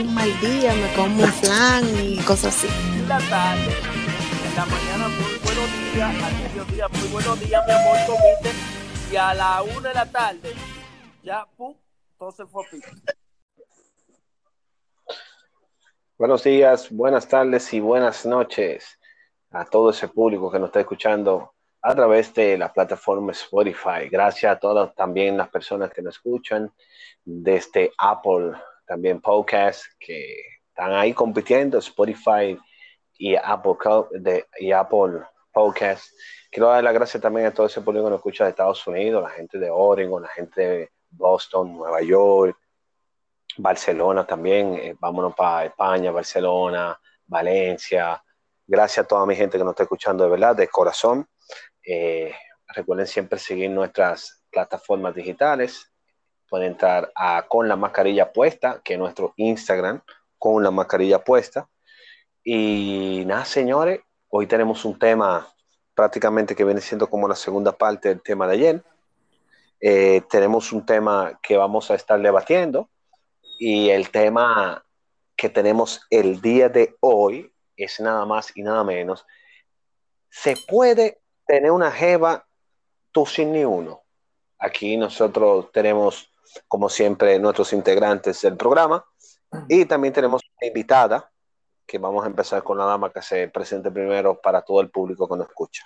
[0.00, 2.68] un mal día me como un flan y cosas así.
[3.08, 3.72] La tarde,
[4.46, 8.50] en la mañana muy buenos días, al mediodía muy buenos días, mi amor, comiste.
[9.10, 10.54] Y a la una de la tarde,
[11.22, 11.74] ya, pum,
[12.16, 12.88] todo se fue a pico.
[16.16, 18.98] Buenos días, buenas tardes y buenas noches
[19.50, 24.08] a todo ese público que nos está escuchando a través de la plataforma Spotify.
[24.10, 26.72] Gracias a todas también las personas que nos escuchan
[27.24, 28.52] desde Apple
[28.88, 30.34] también podcast que
[30.68, 32.58] están ahí compitiendo, Spotify
[33.18, 33.74] y Apple,
[34.12, 35.20] de, y Apple
[35.52, 36.10] Podcast.
[36.50, 39.22] Quiero dar las gracias también a todo ese público que nos escucha de Estados Unidos,
[39.22, 42.56] la gente de Oregon, la gente de Boston, Nueva York,
[43.58, 44.74] Barcelona también.
[44.74, 48.22] Eh, vámonos para España, Barcelona, Valencia.
[48.66, 51.28] Gracias a toda mi gente que nos está escuchando de verdad, de corazón.
[51.84, 52.34] Eh,
[52.68, 55.92] recuerden siempre seguir nuestras plataformas digitales,
[56.48, 60.02] pueden entrar a con la mascarilla puesta, que es nuestro Instagram,
[60.38, 61.68] con la mascarilla puesta.
[62.42, 65.46] Y nada, señores, hoy tenemos un tema
[65.94, 68.84] prácticamente que viene siendo como la segunda parte del tema de ayer.
[69.80, 72.88] Eh, tenemos un tema que vamos a estar debatiendo
[73.58, 74.84] y el tema
[75.36, 79.26] que tenemos el día de hoy es nada más y nada menos.
[80.30, 82.46] ¿Se puede tener una jeva
[83.12, 84.02] tú sin ni uno?
[84.58, 86.32] Aquí nosotros tenemos
[86.66, 89.04] como siempre, nuestros integrantes del programa.
[89.68, 91.30] Y también tenemos una invitada,
[91.86, 95.26] que vamos a empezar con la dama que se presente primero para todo el público
[95.26, 95.84] que nos escucha.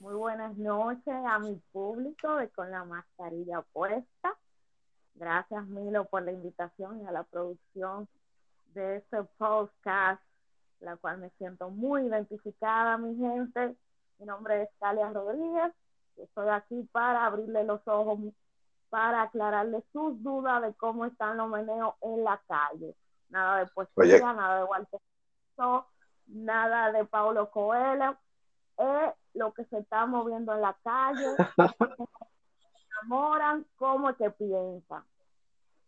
[0.00, 4.34] Muy buenas noches a mi público de Con la Mascarilla Puesta.
[5.14, 8.08] Gracias, Milo, por la invitación y a la producción
[8.72, 10.22] de este podcast,
[10.80, 13.76] la cual me siento muy identificada, mi gente.
[14.18, 15.72] Mi nombre es Calia Rodríguez.
[16.16, 18.18] Estoy aquí para abrirle los ojos
[18.88, 22.94] para aclararle sus dudas de cómo están los meneos en la calle.
[23.28, 25.00] Nada de poesía, nada de Walter
[26.28, 28.16] nada de Paulo Coelho.
[28.78, 31.26] Es lo que se está moviendo en la calle.
[31.56, 35.04] se enamoran, cómo es que piensan.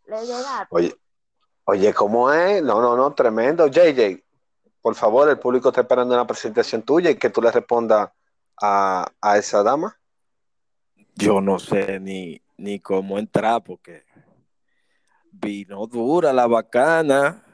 [0.06, 0.68] ¿Le llegaste?
[0.70, 0.96] Oye,
[1.64, 2.62] oye, ¿cómo es?
[2.62, 3.66] No, no, no, tremendo.
[3.66, 4.24] JJ,
[4.80, 8.10] por favor, el público está esperando una presentación tuya y que tú le respondas
[8.60, 9.98] a, a esa dama.
[11.14, 14.04] Yo no sé ni, ni cómo entrar porque
[15.30, 17.44] vino dura la bacana.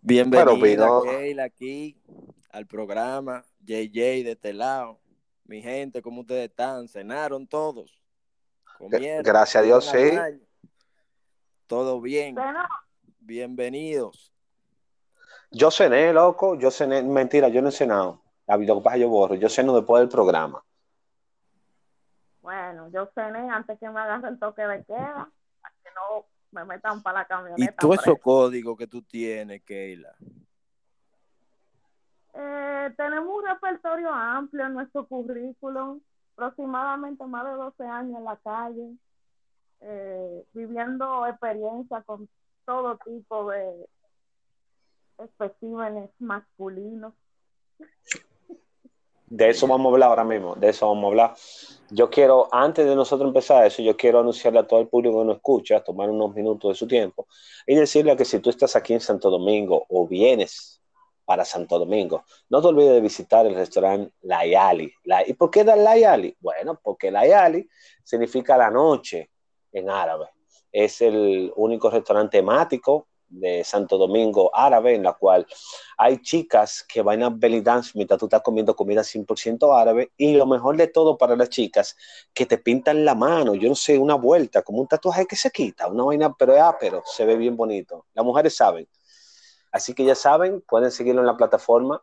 [0.00, 1.96] Bienvenida Keila aquí
[2.50, 3.44] al programa.
[3.60, 5.00] JJ de este lado.
[5.44, 6.86] Mi gente, ¿cómo ustedes están?
[6.86, 8.00] ¿Cenaron todos?
[8.78, 10.18] Gracias a Dios, sí.
[11.66, 12.36] Todo bien.
[13.20, 14.32] Bienvenidos.
[15.50, 16.56] Yo cené, loco.
[16.58, 17.02] Yo cené.
[17.02, 18.22] Mentira, yo no he cenado.
[18.46, 19.34] La video que yo borro.
[19.34, 20.62] Yo ceno después del programa.
[22.46, 25.28] Bueno, yo cené antes que me agarre el toque de queda,
[25.60, 27.72] para que no me metan para la camioneta.
[27.72, 30.14] ¿Y tú esos códigos que tú tienes, Keila?
[32.34, 36.00] Eh, tenemos un repertorio amplio en nuestro currículum,
[36.34, 38.94] aproximadamente más de 12 años en la calle,
[39.80, 42.28] eh, viviendo experiencia con
[42.64, 43.88] todo tipo de
[45.18, 47.12] especímenes masculinos.
[49.28, 51.34] De eso vamos a hablar ahora mismo, de eso vamos a hablar.
[51.90, 55.26] Yo quiero, antes de nosotros empezar eso, yo quiero anunciarle a todo el público que
[55.26, 57.26] nos escucha, tomar unos minutos de su tiempo
[57.66, 60.80] y decirle que si tú estás aquí en Santo Domingo o vienes
[61.24, 64.92] para Santo Domingo, no te olvides de visitar el restaurante La Yali.
[65.26, 66.36] ¿Y por qué da La Yali?
[66.40, 67.68] Bueno, porque La Yali
[68.04, 69.30] significa la noche
[69.72, 70.26] en árabe.
[70.70, 75.46] Es el único restaurante temático de Santo Domingo árabe, en la cual
[75.98, 80.34] hay chicas que van a belly dance mientras tú estás comiendo comida 100% árabe, y
[80.34, 81.96] lo mejor de todo para las chicas,
[82.32, 85.50] que te pintan la mano, yo no sé, una vuelta, como un tatuaje que se
[85.50, 88.06] quita, una vaina, pero es pero se ve bien bonito.
[88.14, 88.88] Las mujeres saben.
[89.72, 92.02] Así que ya saben, pueden seguirlo en la plataforma,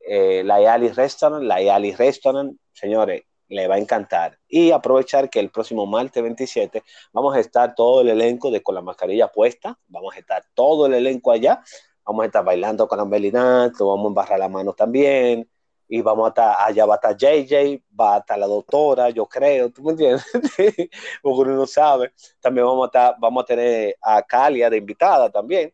[0.00, 4.38] eh, la Yali Restaurant, la Yali Restaurant, señores, le va a encantar.
[4.48, 6.82] Y aprovechar que el próximo martes 27
[7.12, 10.86] vamos a estar todo el elenco de con la mascarilla puesta, vamos a estar todo
[10.86, 11.62] el elenco allá,
[12.04, 15.48] vamos a estar bailando con la Melinato, vamos a embarrar la mano también,
[15.88, 19.26] y vamos a estar, allá va a estar JJ, va a estar la doctora, yo
[19.26, 20.24] creo, ¿tú me entiendes?
[21.22, 22.12] Porque uno no sabe.
[22.40, 25.72] También vamos a, estar, vamos a tener a Calia de invitada también.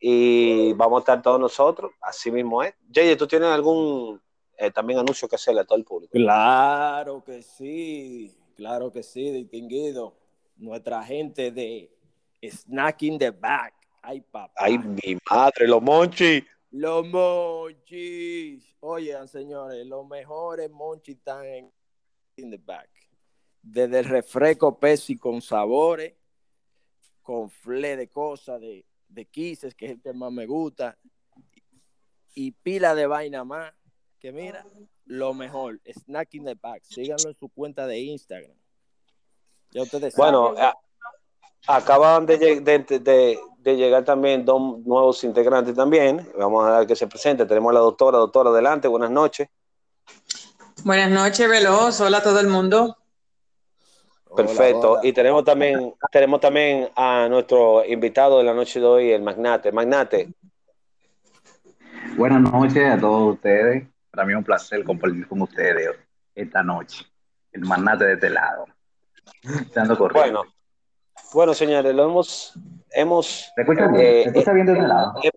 [0.00, 2.74] y vamos a estar todos nosotros, así mismo es.
[2.92, 4.20] Jay, ¿tú tienes algún
[4.58, 6.12] eh, también anuncio que hacerle a todo el público?
[6.12, 10.16] Claro que sí, claro que sí, distinguido.
[10.56, 11.90] Nuestra gente de
[12.42, 13.74] Snack in the Back.
[14.02, 14.54] Ay, papá.
[14.56, 16.44] Ay, mi madre, los monchis.
[16.70, 18.76] Los monchis.
[18.80, 21.72] Oigan, señores, los mejores monchis están en
[22.36, 22.90] in the back.
[23.62, 26.14] Desde el refresco Pepsi con sabores,
[27.22, 30.98] con fle de cosas, de, de quises, que es el que más me gusta,
[32.34, 33.72] y pila de vaina más,
[34.24, 34.64] que mira,
[35.04, 36.82] lo mejor, Snack in the Back.
[36.82, 38.56] Síganlo en su cuenta de Instagram.
[39.70, 40.54] Ya ustedes bueno,
[41.66, 46.26] acaban de, de, de, llegar también dos nuevos integrantes también.
[46.38, 47.44] Vamos a dar que se presente.
[47.44, 49.46] Tenemos a la doctora, doctora, adelante, buenas noches.
[50.84, 52.00] Buenas noches, Veloz.
[52.00, 52.96] Hola a todo el mundo.
[54.34, 55.00] Perfecto.
[55.02, 59.70] Y tenemos también, tenemos también a nuestro invitado de la noche de hoy, el Magnate.
[59.70, 60.32] Magnate.
[62.16, 63.93] Buenas noches a todos ustedes.
[64.14, 65.90] Para mí es un placer compartir con ustedes
[66.36, 67.04] esta noche.
[67.50, 68.66] El Magnate de este lado.
[70.12, 70.44] Bueno,
[71.32, 72.54] bueno, señores, lo hemos,
[72.92, 73.50] hemos.
[73.56, 74.36] ¿Se escucha bien?
[74.36, 75.14] Eh, ¿Se bien lado?
[75.20, 75.30] Eh,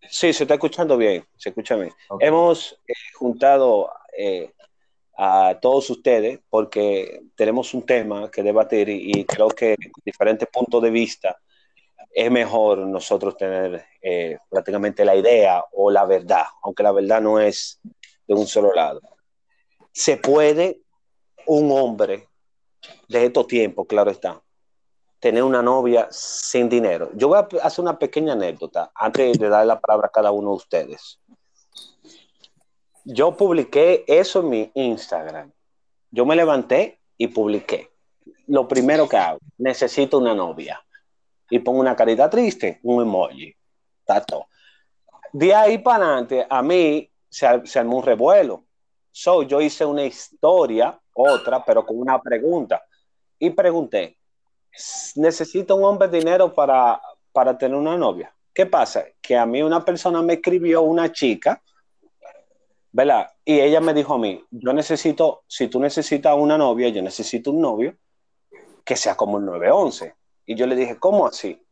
[0.00, 1.92] sí, se está escuchando bien, se escucha bien.
[2.18, 3.88] Hemos eh, juntado
[5.16, 10.90] a todos ustedes porque tenemos un tema que debatir y, creo que diferentes puntos de
[10.90, 11.38] vista
[12.10, 13.84] es mejor nosotros tener
[14.48, 17.80] prácticamente la idea o la verdad, aunque la verdad no es
[18.26, 19.00] de un solo lado.
[19.92, 20.80] Se puede
[21.46, 22.28] un hombre
[23.08, 24.42] de estos tiempos, claro está,
[25.18, 27.10] tener una novia sin dinero.
[27.14, 30.50] Yo voy a hacer una pequeña anécdota antes de dar la palabra a cada uno
[30.50, 31.20] de ustedes.
[33.04, 35.50] Yo publiqué eso en mi Instagram.
[36.10, 37.90] Yo me levanté y publiqué.
[38.46, 40.84] Lo primero que hago, necesito una novia.
[41.50, 43.54] Y pongo una carita triste, un emoji.
[44.04, 44.46] Tato.
[45.32, 48.64] De ahí para adelante, a mí se, se armó un revuelo.
[49.10, 52.82] So, yo hice una historia, otra, pero con una pregunta.
[53.38, 54.18] Y pregunté,
[55.16, 57.00] necesito un hombre dinero para,
[57.32, 58.34] para tener una novia.
[58.52, 59.04] ¿Qué pasa?
[59.20, 61.62] Que a mí una persona me escribió, una chica,
[62.90, 63.28] ¿verdad?
[63.44, 67.50] Y ella me dijo a mí, yo necesito, si tú necesitas una novia, yo necesito
[67.50, 67.96] un novio
[68.84, 70.14] que sea como el 911.
[70.48, 71.62] Y yo le dije, ¿cómo así?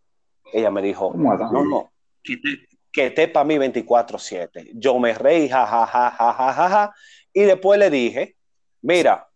[0.52, 1.90] Ella me dijo, no, no,
[2.92, 4.72] que te, para mí 24/7.
[4.74, 6.94] Yo me reí, ja,
[7.32, 8.36] Y después le dije,
[8.82, 9.26] mira,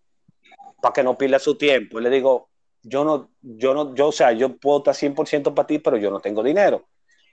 [0.83, 2.51] para que no pierda su tiempo, le digo,
[2.83, 6.11] yo no, yo no, yo, o sea, yo puedo estar 100% para ti, pero yo
[6.11, 6.87] no tengo dinero.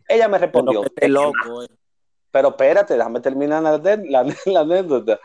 [0.08, 1.68] Ella me respondió, pero, loco, eh.
[2.32, 5.20] pero espérate, déjame terminar la, la, anécdota.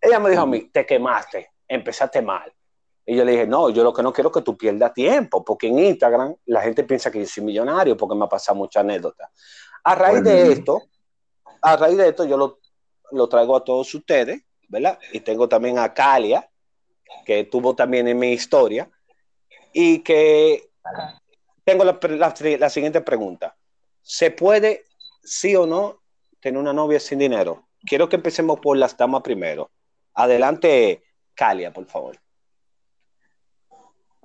[0.00, 2.52] Ella me dijo a mí, te quemaste, empezaste mal.
[3.06, 5.44] Y yo le dije, no, yo lo que no quiero es que tú pierdas tiempo,
[5.44, 8.80] porque en Instagram la gente piensa que yo soy millonario porque me ha pasado mucha
[8.80, 9.30] anécdota.
[9.84, 10.82] A raíz de esto,
[11.62, 12.58] a raíz de esto yo lo,
[13.12, 14.98] lo traigo a todos ustedes, ¿verdad?
[15.12, 16.50] Y tengo también a Calia,
[17.24, 18.90] que tuvo también en mi historia,
[19.72, 20.70] y que
[21.64, 23.56] tengo la, siguiente pregunta.
[24.02, 24.84] ¿Se puede,
[25.22, 26.02] sí o no,
[26.40, 27.68] tener una novia sin dinero?
[27.84, 29.70] Quiero que empecemos por las damas primero.
[30.14, 31.04] Adelante,
[31.34, 32.18] Calia, por favor.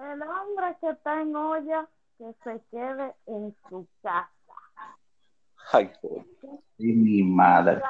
[0.01, 1.87] El hombre que está en olla,
[2.17, 4.29] que se quede en su casa.
[5.71, 5.91] Ay,
[6.77, 7.81] y mi madre.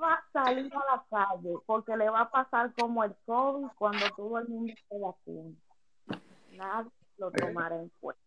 [0.00, 4.08] Va a salir a la calle porque le va a pasar como el COVID cuando
[4.16, 5.54] todo el mundo se vacuna
[6.56, 6.86] nada
[7.18, 8.22] lo tomará en cuenta.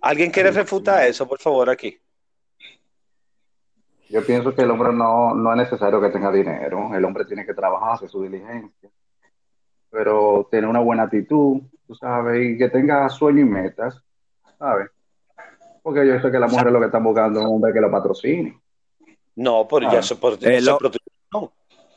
[0.00, 1.98] ¿Alguien quiere refutar eso, por favor, aquí?
[4.08, 6.94] Yo pienso que el hombre no, no es necesario que tenga dinero.
[6.94, 8.90] El hombre tiene que trabajar, hacer su diligencia.
[9.90, 14.02] Pero tener una buena actitud, tú sabes, y que tenga sueños y metas,
[14.58, 14.90] ¿sabes?
[15.82, 17.90] Porque yo sé que las mujeres lo que están buscando es un hombre que lo
[17.90, 18.60] patrocine.
[19.36, 20.64] No, pero ya se por, el,
[21.32, 21.52] no.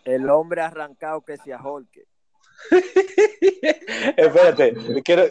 [0.05, 2.05] el hombre arrancado que se ajolque.
[4.15, 5.24] Espérate, quiero,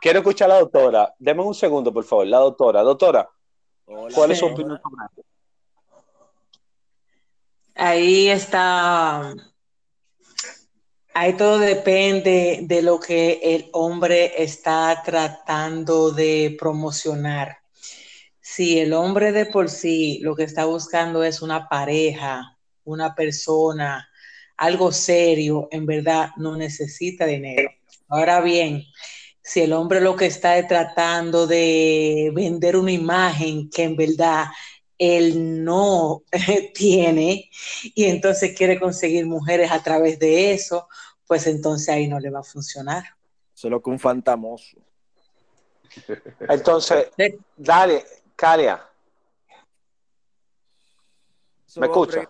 [0.00, 1.14] quiero escuchar a la doctora.
[1.18, 2.26] Deme un segundo, por favor.
[2.26, 3.28] La doctora, doctora,
[3.84, 5.24] ¿cuál es su opinión sobre
[7.74, 9.34] Ahí está.
[11.12, 17.58] Ahí todo depende de lo que el hombre está tratando de promocionar.
[18.40, 24.08] Si el hombre de por sí lo que está buscando es una pareja, una persona,
[24.56, 27.70] algo serio, en verdad no necesita dinero.
[28.08, 28.84] Ahora bien,
[29.42, 34.44] si el hombre lo que está es tratando de vender una imagen que en verdad
[35.00, 36.22] él no
[36.74, 37.50] tiene
[37.82, 40.88] y entonces quiere conseguir mujeres a través de eso,
[41.26, 43.04] pues entonces ahí no le va a funcionar.
[43.54, 44.76] Solo que un fantamoso.
[46.48, 47.10] Entonces,
[47.56, 48.04] dale,
[48.36, 48.80] Caria,
[51.76, 52.28] ¿Me escucha?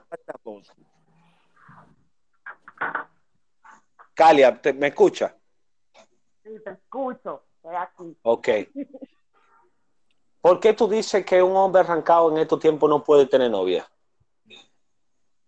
[4.14, 5.34] Calia, ¿me escucha?
[6.42, 7.44] Sí, te escucho.
[7.56, 8.18] Estoy aquí.
[8.22, 8.48] Ok.
[10.40, 13.86] ¿Por qué tú dices que un hombre arrancado en estos tiempos no puede tener novia?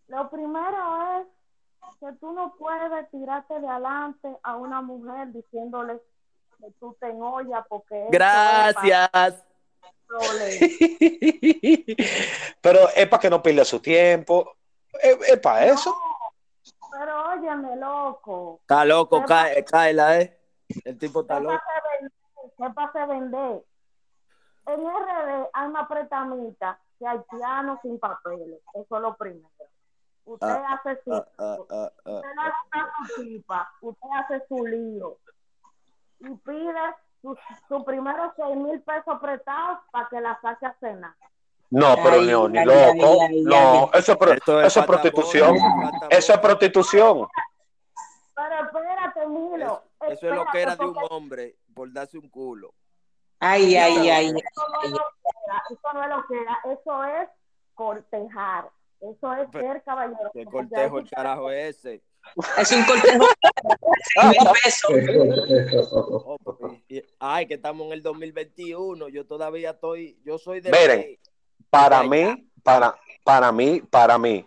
[0.08, 1.26] Lo primero es
[1.98, 6.00] que tú no puedes tirarte de adelante a una mujer diciéndole
[6.58, 8.08] que tú te enollas porque...
[8.10, 9.46] Gracias.
[12.60, 14.56] Pero es para que no pierda su tiempo.
[15.02, 15.96] Es, para eso.
[16.92, 18.58] pero óyeme, loco.
[18.60, 20.38] Está loco, cae, la ¿eh?
[20.84, 21.58] El tipo está loco.
[22.58, 23.62] ¿Qué pasa vender?
[24.66, 28.60] En RD hay una pretamita que hay piano sin papeles.
[28.74, 29.48] Eso es lo primero.
[30.24, 35.18] Usted ah, hace su, ah, ah, usted hace su pipa, usted hace su lío
[36.20, 37.36] y pide sus
[37.68, 41.14] su primeros seis mil pesos prestados para que la saque a cenar.
[41.70, 43.28] No, pero no, ni loco.
[43.44, 44.18] no, eso, es,
[44.86, 45.56] prostitución.
[46.10, 47.26] Eso es prostitución.
[48.34, 49.82] Pero espérate, Milo.
[50.02, 52.74] Eso, es lo que era de un hombre por darse un culo.
[53.44, 54.26] Ay, ay, ay.
[54.28, 56.60] Eso no, es lo que era.
[56.64, 57.28] Eso es
[57.74, 58.70] cortejar.
[59.00, 60.30] Eso es ser caballero.
[60.32, 62.02] ¿Qué cortejo el carajo ese?
[62.56, 63.26] Es un cortejo.
[67.18, 69.08] Ay, que estamos en el 2021.
[69.08, 70.20] Yo todavía estoy.
[70.24, 70.70] Yo soy de.
[70.70, 71.18] Miren,
[71.68, 74.46] para mí, para, para mí, para mí,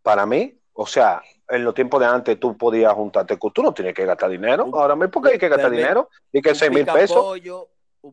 [0.00, 3.94] para mí, o sea, en los tiempos de antes tú podías juntarte, tú no tienes
[3.94, 4.70] que gastar dinero.
[4.74, 6.08] Ahora mismo, ¿por qué hay que gastar dinero?
[6.32, 7.40] Y que seis mil pesos.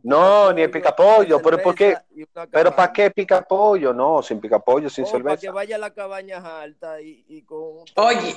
[0.03, 1.95] No, ni el picapollo, pero ¿por qué?
[2.51, 3.93] ¿Pero para qué picapollo?
[3.93, 5.35] No, sin picapollo, sin cerveza.
[5.35, 7.85] Para que vaya a la cabaña alta y, y con...
[7.95, 8.35] Oye.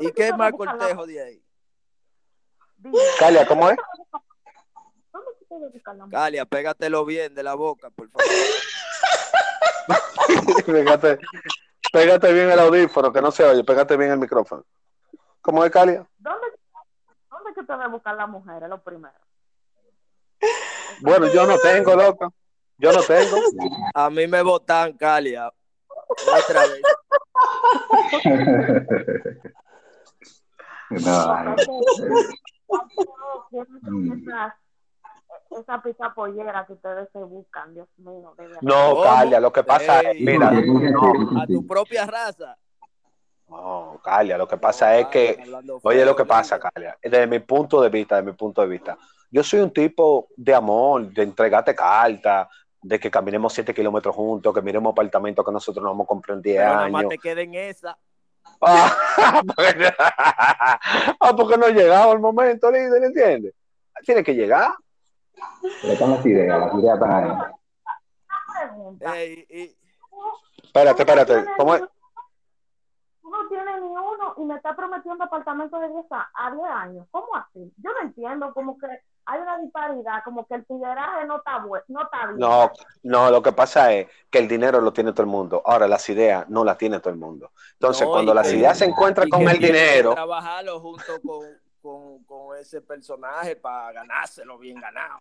[0.00, 1.42] ¿Y qué más cortejo de ahí?
[3.18, 3.76] Calia, ¿cómo es?
[6.10, 8.26] Calia, pégatelo bien de la boca, por favor.
[10.66, 11.18] pégate,
[11.92, 14.64] pégate bien el audífono, que no se oye, pégate bien el micrófono.
[15.46, 16.04] ¿Cómo es, Calia?
[16.18, 16.48] ¿Dónde,
[17.30, 18.64] dónde que te a buscar la mujer?
[18.64, 19.14] Es lo primero.
[21.00, 22.28] Bueno, yo no tengo, loca.
[22.78, 23.36] Yo no tengo.
[23.94, 25.48] A mí me votan, Calia.
[26.08, 26.82] Otra vez.
[30.90, 31.54] no.
[35.60, 38.34] esa pizza pollera que ustedes se buscan, Dios mío.
[38.62, 42.58] No, Calia, lo que pasa es, mira, a tu propia raza.
[43.48, 45.38] No, Calia, lo que pasa es que,
[45.82, 48.98] oye, lo que pasa, Calia, desde mi punto de vista, desde mi punto de vista,
[49.30, 52.48] yo soy un tipo de amor, de entregarte carta,
[52.82, 56.36] de que caminemos siete kilómetros juntos, que miremos apartamentos que nosotros no vamos a comprar
[56.36, 57.02] en 10 años.
[57.02, 57.98] No te queden esa.
[58.60, 59.42] Ah,
[61.36, 63.54] porque no ha llegado el momento, líder, ¿entiendes?
[64.04, 64.72] Tiene que llegar.
[65.82, 67.32] Pero están las ideas, las ideas están ahí.
[70.62, 71.44] Espérate, espérate.
[71.56, 71.82] ¿Cómo es?
[73.36, 77.06] No tiene ni uno y me está prometiendo apartamento de 10 a, 10 años.
[77.10, 77.72] ¿Cómo así?
[77.78, 78.86] Yo no entiendo, como que
[79.26, 82.38] hay una disparidad, como que el tigueraje no está, bueno, no está bien.
[82.38, 82.70] No,
[83.02, 85.62] no, lo que pasa es que el dinero lo tiene todo el mundo.
[85.64, 87.50] Ahora, las ideas no las tiene todo el mundo.
[87.72, 90.14] Entonces, cuando las ideas se encuentran con el dinero...
[90.14, 95.20] trabajarlo junto con, con, ese personaje para ganárselo bien ganado.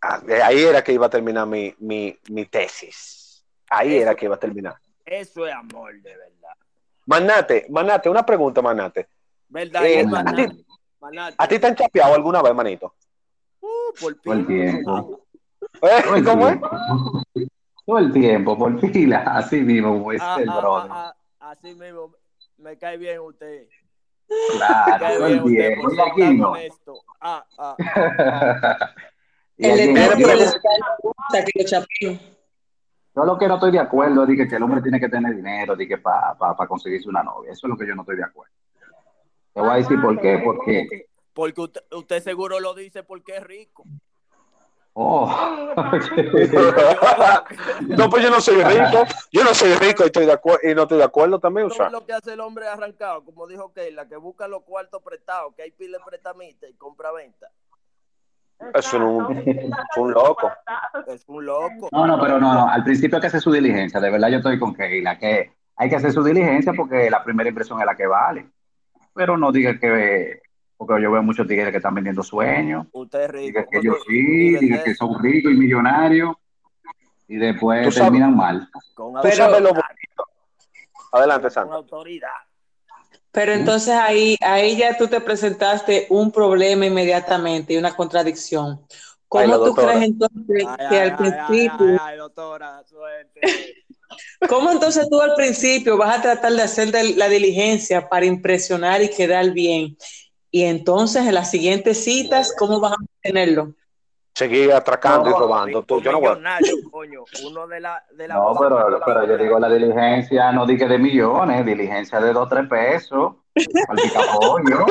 [0.00, 3.44] Ah, ahí era que iba a terminar mi, mi, mi tesis.
[3.68, 4.76] Ahí era que iba a terminar.
[5.04, 6.56] Eso es amor, de verdad.
[7.06, 9.08] Manate, Manate, una pregunta, Manate.
[9.48, 9.84] ¿Verdad?
[9.84, 10.06] Eh,
[11.36, 12.94] ¿a, ti, te han chapeado alguna vez, manito?
[13.60, 15.20] Uh, por, el tiempo.
[15.82, 16.22] ¿Eh?
[16.24, 16.58] ¿Cómo es?
[17.84, 20.90] Todo el tiempo, por pila, así mismo, como es ah, el ah, brother.
[20.92, 22.14] Ah, así mismo,
[22.58, 23.66] me cae bien usted.
[24.56, 25.92] Claro, todo el tiempo.
[25.92, 26.54] Y aquí no.
[27.20, 27.76] Ah, ah.
[29.58, 30.28] el eterno
[33.14, 35.76] yo lo que no estoy de acuerdo es que, el hombre tiene que tener dinero
[36.02, 37.52] para pa, conseguirse una novia.
[37.52, 38.54] Eso es lo que yo no estoy de acuerdo.
[39.52, 40.40] Te voy a decir por qué.
[40.42, 43.84] Porque, porque usted, seguro lo dice porque es rico.
[44.94, 45.26] Oh.
[47.88, 49.04] no, pues yo no soy rico.
[49.30, 51.66] Yo no soy rico y, estoy de y no estoy de acuerdo también.
[51.66, 55.02] Eso es lo que hace el hombre arrancado, como dijo Keila, que busca los cuartos
[55.02, 57.50] prestados, que hay pile prestamita y compra-venta.
[58.74, 59.02] Es un,
[59.96, 60.50] un, loco.
[61.06, 61.88] Es un loco.
[61.92, 62.68] No, no, pero no, no.
[62.68, 64.00] Al principio hay que hacer su diligencia.
[64.00, 67.48] De verdad, yo estoy con Keila, que hay que hacer su diligencia porque la primera
[67.48, 68.46] impresión es la que vale.
[69.14, 70.40] Pero no diga que.
[70.76, 72.86] Porque yo veo muchos tigres que están vendiendo sueños.
[72.92, 73.46] Usted es rico.
[73.46, 76.34] Diga que ellos sí, diga que son ricos y millonarios.
[77.28, 78.68] Y después terminan mal.
[78.94, 79.16] Con
[81.12, 81.76] Adelante, Sandra.
[81.76, 82.30] Con autoridad.
[83.32, 88.86] Pero entonces ahí, ahí ya tú te presentaste un problema inmediatamente y una contradicción.
[89.26, 91.98] ¿Cómo tú crees entonces que al principio...
[91.98, 93.40] Ay, doctora, suerte.
[94.48, 99.08] ¿Cómo entonces tú al principio vas a tratar de hacer la diligencia para impresionar y
[99.08, 99.96] quedar bien?
[100.50, 103.74] Y entonces en las siguientes citas, ¿cómo vas a tenerlo?
[104.34, 105.82] Seguir atracando y robando.
[105.82, 106.38] Tú, yo no voy.
[106.90, 110.88] coño, uno de la, de la no, pero, pero yo digo la diligencia, no dije
[110.88, 113.34] de millones, diligencia de dos, tres pesos.
[113.88, 114.86] Al picapollo.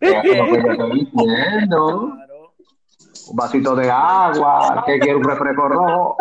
[0.00, 2.12] es lo que yo estoy diciendo.
[3.28, 6.16] Un vasito de agua, que quiere un refresco rojo,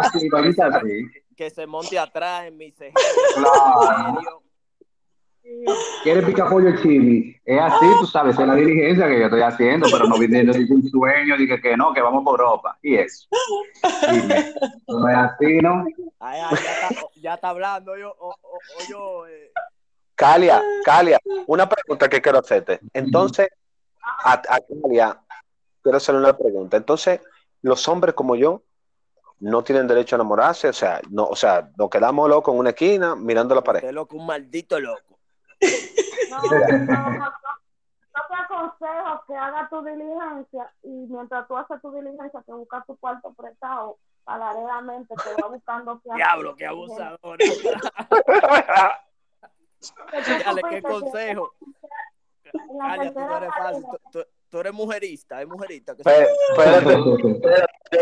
[0.00, 1.06] así, así.
[1.36, 2.94] Que se monte atrás en mi ceja.
[3.36, 4.45] Claro.
[6.02, 7.36] ¿Quieres pica pollo chili?
[7.44, 10.66] Es así, tú sabes, es la diligencia que yo estoy haciendo, pero no viniendo de
[10.72, 12.76] un sueño, dije que no, que vamos por ropa.
[12.82, 13.28] Y eso.
[14.10, 14.52] Dime,
[14.88, 15.84] no es así, ¿no?
[16.18, 18.14] Ay, ay, ya, está, ya, está, hablando yo.
[18.18, 19.52] O, o, yo eh.
[20.14, 22.80] Calia, Calia, una pregunta que quiero hacerte.
[22.92, 23.48] Entonces,
[24.24, 25.20] a, a Calia,
[25.82, 26.76] quiero hacerle una pregunta.
[26.76, 27.20] Entonces,
[27.62, 28.62] los hombres como yo
[29.40, 32.70] no tienen derecho a enamorarse, o sea, no, o sea, nos quedamos locos en una
[32.70, 33.90] esquina mirando la pared.
[33.90, 35.15] loco, un maldito loco.
[36.30, 37.32] No, no,
[38.28, 42.96] te aconsejo que hagas tu diligencia y mientras tú haces tu diligencia que buscas tu
[42.96, 47.38] cuarto prestado paralelamente te va buscando que Diablo, qué abusador.
[50.44, 51.52] Dale, qué consejo.
[52.50, 52.58] Tú
[52.92, 53.12] eres
[53.56, 53.84] fácil.
[54.50, 55.94] Tú, eres mujerista, es mujerista.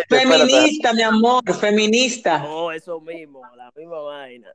[0.08, 2.38] feminista, mi amor, feminista.
[2.38, 4.54] No, eso mismo, la misma vaina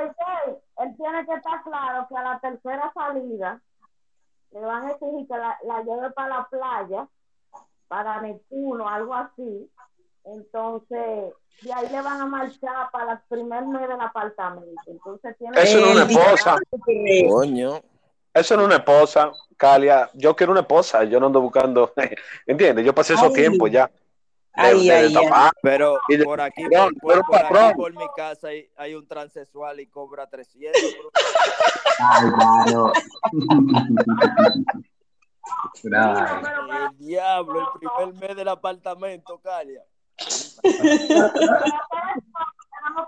[0.00, 3.60] él tiene que estar claro que a la tercera salida
[4.52, 7.08] le van a exigir que la, lleve para la playa,
[7.88, 9.70] para Neptuno, algo así.
[10.24, 11.32] Entonces,
[11.62, 14.82] de ahí le van a marchar para el primer mes del apartamento.
[14.86, 16.56] Entonces, tiene Eso no es una esposa.
[17.28, 17.80] Coño.
[18.34, 20.10] Eso no es una esposa, Calia.
[20.14, 21.92] Yo quiero una esposa, yo no ando buscando.
[22.46, 22.84] ¿Entiendes?
[22.84, 23.90] Yo pasé esos tiempos ya.
[24.54, 25.14] Ay, ay,
[25.62, 29.86] Pero por aquí, por, por, por, aquí, por mi casa hay, hay, un transexual y
[29.86, 30.80] cobra 300.
[31.98, 32.92] Ay, claro.
[35.82, 39.82] el diablo, el primer mes del apartamento, Calia.
[40.62, 40.82] Tenemos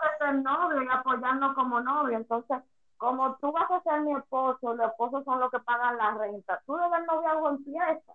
[0.01, 2.23] que ser novios y apoyarnos como novios.
[2.23, 2.57] Entonces,
[2.97, 6.63] como tú vas a ser mi esposo, los esposos son los que pagan la renta.
[6.65, 8.15] Tú debes noviazgo empieza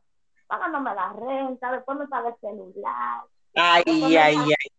[0.50, 3.24] pagándome la renta, después me paga el celular.
[3.56, 4.70] Ay, ay, ay.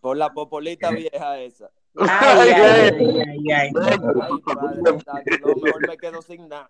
[0.00, 1.70] Por la popolita vieja esa.
[1.96, 3.70] Ay, ay, ay.
[3.72, 6.68] Lo mejor me quedo sin nada.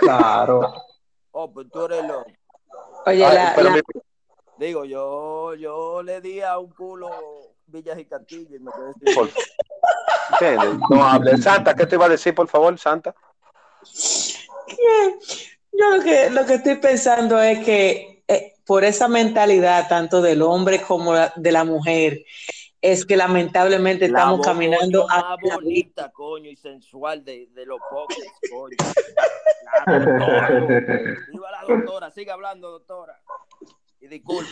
[0.00, 0.72] Claro.
[1.32, 2.30] Oh, pues tú eres loco.
[3.04, 3.82] Oye, la,
[4.58, 7.10] Digo, yo, yo le di a un culo
[7.66, 9.30] Villas y Castillo y me quedé sin...
[10.32, 10.80] ¿Entiendes?
[10.88, 11.36] No hable.
[11.36, 13.14] Santa, ¿qué te iba a decir, por favor, Santa?
[14.66, 15.18] ¿Qué?
[15.78, 20.42] Yo lo que, lo que estoy pensando es que eh, por esa mentalidad, tanto del
[20.42, 22.24] hombre como de la mujer,
[22.80, 28.16] es que lamentablemente estamos caminando a más bonita, coño, y sensual de, de los pocos,
[28.50, 28.76] coño.
[29.86, 30.48] La doctora.
[31.32, 33.20] Viva la doctora, siga hablando, doctora.
[34.00, 34.50] Y disculpe.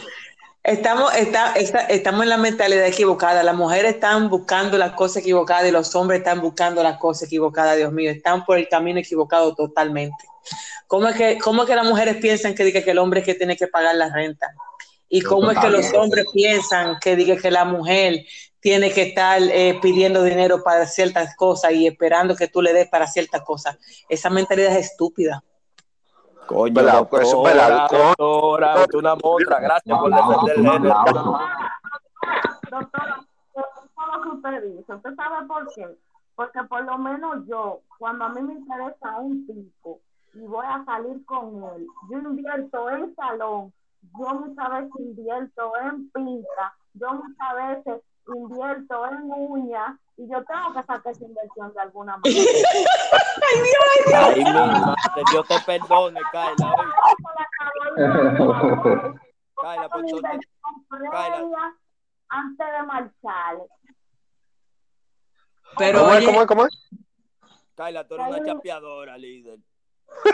[0.63, 3.43] Estamos, está, estamos en la mentalidad equivocada.
[3.43, 7.77] Las mujeres están buscando las cosas equivocadas y los hombres están buscando las cosas equivocadas,
[7.77, 8.11] Dios mío.
[8.11, 10.25] Están por el camino equivocado totalmente.
[10.87, 13.27] ¿Cómo es que, cómo es que las mujeres piensan que, diga que el hombre es
[13.27, 14.55] que tiene que pagar la renta?
[15.09, 18.25] ¿Y cómo es que los hombres piensan que diga que la mujer
[18.61, 22.89] tiene que estar eh, pidiendo dinero para ciertas cosas y esperando que tú le des
[22.89, 23.79] para ciertas cosas?
[24.09, 25.43] Esa mentalidad es estúpida.
[26.47, 30.89] Coño, doctora, eso doctora, doctora, una montra, gracias por defenderle.
[32.71, 33.27] Doctora,
[34.89, 35.87] ¿usted sabe por qué?
[36.35, 40.01] Porque por lo menos yo, cuando a mí me interesa un tipo
[40.35, 43.73] y voy a salir con él, yo invierto en salón,
[44.19, 50.73] yo muchas veces invierto en pinta, yo muchas veces invierto en uñas y yo tengo
[50.75, 52.41] que sacar esa inversión de alguna manera.
[53.53, 54.97] ay, Dios, ay, Dios.
[55.15, 56.75] Ay, Dios te perdone, Kaila.
[59.61, 60.05] Kaila, por
[61.11, 61.77] Kaila.
[62.29, 63.57] Antes de marchar.
[65.79, 66.25] Pero ¿Cómo es?
[66.25, 66.47] ¿Cómo es?
[66.47, 66.79] ¿Cómo es?
[67.77, 69.59] Kaila, tú eres una chapeadora, líder.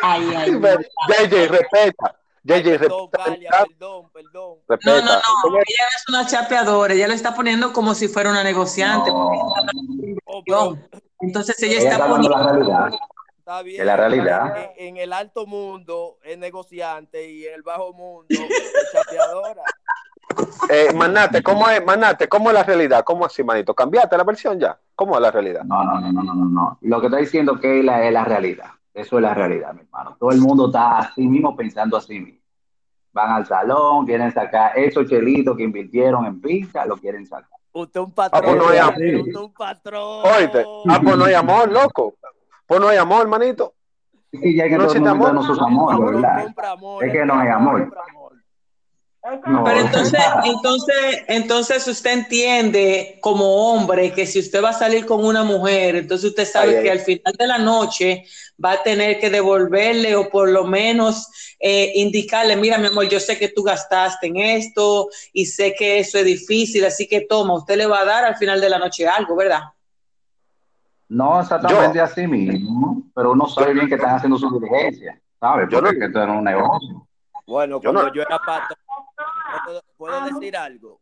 [0.02, 0.50] Ay, ay,
[1.08, 2.16] JJ, respeta.
[2.42, 4.58] JJ, perdón, Calia, perdón, perdón.
[4.68, 8.42] No, no, no, ella es una chapeadora, ella lo está poniendo como si fuera una
[8.42, 9.10] negociante.
[9.12, 10.76] Oh,
[11.20, 12.36] Entonces ella, está poniendo...
[12.36, 12.90] La realidad.
[13.38, 13.80] Está bien.
[13.80, 14.70] Es la realidad.
[14.76, 19.62] En, en, el alto mundo es negociante y en el bajo mundo es chapeadora.
[20.70, 23.02] Eh, Manate, ¿cómo es, Manate, ¿cómo es la realidad?
[23.02, 23.74] ¿Cómo así, manito?
[23.74, 24.78] ¿Cambiaste la versión ya?
[24.94, 25.64] ¿Cómo es la realidad?
[25.64, 26.78] No, no, no, no, no, no.
[26.82, 28.70] Lo que está diciendo que es la realidad.
[28.92, 30.16] Eso es la realidad, mi hermano.
[30.18, 32.40] Todo el mundo está así mismo pensando así mismo.
[33.12, 37.58] van al salón, quieren sacar esos chelitos que invirtieron en pizza, lo quieren sacar.
[37.72, 38.42] Usted un patrón.
[38.42, 39.26] Ah, pues no hay amor.
[39.26, 40.22] Usted un patrón.
[40.24, 42.14] Oíste, ah, pues no hay amor, loco.
[42.66, 43.74] Pues no hay amor, hermanito.
[44.32, 45.28] Es que ya que No existe amor.
[45.30, 46.54] amores, ¿verdad?
[46.72, 47.04] Amor.
[47.04, 47.92] Es que no hay amor.
[49.46, 49.64] No.
[49.64, 55.24] Pero entonces, entonces, entonces usted entiende como hombre que si usted va a salir con
[55.24, 56.82] una mujer, entonces usted sabe Ay, ay.
[56.84, 58.24] que al final de la noche
[58.62, 61.26] va a tener que devolverle o por lo menos
[61.58, 65.98] eh, indicarle, mira mi amor, yo sé que tú gastaste en esto y sé que
[65.98, 68.78] eso es difícil, así que toma, usted le va a dar al final de la
[68.78, 69.60] noche algo, ¿verdad?
[71.08, 75.68] No exactamente así mismo, pero uno sabe bien que están haciendo su diligencia, ¿sabes?
[75.70, 77.06] Yo Porque no- esto es un negocio.
[77.46, 78.78] Bueno, Yo cuando no- yo era patrón,
[80.00, 81.00] ¿puedo, decir algo?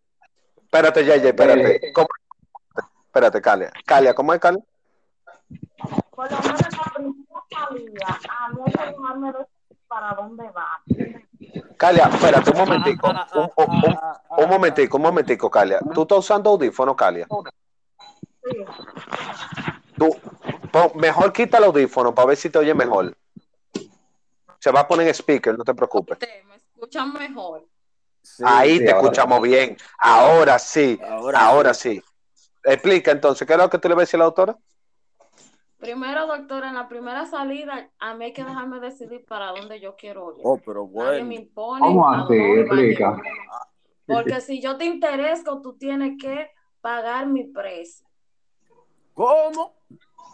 [0.57, 1.93] Espérate, Yeye, espérate.
[1.93, 2.09] ¿Cómo?
[3.07, 3.73] Espérate, Calia.
[3.87, 4.63] Calia, ¿cómo es, Calia?
[6.11, 9.47] Por lo menos la primera salida, a mí hay que dejarme decir
[9.87, 10.83] para dónde va.
[11.77, 13.07] Calia, espérate un momentico.
[13.09, 15.79] Ah, ah, Un, un- un- ah, ah, un momentico, un momentico, Calia.
[15.95, 17.27] ¿Tú estás usando audífono, Calia?
[18.45, 18.65] Sí.
[19.97, 20.17] Tú,
[20.97, 23.17] mejor quita el audífono para ver si te oye mejor.
[24.59, 26.19] Se va a poner en speaker, no te preocupes.
[26.21, 27.65] ¿Me escuchan mejor?
[28.23, 28.43] Sí.
[28.47, 29.03] Ahí sí, te ahora.
[29.03, 29.77] escuchamos bien.
[29.99, 32.03] Ahora sí, Ahora ahora sí.
[32.65, 34.57] Explica entonces, ¿qué es lo que tú le vas a decir a la doctora?
[35.79, 39.95] Primero, doctora, en la primera salida, a mí hay que dejarme decidir para dónde yo
[39.95, 40.43] quiero ir.
[40.45, 41.41] Oh, pero Nadie me bueno.
[41.43, 41.81] impone.
[41.87, 42.35] ¿Cómo así?
[42.35, 43.11] Explica.
[43.13, 43.23] llevar.
[44.05, 46.51] Porque si yo te interesco, tú tienes que
[46.81, 48.09] pagar mi precio.
[49.15, 49.77] ¿Cómo?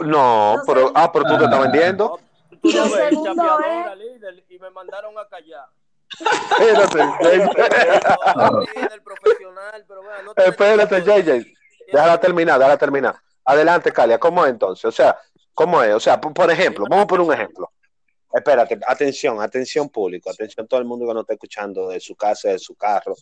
[0.01, 2.19] No, pero, ah, pero tú te estás vendiendo.
[2.63, 5.69] Tú Lo no ves, es- líder, y me mandaron a callar.
[6.21, 6.99] Espérate,
[8.75, 11.55] líder profesional, pero vea, no te espérate, JJ.
[11.93, 13.17] Déjala terminar, déjala terminar.
[13.45, 14.85] Adelante, Calia, ¿cómo es entonces?
[14.85, 15.19] O sea,
[15.53, 15.95] ¿cómo es?
[15.95, 17.71] O sea, por, ejemplo, vamos por un ejemplo.
[18.33, 22.49] Espérate, atención, atención público, atención todo el mundo que nos está escuchando de su casa,
[22.49, 23.15] de su carro.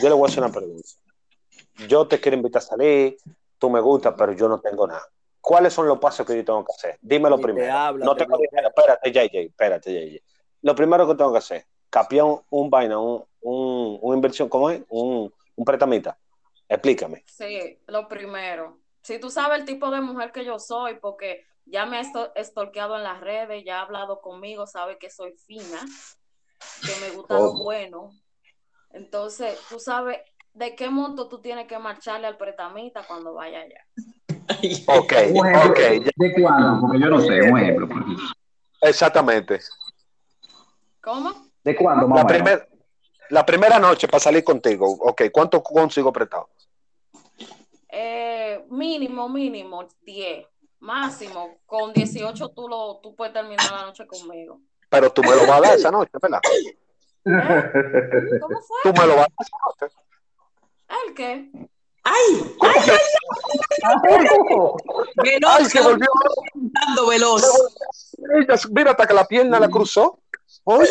[0.00, 0.88] Yo le voy a hacer una pregunta.
[1.86, 3.16] Yo te quiero invitar a salir,
[3.58, 5.06] tú me gustas, pero yo no tengo nada.
[5.40, 6.98] ¿Cuáles son los pasos que yo tengo que hacer?
[7.00, 7.72] Dímelo te primero.
[7.72, 8.38] habla, no te tengo.
[8.42, 10.22] Espérate, JJ, espérate, JJ.
[10.62, 14.68] Lo primero que tengo que hacer, capiar un, un vaina, un, un, una inversión, ¿cómo
[14.68, 14.82] es?
[14.90, 16.18] Un, un pretamita.
[16.68, 17.24] Explícame.
[17.26, 18.80] Sí, lo primero.
[19.02, 22.34] Si tú sabes el tipo de mujer que yo soy, porque ya me he esto-
[22.34, 25.80] estorqueado en las redes, ya ha hablado conmigo, sabe que soy fina,
[26.84, 27.62] que me gusta lo Oh.
[27.64, 28.10] bueno.
[28.90, 30.18] Entonces, tú sabes
[30.52, 33.80] de qué monto tú tienes que marcharle al pretamita cuando vaya allá.
[34.86, 35.12] Ok,
[35.70, 35.78] ok,
[36.16, 36.80] ¿De cuándo?
[36.82, 37.88] Porque yo no sé, un ejemplo.
[37.88, 38.24] por ejemplo.
[38.82, 39.60] exactamente.
[41.02, 41.32] ¿Cómo?
[41.66, 42.68] ¿De cuándo, más La, primer-
[43.30, 46.48] la primera noche para salir contigo, ok, ¿cuánto consigo prestado?
[47.88, 50.46] Eh, mínimo, mínimo, 10.
[50.78, 54.60] Máximo, con 18 tú, lo, tú puedes terminar la noche conmigo.
[54.88, 56.38] Pero tú me lo vas a dar esa noche, ¿verdad?
[57.24, 58.76] ¿Cómo fue?
[58.84, 59.94] Tú me lo vas a dar esa noche.
[61.08, 61.50] ¿El qué?
[62.04, 62.54] ¡Ay!
[62.58, 62.92] ¿Cómo que?
[65.30, 66.06] Veloz, Ay, se volvió.
[67.08, 67.42] veloz.
[68.70, 70.20] Mira, hasta que la pierna la cruzó.
[70.64, 70.86] Oye.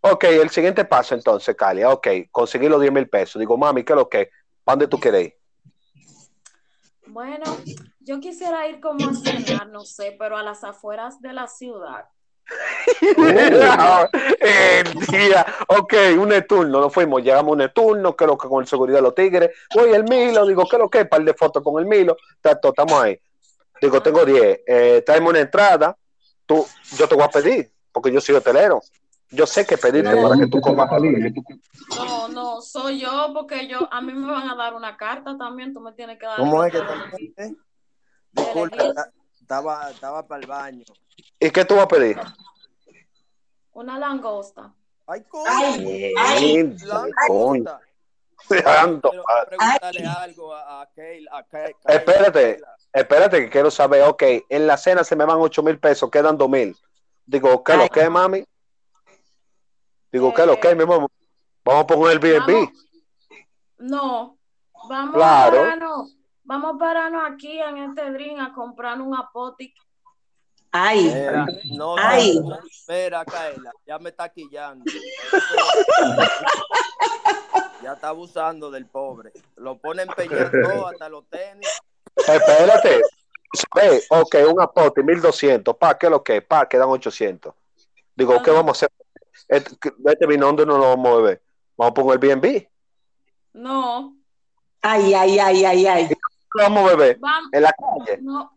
[0.00, 1.90] Ok, el siguiente paso entonces, Calia.
[1.90, 3.40] Ok, conseguí los 10 mil pesos.
[3.40, 4.30] Digo, mami, ¿qué es lo que?
[4.62, 5.38] ¿Para dónde tú quieres ir?
[7.08, 7.44] Bueno,
[8.00, 12.04] yo quisiera ir como a cenar, no sé, pero a las afueras de la ciudad.
[14.40, 18.62] el día, ok, un turno, nos fuimos, llegamos a un turno, que lo que con
[18.62, 21.04] el seguridad de los tigres, oye, el Milo, digo, ¿qué lo que?
[21.04, 23.20] Par de fotos con el Milo, tato, estamos ahí.
[23.80, 25.96] Digo, tengo 10, eh, tráeme una entrada,
[26.46, 28.80] tú, yo te voy a pedir, porque yo soy hotelero.
[29.30, 30.22] Yo sé que pedirte No.
[30.28, 30.88] para que tú comas.
[31.96, 35.74] No, no, soy yo porque yo, a mí me van a dar una carta también,
[35.74, 36.38] tú me tienes que dar.
[36.38, 37.56] ¿Cómo es que te?
[38.32, 40.84] Disculpa, ta- estaba, estaba para el baño.
[41.38, 42.18] ¿Y qué tú vas a pedir?
[43.72, 44.74] Una langosta.
[45.06, 46.76] Ay, Ay,
[47.26, 47.78] coño.
[48.62, 49.56] Santo padre.
[49.56, 51.30] preguntarle algo a, a Keila.
[51.38, 52.60] A Keila, Espérate.
[52.92, 56.36] Espérate, que quiero saber, ok, en la cena se me van 8 mil pesos, quedan
[56.36, 56.76] 2 mil.
[57.26, 58.44] Digo, ¿qué lo que, mami?
[60.10, 61.06] Digo, ¿qué lo que, mi mamá?
[61.64, 62.40] Vamos a poner el.
[62.40, 62.70] Vamos.
[63.78, 64.38] No,
[64.88, 65.58] vamos Claro.
[65.58, 69.74] a pararnos, vamos a pararnos aquí en este drink a comprar un apotic.
[70.70, 71.46] Ay, Espera,
[71.76, 72.40] no, Ay.
[72.40, 74.84] no, espera, Kaela, ya me está quillando.
[77.82, 79.32] ya está abusando del pobre.
[79.56, 81.68] Lo pone todo, hasta los tenis.
[82.26, 83.02] Espérate.
[84.10, 85.76] Ok, un aporte, 1200.
[85.76, 86.42] Pa, ¿qué es lo que?
[86.42, 87.54] Pa, quedan 800.
[88.14, 88.90] Digo, ¿qué vamos a hacer?
[89.48, 91.42] Este, este vino, ¿dónde no lo vamos a beber?
[91.76, 92.70] Vamos a poner el B&B.
[93.54, 94.16] No,
[94.82, 96.08] ay, ay, ay, ay, ay.
[96.08, 96.16] ¿Qué
[96.54, 97.18] vamos a beber?
[97.18, 98.18] vamos, En la calle.
[98.20, 98.52] no,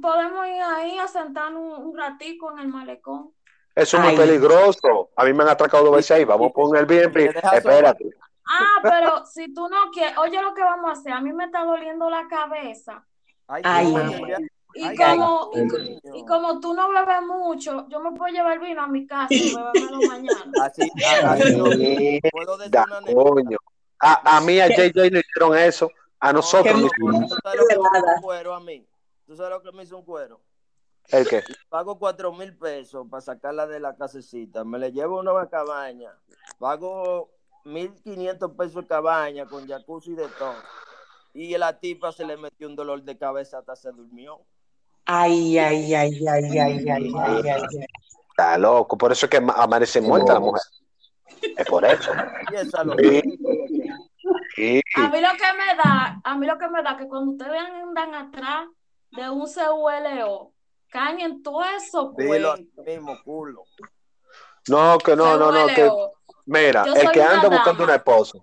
[0.00, 3.32] podemos ir ahí a sentarnos un, ratico en el malecón.
[3.74, 5.10] Eso es muy peligroso.
[5.16, 6.24] A mí me han atracado dos veces ahí.
[6.24, 7.34] Vamos a poner el bien.
[7.52, 8.10] Espérate.
[8.46, 11.12] Ah, pero si tú no quieres, oye lo que vamos a hacer.
[11.12, 13.04] A mí me está doliendo la cabeza.
[13.46, 13.62] Ay,
[14.74, 15.50] y, como,
[16.14, 19.54] y, como tú no bebes mucho, yo me puedo llevar vino a mi casa y
[19.54, 20.52] beberlo mañana.
[20.62, 20.82] Así,
[21.24, 23.58] así puedo decir una
[24.00, 25.90] A, a mí, a JJ le hicieron eso.
[26.20, 26.80] A nosotros.
[26.80, 28.86] No, ¿Tú sabes lo que me hizo un cuero a mí?
[29.26, 30.40] ¿Tú sabes lo que me hizo un cuero?
[31.08, 31.42] ¿El qué?
[31.68, 34.64] Pago cuatro mil pesos para sacarla de la casecita.
[34.64, 36.16] Me le llevo una cabaña.
[36.58, 37.30] Pago
[37.64, 40.54] mil quinientos pesos cabaña con jacuzzi y de todo.
[41.34, 44.40] Y a la tipa se le metió un dolor de cabeza hasta se durmió.
[45.04, 47.62] Ay, ay, ay, ay, ay, ay, ay, ay.
[48.30, 50.62] Está loco, por eso es que amanece muerta la mujer.
[51.56, 52.12] Es por eso.
[52.12, 52.24] A
[55.08, 58.14] mí lo que me da, a mí lo que me da que cuando ustedes andan
[58.14, 58.66] atrás
[59.10, 60.52] de un CULO,
[60.88, 63.64] caen en todo eso mismo culo.
[64.68, 65.90] No, que no, no, no, que
[66.46, 68.38] mira, el que anda buscando una esposa,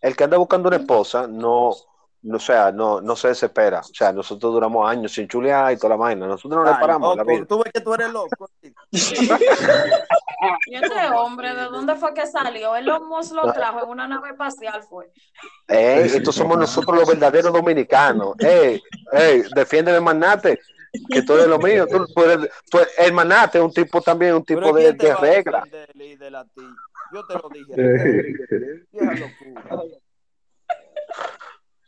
[0.00, 1.74] el que anda buscando una esposa no
[2.20, 3.80] no, o sea, no, no se desespera.
[3.80, 6.26] O sea, nosotros duramos años sin chulear y toda la vaina.
[6.26, 7.16] Nosotros no le paramos.
[7.16, 7.46] la vida.
[7.46, 8.50] Tú ves que tú eres loco.
[8.90, 12.74] y este hombre, ¿de dónde fue que salió?
[12.74, 15.12] Él lo, lo trajo en una nave espacial, fue.
[15.68, 18.34] Eh, estos somos nosotros los verdaderos dominicanos.
[18.40, 18.80] Eh,
[19.54, 20.58] defiende el manate,
[21.08, 21.86] que todo es lo mío.
[21.86, 22.50] Tú, puedes,
[22.98, 25.62] el manate es un tipo también, un tipo de, de regla.
[27.12, 28.84] Yo te lo dije.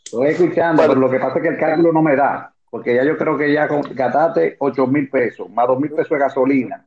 [0.04, 3.04] Estoy escuchando, pero lo que pasa es que el cálculo no me da, porque ya
[3.04, 6.84] yo creo que ya gastaste 8 mil pesos, más 2 mil pesos de gasolina,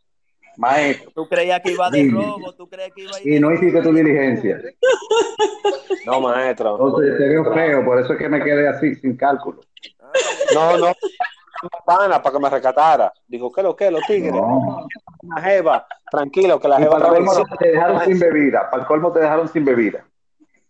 [0.58, 1.10] maestro.
[1.15, 3.82] Tú creías que iba de robo, tú creías que iba a ir Y no hiciste
[3.82, 4.62] tu diligencia.
[6.06, 6.72] No, maestro.
[6.72, 9.62] Entonces te veo feo, por eso es que me quedé así, sin cálculo.
[10.54, 10.93] No, no.
[11.86, 13.13] Pana para que me recatara.
[13.26, 13.89] Digo, ¿qué lo que?
[13.89, 14.34] Los tigres.
[14.34, 14.86] No.
[15.23, 16.99] Una jeva, tranquilo, que la jeva.
[16.99, 18.69] Para el colmo te dejaron sin bebida.
[18.69, 20.05] Para el colmo te dejaron sin bebida.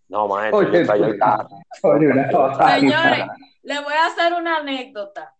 [0.08, 3.26] No, maestro, Oye, Señores,
[3.62, 5.34] le voy a hacer una anécdota.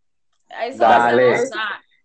[0.63, 1.49] Eso hace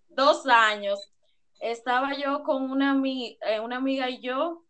[0.09, 1.11] dos, años.
[1.59, 4.63] Estaba yo con una, eh, una amiga y yo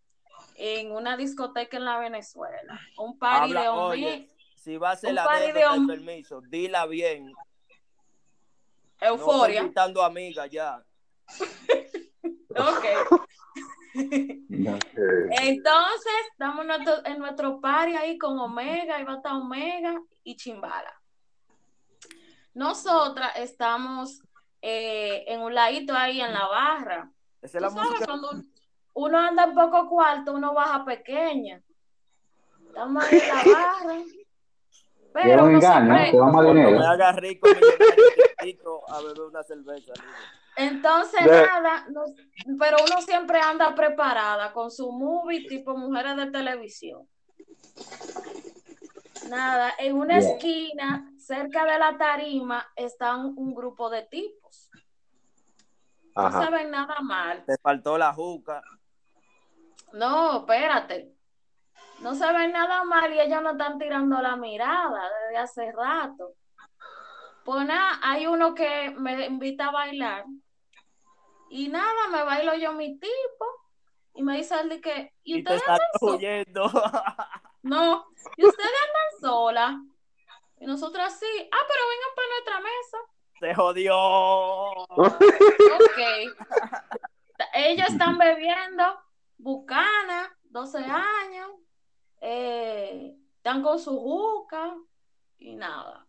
[0.56, 2.80] en una discoteca en la Venezuela.
[2.98, 4.32] Un party de hombres.
[4.56, 5.54] Si va a ser la de
[5.88, 7.34] permiso, dila bien.
[9.02, 9.64] Euforia.
[9.64, 10.84] No estoy amiga ya.
[12.50, 13.20] ok.
[13.94, 15.32] Entonces,
[16.32, 16.66] estamos
[17.06, 20.94] en nuestro party ahí con Omega, y va a estar Omega y Chimbala.
[22.54, 24.22] Nosotras estamos
[24.62, 27.12] eh, en un ladito ahí en la barra.
[28.06, 28.44] Cuando
[28.94, 31.62] uno anda un poco cuarto, uno baja pequeña.
[32.68, 34.04] Estamos ahí en la barra.
[35.14, 36.12] Pero no siempre...
[36.54, 37.50] Me haga rico,
[38.88, 39.94] a beber una cerveza.
[40.60, 41.88] Entonces, nada,
[42.60, 47.08] pero uno siempre anda preparada con su movie tipo mujeres de televisión.
[49.30, 54.70] Nada, en una esquina, cerca de la tarima, están un grupo de tipos.
[56.14, 57.46] No saben nada mal.
[57.46, 58.62] Te faltó la juca.
[59.94, 61.16] No, espérate.
[62.02, 66.34] No saben nada mal y ellos no están tirando la mirada desde hace rato.
[67.46, 70.26] Pues nada, hay uno que me invita a bailar
[71.50, 73.46] y nada, me bailo yo mi tipo
[74.14, 76.46] y me dice él de que, ¿y, ustedes andan sola?
[77.62, 78.06] No,
[78.38, 79.84] ¿y ustedes andan sola?
[80.60, 82.98] Y nosotros sí, ah, pero vengan para nuestra mesa.
[83.40, 83.98] Se jodió.
[84.88, 86.00] Ok.
[87.54, 88.84] Ellos están bebiendo
[89.38, 91.52] bucana, 12 años,
[92.22, 94.76] eh, están con su juca
[95.38, 96.06] y nada.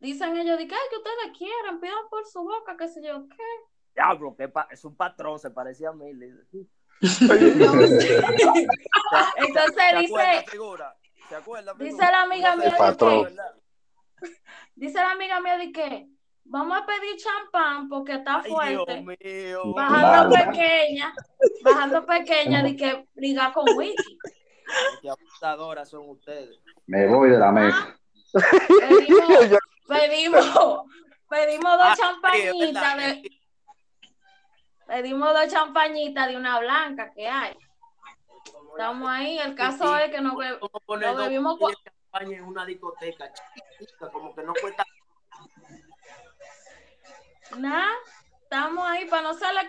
[0.00, 3.71] Dicen ellos, de que, que ustedes quieren, pidan por su boca, qué sé yo, ¿qué?
[3.94, 6.10] Diablo, que es un patrón, se parecía a mí.
[7.00, 7.44] Entonces
[10.00, 10.44] dice.
[11.28, 13.36] ¿Se acuerda, dice la amiga mía de que,
[14.74, 16.08] dice la amiga mía de que
[16.44, 19.04] vamos a pedir champán porque está fuerte.
[19.74, 21.14] Bajando pequeña,
[21.62, 24.18] bajando pequeña de que liga con wiki.
[25.00, 26.60] Qué abusadoras son ustedes.
[26.86, 27.98] Me voy de la mesa.
[28.32, 30.84] Pedimos, pedimos,
[31.28, 33.41] pedimos dos ah, champañitas de
[34.92, 37.56] le dimos dos champañitas de una blanca que hay.
[38.72, 39.38] Estamos ahí.
[39.38, 41.58] El caso es que nos, nos bebimos.
[41.82, 43.32] champaña en una discoteca
[44.12, 44.84] como que no cuesta.
[47.56, 47.90] Nada,
[48.42, 49.60] estamos ahí para no hacerle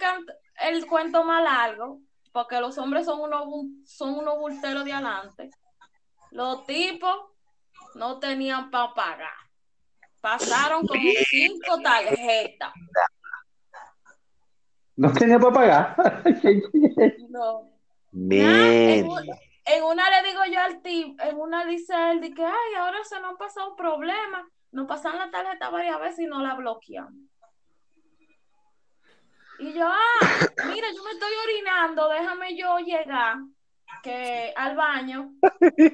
[0.61, 1.99] el cuento más largo,
[2.33, 3.47] porque los hombres son unos,
[3.85, 5.51] son unos bulteros de adelante.
[6.31, 7.15] Los tipos
[7.95, 9.33] no tenían para pagar.
[10.19, 12.73] Pasaron como cinco tarjetas.
[14.95, 15.95] No tenía para pagar.
[17.29, 17.69] no.
[18.13, 19.07] en,
[19.65, 23.03] en, una le digo yo al tipo, en una dice él, de que, ay, ahora
[23.03, 24.47] se nos han pasado un problema.
[24.71, 27.13] Nos pasan la tarjeta varias veces y no la bloqueamos.
[29.59, 30.19] Y yo, ah,
[30.65, 33.37] mira, yo me estoy orinando, déjame yo llegar
[34.01, 35.33] que al baño.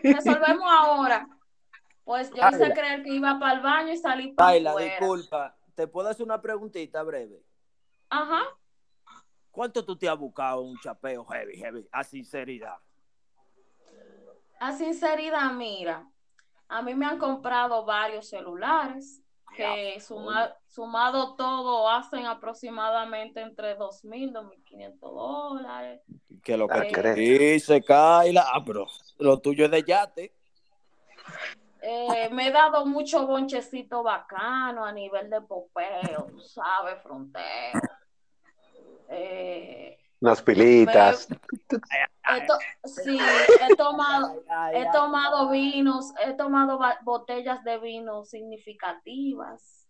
[0.03, 1.27] Resolvemos ahora.
[2.03, 5.88] Pues yo hice creer que iba para el baño y salí para Ayla, disculpa, ¿te
[5.88, 7.43] puedo hacer una preguntita breve?
[8.09, 8.41] Ajá.
[9.51, 12.77] ¿Cuánto tú te has buscado un chapeo heavy, heavy, a sinceridad?
[14.59, 16.07] A sinceridad, mira,
[16.67, 19.21] a mí me han comprado varios celulares
[19.55, 26.01] que sumado todo hacen aproximadamente entre 2.000 2.500 dólares.
[26.43, 28.85] Que lo que eh, dice, Kaila, ah, pero
[29.17, 30.33] lo tuyo es de yate.
[31.81, 37.01] Eh, me he dado mucho bonchecito bacano a nivel de popeo, ¿sabes?
[37.01, 37.43] Fronteo.
[39.10, 41.28] Eh, Unas pilitas.
[42.86, 43.17] sí,
[43.62, 44.43] he tomado,
[44.74, 49.88] he tomado vinos, he tomado botellas de vino significativas.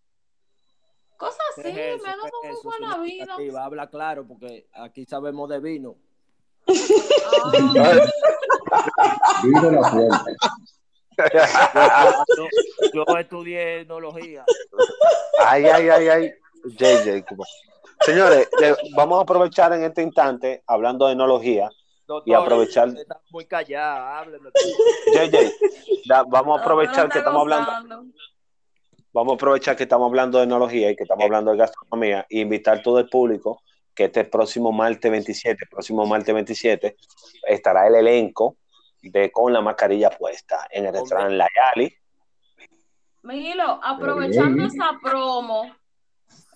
[1.17, 3.65] Cosas así, me ha dado muy buena vida.
[3.65, 5.95] Habla claro, porque aquí sabemos de vino.
[7.25, 7.51] Ah.
[9.43, 10.36] vino la fuente.
[12.93, 14.45] Yo, estudié enología.
[15.45, 16.34] Ay, ay, ay, ay.
[16.63, 17.25] JJ,
[18.01, 18.49] Señores,
[18.95, 21.69] vamos a aprovechar en este instante, hablando de enología,
[22.25, 22.89] y aprovechar.
[23.31, 24.25] muy callada,
[25.13, 28.05] JJ, vamos a aprovechar que estamos hablando.
[29.12, 32.39] Vamos a aprovechar que estamos hablando de enología y que estamos hablando de gastronomía e
[32.39, 33.62] invitar todo el público
[33.93, 36.95] que este próximo martes 27, próximo martes 27,
[37.47, 38.57] estará el elenco
[39.01, 41.93] de con la mascarilla puesta en el restaurante La Yali.
[43.23, 45.75] Miguelo, aprovechando esa promo,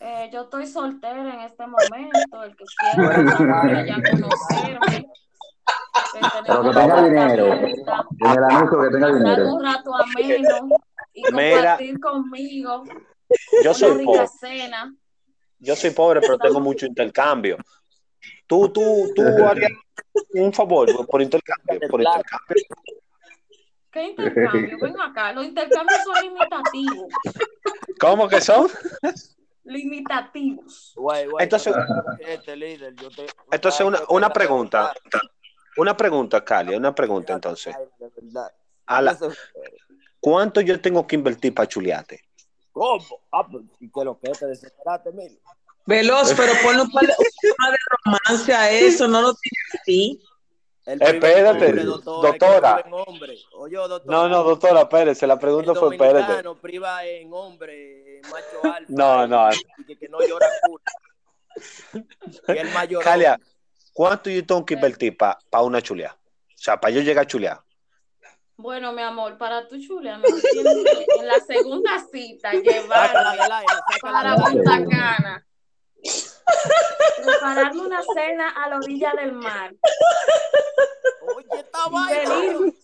[0.04, 5.08] eh, yo estoy soltera en este momento, el que quiera ya conocerme.
[6.46, 7.54] Pero que tenga dinero.
[7.54, 9.54] En el anuncio que tenga dinero.
[9.54, 10.70] un rato ameno
[11.14, 12.84] y compartir conmigo.
[13.64, 14.28] Yo soy pobre.
[15.60, 17.58] Yo soy pobre, pero tengo mucho intercambio.
[18.46, 19.72] Tú, tú, tú harías
[20.34, 22.66] un favor por intercambio, por intercambio.
[23.90, 24.78] ¿Qué intercambio?
[24.82, 27.08] Ven acá, los intercambios son limitativos.
[28.00, 28.68] ¿Cómo que son?
[29.64, 30.96] limitativos.
[31.40, 31.74] entonces,
[33.52, 34.94] entonces una, una pregunta.
[35.78, 37.76] Una pregunta, Cali, una pregunta entonces.
[40.20, 42.22] ¿Cuánto yo tengo que invertir para chulearte?
[42.72, 43.04] ¿Cómo?
[43.32, 45.12] Ah, pues, ¿y qué lo que te desesperaste?
[45.86, 47.14] Veloz, pero ponle un par de,
[48.06, 50.24] romance a eso, no lo tienes así.
[50.86, 52.84] Espérate, doctora.
[54.06, 56.44] No, no, doctora, espérese, la pregunta fue espérate.
[56.62, 58.86] priva en hombre, macho alfa.
[58.90, 59.50] No, no.
[59.88, 60.48] Y que, no llora
[62.50, 63.04] Y el mayor.
[63.04, 63.40] Calia,
[63.94, 66.12] ¿cuánto yo tengo que invertir para pa una chulea?
[66.14, 67.60] O sea, para yo llegar a chulear.
[68.58, 73.64] Bueno, mi amor, para tu chulear, me tienes que en la segunda cita llevarla
[74.02, 75.46] para Punta Cana
[77.24, 79.74] prepararme una cena a la orilla del mar.
[81.36, 82.76] Oye, está y venir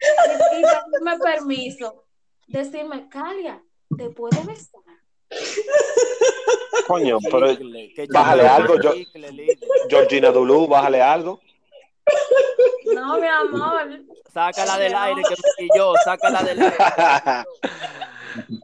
[0.00, 2.04] y, y pedirme permiso.
[2.46, 3.62] Decirme, Calia,
[3.96, 4.82] ¿te puedo besar?
[6.86, 7.56] Coño, pero
[8.10, 8.92] bájale algo, yo,
[9.88, 11.40] Georgina Dulú, bájale algo.
[12.94, 14.00] No, mi amor.
[14.32, 15.22] Sácala del aire,
[15.58, 16.76] que yo, sácala del aire.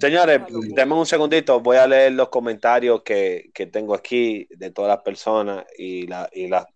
[0.00, 5.02] Señores, denme un segundito, voy a leer los comentarios que, tengo aquí de todas las
[5.02, 6.68] personas y, la, y, la,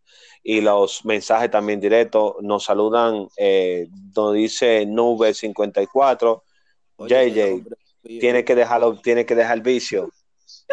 [0.42, 2.34] y los mensajes también directos.
[2.40, 6.42] Nos saludan, eh, nos dice Nube54,
[6.98, 7.64] JJ,
[8.02, 10.10] tiene que, dejarlo, tiene que dejar el vicio.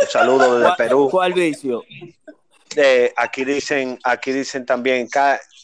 [0.01, 1.09] Un saludo desde Perú.
[1.11, 1.83] ¿Cuál vicio?
[3.15, 5.07] aquí dicen, aquí dicen también,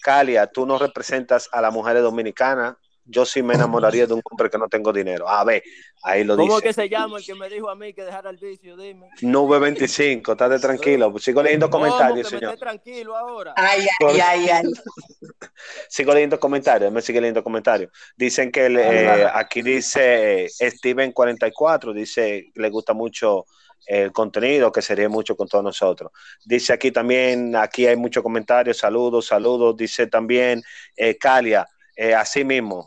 [0.01, 4.49] Calia, tú no representas a las mujeres dominicanas yo sí me enamoraría de un hombre
[4.49, 5.29] que no tengo dinero.
[5.29, 5.63] A ver,
[6.03, 6.47] ahí lo dice.
[6.47, 8.75] ¿Cómo que se llama el que me dijo a mí que dejara el vicio?
[8.75, 9.09] Dime.
[9.21, 11.13] Nube 25, estate tranquilo.
[11.19, 12.51] Sigo leyendo comentarios, señor.
[12.51, 13.53] Me tranquilo ahora.
[13.55, 14.63] Ay, ay, ay, ay.
[15.89, 17.91] Sigo leyendo comentarios, me sigue leyendo comentarios.
[18.17, 23.45] Dicen que eh, aquí dice Steven44, dice le gusta mucho
[23.85, 26.11] el contenido, que sería mucho con todos nosotros.
[26.43, 29.77] Dice aquí también, aquí hay muchos comentarios, saludos, saludos.
[29.77, 30.63] Dice también
[30.95, 32.85] eh, Calia, eh, así mismo,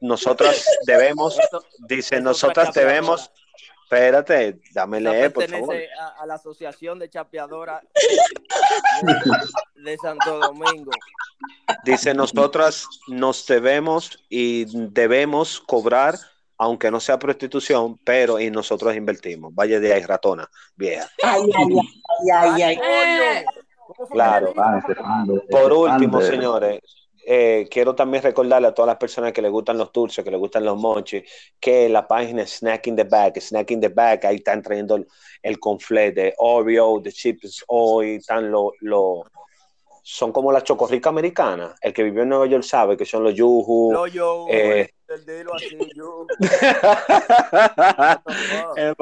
[0.00, 1.38] nosotras debemos,
[1.88, 3.30] dice, nosotras debemos,
[3.84, 5.76] espérate, dame leer, por favor.
[6.18, 7.82] A, la Asociación de Chapeadoras
[9.76, 10.90] de, Santo Domingo.
[11.84, 16.16] Dice, nosotras nos debemos y debemos cobrar
[16.60, 19.54] aunque no sea prostitución, pero y nosotros invertimos.
[19.54, 21.08] Vaya de ahí, ratona, vieja.
[21.22, 23.44] Ay, ay, ay, ay, ay.
[24.10, 24.52] Claro.
[25.50, 26.80] Por último, señores,
[27.30, 30.40] eh, quiero también recordarle a todas las personas que les gustan los dulces, que les
[30.40, 31.24] gustan los monchis,
[31.60, 35.06] que la página Snack in the Bag, Snack in the Bag, ahí están trayendo el,
[35.42, 39.24] el conflet de Oreo, de chips, hoy están los, lo,
[40.02, 41.74] son como la chocorrica americana.
[41.82, 43.92] El que vivió en Nueva York sabe que son los yuju.
[43.92, 46.26] Los yo, eh, el dedo así, yo.
[48.76, 48.94] Eh.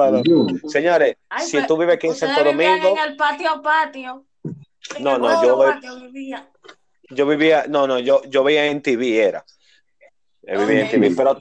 [0.69, 4.25] Señores, Ay, si tú vives aquí en Santo Domingo, en el patio a patio.
[4.97, 5.91] En No, el no, yo- patio.
[7.11, 9.45] Yo vivía, no, no, yo, yo veía en TV, era.
[10.43, 10.91] Yo vivía en.
[10.91, 11.39] TV, pero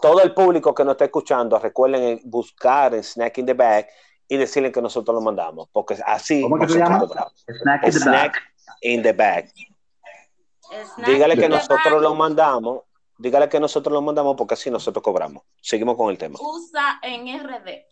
[0.00, 3.88] todo el público que nos está escuchando, recuerden en buscar en Snack in the Bag
[4.28, 7.06] y decirle que nosotros lo mandamos, porque así ¿Cómo que se llama?
[7.46, 8.42] Snack in the Snack Bag.
[8.82, 9.12] in the.
[9.12, 12.82] Snack Dígale que nosotros lo mandamos,
[13.18, 15.42] dígale que nosotros lo mandamos porque así nosotros cobramos.
[15.60, 16.38] Seguimos con el tema.
[16.40, 17.91] Usa en RD.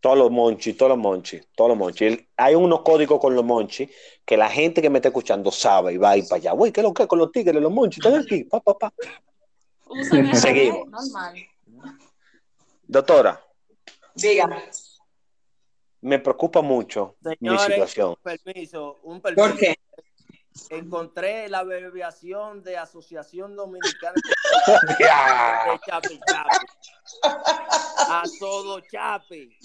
[0.00, 2.18] Todos los monchis, todos los monchis, todos los monchis.
[2.36, 3.90] Hay unos códigos con los monchis
[4.24, 6.52] que la gente que me está escuchando sabe y va a ir para allá.
[6.52, 7.60] Güey, ¿qué es lo que es con los tigres?
[7.60, 8.44] Los monchis están aquí.
[8.44, 8.92] Pa, pa.
[10.34, 10.88] Seguimos.
[10.88, 11.34] Normal.
[12.86, 13.44] Doctora,
[14.14, 14.62] Dígame.
[16.00, 18.10] me preocupa mucho mi situación.
[18.10, 19.48] un permiso, un permiso.
[19.48, 19.76] ¿Por qué?
[20.70, 24.14] Encontré la abreviación de Asociación Dominicana
[24.98, 25.64] Ya.
[25.72, 26.66] de Chapi Chapi.
[28.10, 29.56] Asodo Chapi.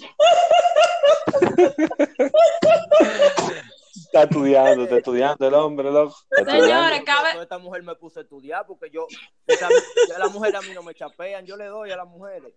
[3.95, 6.15] Está estudiando, está estudiando el hombre, loco.
[6.35, 9.07] Señores, cabe- esta mujer me puse a estudiar porque yo,
[9.47, 9.69] esta-
[10.07, 12.53] ya las mujeres a mí no me chapean, yo le doy a las mujeres.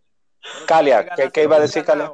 [0.67, 2.13] Calia, ¿qué- qué iba a decir, Calia?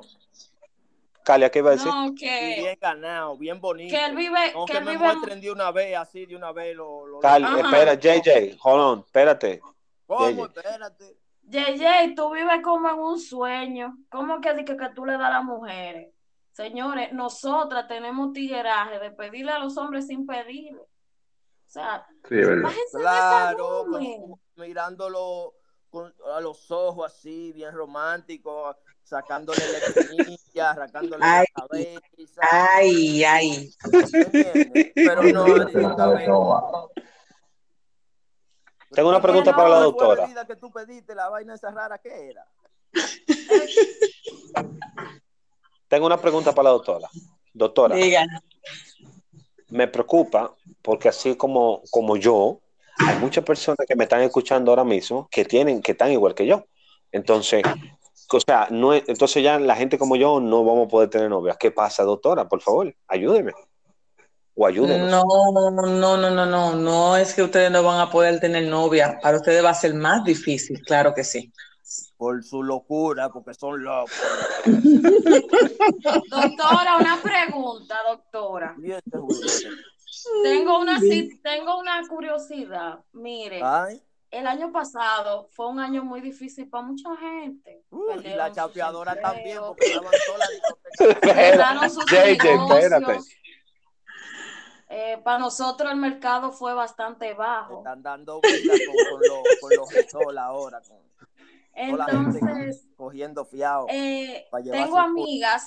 [1.25, 1.87] Calia, ¿qué iba a decir?
[1.89, 3.95] No, que, bien ganado, bien bonito.
[3.97, 5.05] que él vive, No que que él me vive.
[5.05, 6.75] muestren de una vez, así de una vez.
[6.75, 9.61] Lo, lo- Calia, espera, JJ, hold on, espérate.
[10.07, 10.29] ¿Cómo?
[10.29, 10.43] Yeye.
[10.43, 11.19] Espérate.
[11.45, 13.97] JJ, tú vives como en un sueño.
[14.11, 16.13] ¿Cómo que dices que tú le das a las mujeres?
[16.53, 20.79] Señores, nosotras tenemos tigueraje de pedirle a los hombres sin pedirle.
[20.81, 20.87] O
[21.67, 22.37] sea, Sí,
[22.93, 25.55] Claro, con- mirándolo
[25.91, 31.45] con, a los ojos así, bien romántico, sacándole la espinilla, arrancándole Ay.
[31.57, 32.41] la cabeza.
[32.51, 33.71] Ay, ay.
[34.95, 35.45] Pero no,
[35.75, 36.31] directamente.
[38.95, 40.23] Tengo una pregunta para la ¿Cuál fue doctora.
[40.25, 42.47] bebida que tú pediste, la vaina esa rara que era?
[45.89, 47.09] Tengo una pregunta para la doctora.
[47.53, 48.25] Doctora, Diga.
[49.69, 52.61] me preocupa porque así como, como yo,
[53.07, 56.47] hay muchas personas que me están escuchando ahora mismo que tienen, que están igual que
[56.47, 56.65] yo.
[57.11, 57.63] Entonces,
[58.33, 61.29] o sea, no es- entonces ya la gente como yo no vamos a poder tener
[61.29, 61.59] novias.
[61.59, 62.49] ¿Qué pasa, doctora?
[62.49, 63.53] Por favor, ayúdeme.
[64.55, 65.11] O ayúdenos.
[65.11, 65.25] No,
[65.71, 66.75] no, no, no, no.
[66.77, 69.19] No es que ustedes no van a poder tener novia.
[69.23, 71.53] Para ustedes va a ser más difícil, claro que sí.
[72.17, 74.13] Por su locura, porque son locos.
[76.31, 78.77] Doctora, una pregunta, doctora.
[78.83, 79.19] Este.
[80.43, 81.01] Tengo una,
[81.43, 83.01] tengo una curiosidad.
[83.13, 84.01] Mire, Ay,
[84.31, 87.85] el año pasado fue un año muy difícil para mucha gente.
[87.91, 90.41] uh, y la chapeadora también, porque estaban todas
[91.75, 92.49] las discotecas.
[92.49, 93.19] JJ, espérate.
[94.95, 97.79] Eh, para nosotros el mercado fue bastante bajo.
[97.79, 100.99] Están dando vida con, con los con los ahora, con
[101.73, 103.87] Entonces, cogiendo fiado.
[103.89, 105.67] eh, tengo amigas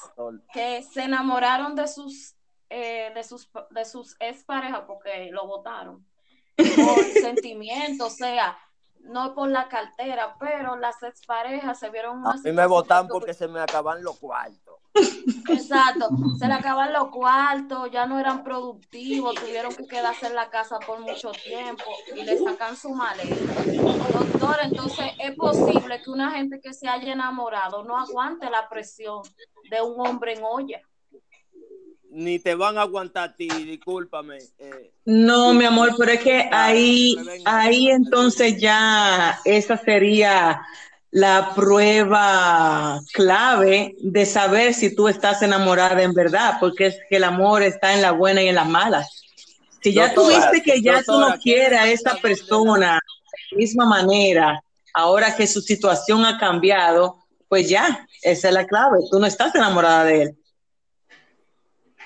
[0.53, 2.35] que se enamoraron de sus
[2.69, 6.05] eh, de sus de sus exparejas porque lo votaron
[6.75, 8.55] por sentimiento, o sea,
[9.05, 13.11] no por la cartera, pero las exparejas se vieron una A mí me votan que-
[13.11, 14.75] porque se me acaban los cuartos.
[15.49, 20.49] Exacto, se le acaban los cuartos, ya no eran productivos, tuvieron que quedarse en la
[20.49, 21.83] casa por mucho tiempo
[22.15, 23.53] y le sacan su maleta.
[24.11, 29.21] Doctor, entonces es posible que una gente que se haya enamorado no aguante la presión
[29.69, 30.81] de un hombre en olla.
[32.15, 34.37] Ni te van a aguantar a ti, discúlpame.
[34.57, 40.61] eh, No, mi amor, pero es que ahí, ahí entonces ya esa sería
[41.11, 47.25] la prueba clave de saber si tú estás enamorada en verdad, porque es que el
[47.25, 49.25] amor está en la buena y en las malas.
[49.83, 52.13] Si ya tú Doctora, viste que ya tú no doctora, ¿quién quieres a es esa
[52.13, 54.63] la- persona de la misma manera,
[54.93, 58.99] ahora que su situación ha cambiado, pues ya, esa es la clave.
[59.11, 60.37] Tú no estás enamorada de él.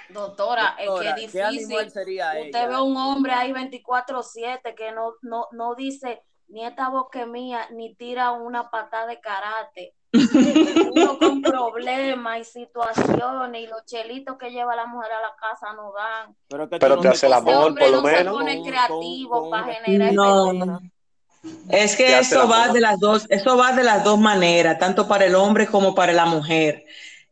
[0.09, 1.91] Doctora, Doctora, es que es ¿qué animal difícil.
[1.91, 2.67] sería Usted ella?
[2.67, 7.67] ve a un hombre ahí 24/7 que no, no, no dice ni esta boca mía,
[7.71, 9.93] ni tira una patada de karate.
[10.93, 15.73] Uno con problemas y situaciones y los chelitos que lleva la mujer a la casa
[15.73, 16.35] no dan.
[16.47, 18.33] Pero, que no te hace el conoces amor, por lo no se menos.
[18.33, 20.45] pone Con- creativo con- para con- generar No.
[20.51, 20.81] expectativas.
[21.69, 25.25] Es que eso va de las dos, eso va de las dos maneras, tanto para
[25.25, 26.83] el hombre como para la mujer.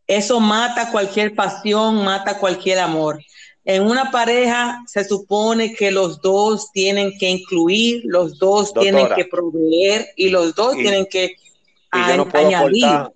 [0.07, 3.19] Eso mata cualquier pasión, mata cualquier amor.
[3.65, 9.25] En una pareja se supone que los dos tienen que incluir, los dos tienen que
[9.25, 11.35] proveer y los dos tienen que
[11.91, 13.11] yo no puedo añadir.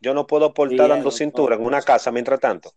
[0.00, 2.72] Yo no puedo aportar dando cintura en una casa mientras tanto.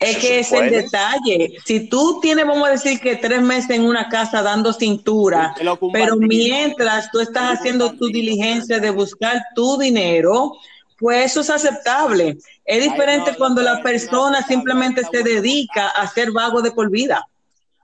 [0.00, 1.56] Es que es el detalle.
[1.64, 5.54] Si tú tienes, vamos a decir que tres meses en una casa dando cintura,
[5.92, 10.52] pero mientras tú estás haciendo tu diligencia de buscar tu dinero,
[10.98, 12.36] pues eso es aceptable.
[12.64, 17.26] Es diferente cuando la persona simplemente se dedica a ser vago de por vida.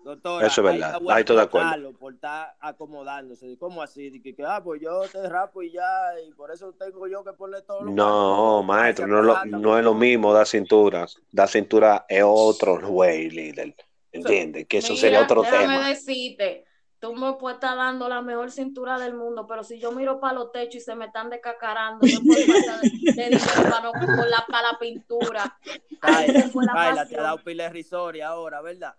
[0.04, 1.92] Doctora, Eso es verdad, ahí estoy de acuerdo.
[1.94, 4.20] Por estar acomodándose, ¿cómo así?
[4.20, 5.82] Que, que, ah, pues yo te rapo y ya,
[6.28, 9.84] y por eso tengo yo que ponerle todo lo No, maestro, no, lo, no es
[9.84, 11.06] lo mismo dar cintura.
[11.32, 13.74] Dar cintura es otro güey, líder.
[14.12, 14.66] ¿Entiendes?
[14.68, 15.88] Que eso sería otro tema.
[15.88, 16.66] Decirte,
[17.05, 20.32] tú me puedes estar dando la mejor cintura del mundo, pero si yo miro para
[20.32, 22.34] los techos y se me están descacarando, yo puedo
[22.82, 23.38] de, de
[23.70, 23.92] para, no,
[24.24, 25.59] la, para la pintura.
[26.00, 28.94] Kaila, te ha dado pila de risoria ahora, ¿verdad?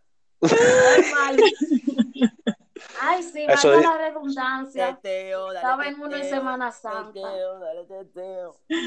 [3.02, 5.00] Ay, sí, Eso vaya la redundancia.
[5.02, 7.20] Estaba en una Semana Santa.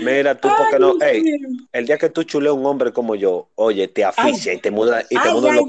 [0.05, 0.95] Mira, tú, porque no?
[1.01, 1.41] Hey,
[1.73, 4.71] el día que tú chuleas a un hombre como yo, oye, te asfixia y te
[4.71, 5.67] muda y te muda los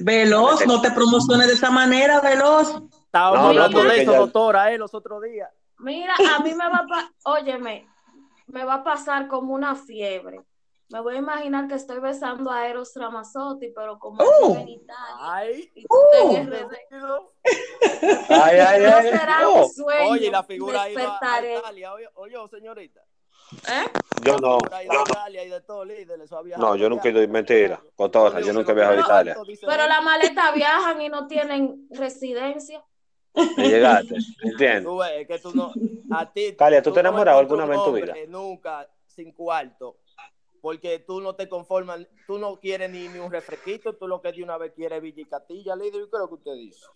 [0.00, 2.82] Veloz, no te promociones de esa manera, Veloz.
[3.04, 5.50] Estaba hablando de eso, doctora, eh, los otros días.
[5.78, 7.88] Mira, a mí me va a, óyeme,
[8.46, 10.40] me va a pasar como una fiebre.
[10.90, 15.16] Me voy a imaginar que estoy besando a Eros Ramazzotti, pero como uh, en Italia.
[15.18, 16.36] Ay, y tú uh,
[18.30, 19.64] ay, ay, no ay, será oh.
[19.64, 20.10] un sueño.
[20.10, 21.92] Oye, la figura ahí va a Italia.
[21.92, 23.02] Oye, oye, señorita.
[23.68, 23.86] ¿Eh?
[24.22, 24.58] Yo no.
[26.58, 29.36] No, yo nunca he ido, mentira, cotorra, yo nunca he viajado a Italia.
[29.60, 32.84] Pero las maletas viajan y no tienen residencia.
[33.56, 34.84] Me llegaste, ¿entiendes?
[34.84, 35.72] Tú ves, que tú no,
[36.10, 38.14] a ti, Calia, ¿tú, te has enamorado alguna vez en tu vida?
[38.26, 39.96] Nunca, sin cuarto
[40.60, 44.32] porque tú no te conformas, tú no quieres ni, ni un refresquito, tú lo que
[44.32, 46.86] de una vez quieres Villa y Catilla, líder, ¿qué es lo que usted dice?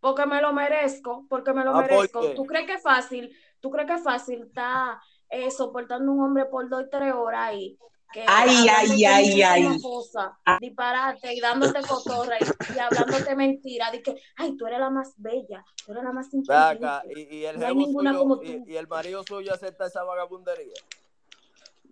[0.00, 2.34] Porque me lo merezco, porque me lo ah, merezco.
[2.34, 3.34] ¿Tú crees que es fácil?
[3.60, 4.98] ¿Tú crees que es fácil estar
[5.30, 7.78] eh, soportando un hombre por dos y tres horas ahí?
[8.12, 9.80] Que ay, ay, ay, ay.
[9.82, 15.12] Cosa, disparate y dándote cotorra y, hablándote mentira, de que, ay, tú eres la más
[15.16, 16.88] bella, tú eres la más inteligente.
[17.16, 18.46] y, y, el no hay ninguna suyo, como tú.
[18.46, 20.74] Y, y el marido suyo acepta esa vagabundería.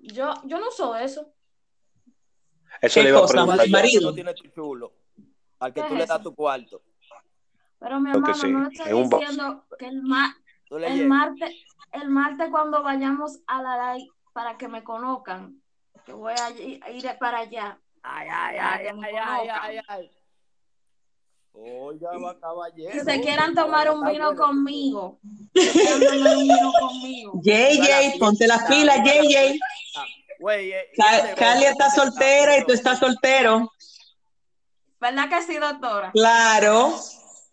[0.03, 1.33] Yo, yo no soy eso.
[2.81, 3.69] Eso le iba a preguntar.
[3.69, 4.11] marido?
[4.11, 4.93] No tiene tu chulo,
[5.59, 6.83] al que tú le das tu cuarto.
[7.79, 10.03] Pero mi hermano, no estoy diciendo que el,
[10.83, 11.55] el martes,
[11.93, 15.61] el martes cuando vayamos a la live para que me conozcan,
[16.05, 16.51] que voy a
[16.91, 17.79] ir, para allá.
[18.03, 20.11] Ay, ay, ay, ay, ay, ay, ay.
[21.53, 22.93] Oiga, va caballero.
[22.93, 25.21] Si se quieran tomar un vino conmigo.
[25.55, 27.41] Si quieran tomar un vino conmigo.
[27.43, 29.59] JJ, ponte la fila, JJ.
[31.37, 33.71] Cali está soltera y tú estás soltero.
[35.01, 36.11] ¿Verdad que sí, doctora?
[36.13, 36.95] Claro.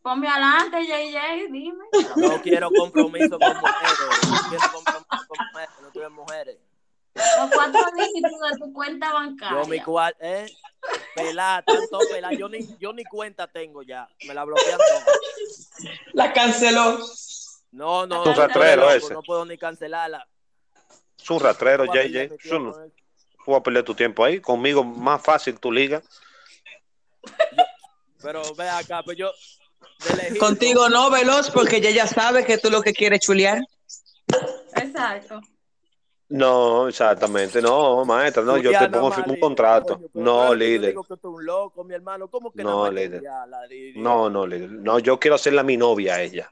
[0.02, 1.86] Ponme adelante, JJ, dime.
[2.16, 3.99] No quiero compromiso con mujeres.
[4.28, 5.70] No quiero compromiso con mujeres.
[5.82, 6.58] No quiero mujeres.
[7.14, 9.62] Los cuatro dígitos de tu cuenta bancaria.
[9.62, 10.47] Yo mi cuarto, eh,
[11.14, 12.34] pelada, tanto pelada.
[12.34, 14.08] Yo ni, yo ni cuenta tengo ya.
[14.28, 15.06] Me la bloquean toda.
[16.14, 16.97] La canceló.
[17.72, 19.14] No, no, no, rastrero ese.
[19.14, 20.28] no puedo ni cancelarla.
[21.22, 22.38] Es un rastrero, JJ.
[22.49, 24.39] Tú vas a perder tu tiempo ahí.
[24.39, 26.02] Conmigo más fácil tu liga.
[28.22, 29.32] pero ve acá, pues yo.
[30.39, 33.62] Contigo no, Veloz, porque ella ya sabe que tú lo que quieres chulear.
[34.76, 35.41] Exacto.
[36.30, 39.99] No, exactamente, no, maestra, no, yo te pongo un contrato.
[40.14, 40.95] no, líder.
[42.56, 43.22] no, líder.
[43.97, 44.72] No, no, líder.
[44.72, 46.49] No, yo quiero hacerla mi novia a ella.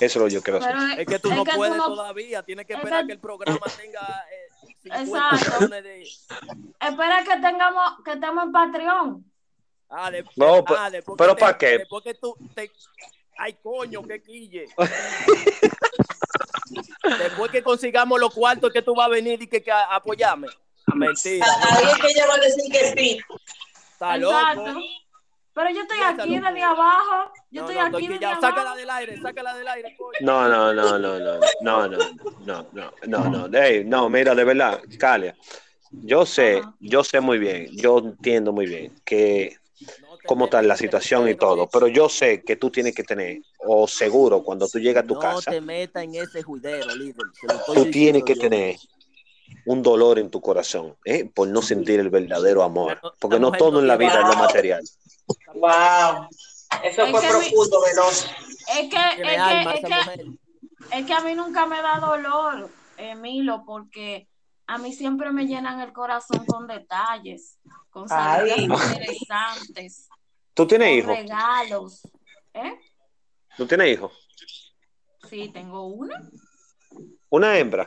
[0.00, 1.00] Eso es lo que yo quiero hacer.
[1.00, 3.12] Es que tú no puedes todavía, tienes que esperar que...
[3.12, 4.50] el programa tenga eh,
[4.84, 5.66] Exacto.
[5.68, 6.02] De...
[6.02, 9.29] Espera que tengamos, que estemos en Patreon.
[9.90, 10.88] Ah, de, no, ah,
[11.18, 11.78] pero ¿para qué?
[11.78, 12.70] Después que tú te...
[13.36, 14.68] Ay, coño, qué quille.
[17.18, 20.46] Después que consigamos los cuartos que tú vas a venir y que, que apoyame.
[20.94, 21.46] Mentira.
[21.72, 23.20] Ahí es que ella va a decir que sí.
[23.92, 24.80] Está loco.
[25.52, 27.32] Pero yo estoy aquí desde abajo.
[27.50, 28.40] Yo estoy aquí desde abajo.
[28.40, 29.96] Sácala del aire, sácala del aire.
[30.20, 34.44] No, no, no, no, no, no, no, no, no, no, no, hey, no, mira, de
[34.44, 35.36] verdad, Calia,
[35.90, 39.59] yo sé, yo sé muy bien, yo entiendo muy bien que
[40.26, 43.88] cómo está la situación y todo, pero yo sé que tú tienes que tener, o
[43.88, 45.50] seguro, cuando tú llegas a tu casa.
[45.50, 47.26] No te metas en ese juidero, líder.
[47.66, 48.76] Tú tienes que tener
[49.66, 51.28] un dolor en tu corazón, ¿eh?
[51.32, 54.82] por no sentir el verdadero amor, porque no todo en la vida es lo material.
[55.54, 56.28] Wow,
[56.84, 58.26] eso fue profundo, Veloz.
[58.78, 63.64] es que, es que, es que, es que a mí nunca me da dolor, Emilo,
[63.64, 64.29] porque
[64.70, 67.58] a mí siempre me llenan el corazón con detalles,
[67.90, 70.08] con salidas interesantes.
[70.54, 71.16] ¿Tú tienes hijos?
[71.16, 72.02] Regalos.
[72.54, 72.78] ¿Eh?
[73.56, 74.12] ¿Tú tienes hijos?
[75.28, 76.22] Sí, tengo una.
[77.30, 77.84] ¿Una hembra?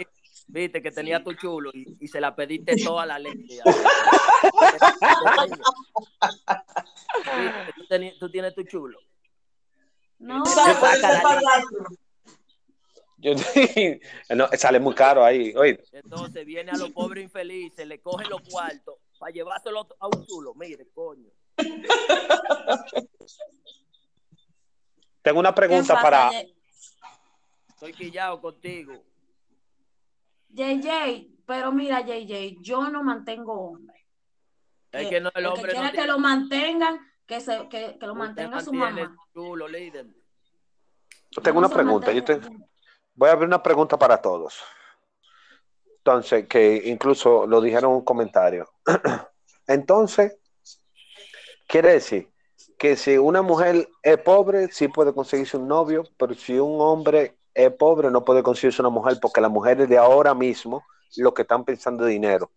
[0.48, 3.62] Viste que tenía tu chulo y, se la pediste toda la leche.
[8.20, 9.00] ¿Tú, tienes tu chulo.
[10.20, 10.44] No,
[13.24, 13.34] yo,
[14.36, 15.54] no, sale muy caro ahí.
[15.56, 15.82] Oye.
[15.92, 20.54] Entonces viene a los pobres infelices, le cogen los cuartos para llevárselo a un chulo.
[20.56, 21.30] Mire, coño.
[25.22, 26.32] Tengo una pregunta para.
[27.70, 29.02] Estoy quillado contigo.
[30.50, 34.06] JJ, pero mira, JJ, yo no mantengo hombre.
[34.92, 35.72] Es que no el hombre.
[35.72, 39.16] que quiera que lo mantengan, que, se, que, que lo mantenga su mamá.
[39.34, 40.08] Chulo, líder.
[41.42, 42.12] Tengo una pregunta.
[42.12, 42.40] Yo te...
[43.16, 44.60] Voy a abrir una pregunta para todos.
[45.98, 48.70] Entonces, que incluso lo dijeron en un comentario.
[49.68, 50.38] Entonces,
[51.68, 52.30] quiere decir
[52.78, 57.38] que si una mujer es pobre, sí puede conseguirse un novio, pero si un hombre
[57.54, 60.84] es pobre, no puede conseguirse una mujer, porque las mujeres de ahora mismo
[61.18, 62.52] lo que están pensando es dinero.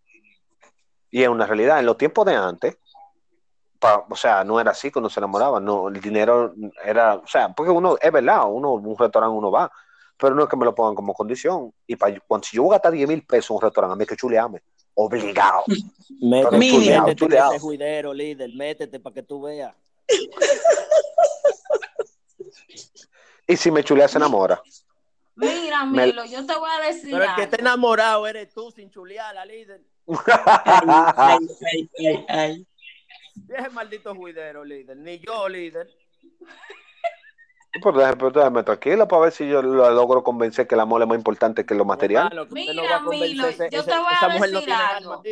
[1.11, 1.79] Y es una realidad.
[1.79, 2.79] En los tiempos de antes,
[4.09, 7.71] o sea, no era así cuando se enamoraban, no, el dinero era, o sea, porque
[7.71, 9.71] uno, es verdad, uno, un restaurante uno va,
[10.19, 11.73] pero no es que me lo pongan como condición.
[11.87, 13.97] Y para, cuando si yo voy a gastar 10 mil pesos en un restaurante, a
[13.97, 14.63] mí que chuleame.
[14.95, 15.65] Obligado.
[16.23, 19.75] Métete, chuleado, juidero, líder, métete para que tú veas.
[23.47, 24.63] y si me chulea, se enamora.
[25.35, 27.11] Mira, Milo, yo te voy a decir.
[27.11, 29.83] Pero el que está enamorado eres tú sin chulear, la líder.
[31.17, 32.67] ay, ay, ay, ay.
[33.35, 34.97] Deje maldito juidero, líder.
[34.97, 35.91] Ni yo, líder.
[37.83, 41.09] Pero déjame, déjame tranquila para ver si yo lo logro convencer que el amor es
[41.09, 42.31] más importante que lo material.
[42.51, 45.23] Mira, Milo, yo te voy a decir algo.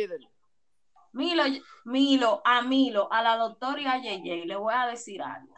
[1.13, 1.43] Milo,
[1.85, 5.53] Milo, a Milo, a la doctora y a Yeye, le voy a decir algo.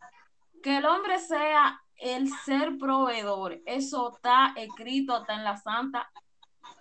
[0.62, 6.12] Que el hombre sea el ser proveedor, eso está escrito hasta en la santa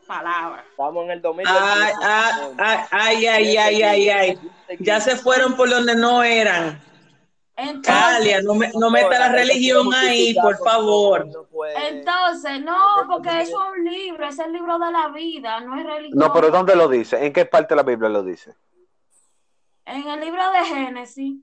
[0.07, 0.65] palabra.
[0.71, 1.61] Estamos en el 2020.
[2.03, 4.39] Ay, ay, ay, ay, ay,
[4.81, 6.81] Ya se fueron por donde no eran.
[7.57, 11.27] Entonces, no, me, no meta la religión ahí, por favor.
[11.89, 12.79] Entonces, no,
[13.09, 16.19] porque eso es un libro, es el libro de la vida, no es religión.
[16.19, 17.25] No, pero ¿dónde lo dice?
[17.25, 18.55] ¿En qué parte de la Biblia lo dice?
[19.87, 21.37] En el libro de Génesis.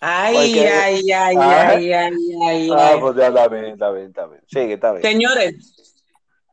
[0.00, 4.42] Ay, ay, ay, ay, ay, ay, Ah, pues ya está bien, está bien, está bien.
[4.46, 5.02] Sigue, está bien.
[5.02, 5.85] Señores,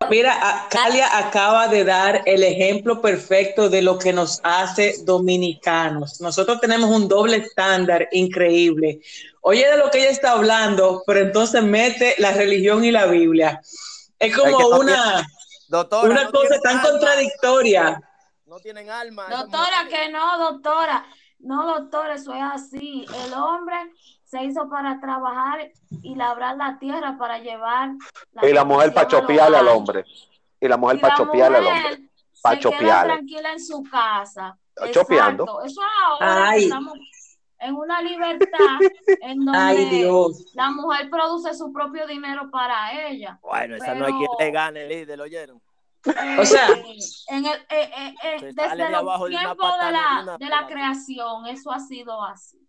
[0.09, 6.21] Mira, Calia acaba de dar el ejemplo perfecto de lo que nos hace dominicanos.
[6.21, 9.01] Nosotros tenemos un doble estándar increíble.
[9.41, 13.61] Oye de lo que ella está hablando, pero entonces mete la religión y la Biblia.
[14.19, 15.25] Es como una,
[16.03, 18.01] una cosa tan contradictoria.
[18.45, 19.27] No tienen alma.
[19.29, 21.05] Doctora, que no, doctora.
[21.39, 23.05] No, doctora, eso es así.
[23.25, 23.75] El hombre
[24.33, 25.71] se hizo para trabajar
[26.01, 27.91] y labrar la tierra para llevar.
[28.31, 30.05] La y la mujer para chopearle al hombre.
[30.59, 32.09] Y la mujer para chopearle al hombre.
[32.41, 33.13] Para chopearle.
[33.13, 34.57] tranquila en su casa.
[34.91, 35.43] Chopeando.
[35.43, 35.65] Exacto.
[35.65, 35.81] Eso
[36.19, 36.93] ahora estamos
[37.59, 38.79] en una libertad
[39.21, 43.39] en donde la mujer produce su propio dinero para ella.
[43.43, 45.61] Bueno, esa no hay quien le gane, líder, ¿lo oyeron?
[46.05, 50.67] Eh, o sea, en el, eh, eh, desde de los tiempos de, la, de la
[50.67, 52.62] creación, eso ha sido así.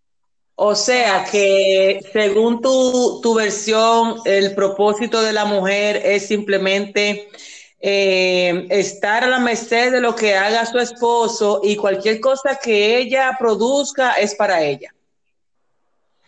[0.57, 7.28] O sea que según tu, tu, versión, el propósito de la mujer es simplemente
[7.80, 12.98] eh, estar a la merced de lo que haga su esposo y cualquier cosa que
[12.98, 14.94] ella produzca es para ella.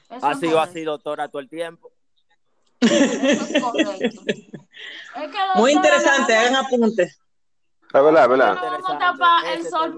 [0.09, 1.93] ha sido así, doctora, todo el tiempo.
[5.55, 7.19] Muy interesante, hagan apuntes.
[7.93, 8.59] Es verdad, verdad.
[8.89, 9.95] No tapar el sol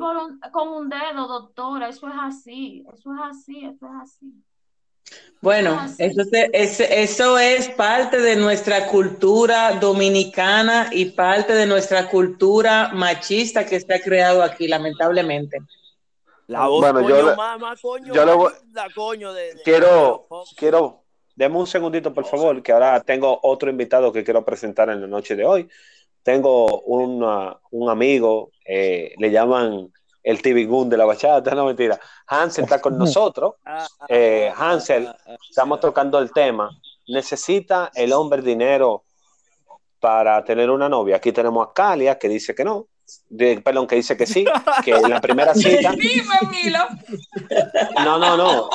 [0.52, 1.88] con un dedo, doctora.
[1.88, 2.84] Eso es así.
[2.92, 3.64] Eso es así.
[3.64, 4.44] Eso es así.
[5.40, 12.90] Bueno, Eso, es, eso es parte de nuestra cultura dominicana y parte de nuestra cultura
[12.92, 15.58] machista que se ha creado aquí, lamentablemente.
[16.48, 20.26] La voz, bueno, coño, yo, mamá, coño, yo lo, la coño de, quiero,
[20.56, 21.04] quiero,
[21.36, 25.06] deme un segundito, por favor, que ahora tengo otro invitado que quiero presentar en la
[25.06, 25.68] noche de hoy
[26.28, 29.90] tengo un amigo, eh, le llaman
[30.22, 31.98] el TV Gun de la bachata, no mentira.
[32.26, 33.54] Hansel está con nosotros.
[33.64, 35.08] Ah, ah, eh, ah, Hansel,
[35.48, 36.68] estamos tocando el tema.
[37.06, 39.04] ¿Necesita el hombre dinero
[40.00, 41.16] para tener una novia?
[41.16, 42.88] Aquí tenemos a Calia que dice que no.
[43.30, 44.44] De, perdón, que dice que sí,
[44.84, 45.92] que en la primera cita.
[45.92, 46.84] Dime, Milo.
[48.04, 48.68] No, no, no.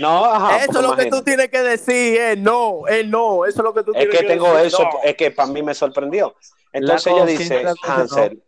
[0.00, 3.60] No, ajá, Eso es lo que tú tienes que decir, eh, no, eh, no, eso
[3.60, 4.36] es lo que tú tienes que, que decir.
[4.36, 6.34] Es que tengo eso, es que para mí me sorprendió.
[6.72, 8.42] Entonces ella dice, Hansel,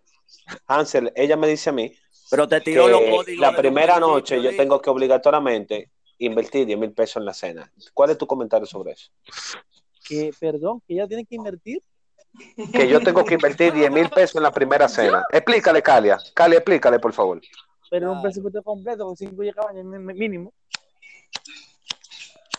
[0.66, 1.92] Hansel, ella me dice a mí,
[2.30, 3.40] pero te tiró los códigos.
[3.40, 7.72] La primera noche yo tengo que obligatoriamente invertir 10 mil pesos en la cena.
[7.94, 9.10] ¿Cuál es tu comentario sobre eso?
[10.06, 11.82] Que, perdón, que ella tiene que invertir.
[12.72, 15.24] Que yo tengo que invertir 10 mil pesos en la primera cena.
[15.32, 16.18] Explícale, Calia.
[16.34, 17.40] Calia, explícale, por favor.
[17.90, 20.52] Pero un presupuesto completo con 5 cabañas mínimo.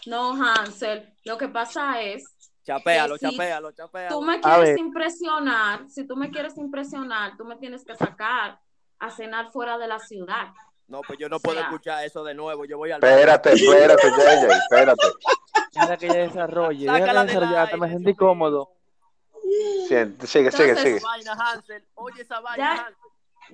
[0.05, 2.23] No, Hansel, lo que pasa es.
[2.63, 4.15] Chapéalo, si chapéalo, chapéalo.
[4.15, 8.59] Tú me quieres impresionar, si tú me quieres impresionar, tú me tienes que sacar
[8.99, 10.53] a cenar fuera de la ciudad.
[10.87, 12.65] No, pues yo no puedo escuchar eso de nuevo.
[12.65, 13.03] Yo voy al.
[13.03, 15.07] Espérate, espérate, JJ, espérate.
[15.73, 16.91] Deja que ella desarrolle.
[16.91, 18.73] Déjala desarrollar, me sentí cómodo.
[19.87, 20.99] sigue, sigue, sigue.
[21.95, 22.93] Oye esa vaina,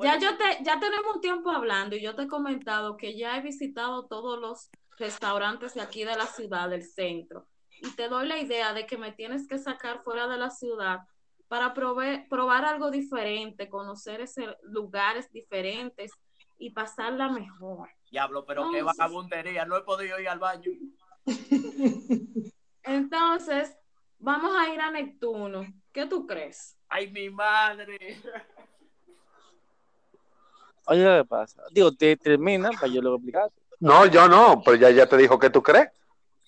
[0.01, 3.37] ya, yo te, ya tenemos un tiempo hablando y yo te he comentado que ya
[3.37, 7.47] he visitado todos los restaurantes de aquí de la ciudad, del centro.
[7.81, 11.01] Y te doy la idea de que me tienes que sacar fuera de la ciudad
[11.47, 16.11] para probar algo diferente, conocer ese, lugares diferentes
[16.57, 17.89] y pasarla mejor.
[18.11, 20.71] Diablo, pero qué vagabundería, no he podido ir al baño.
[22.83, 23.77] Entonces,
[24.17, 25.65] vamos a ir a Neptuno.
[25.91, 26.77] ¿Qué tú crees?
[26.89, 28.17] Ay, mi madre.
[30.85, 31.63] Oye, ¿qué pasa?
[31.71, 33.51] Digo, te termina para yo lo explicar.
[33.79, 35.89] No, yo no, pero ya, ya te dijo que tú crees.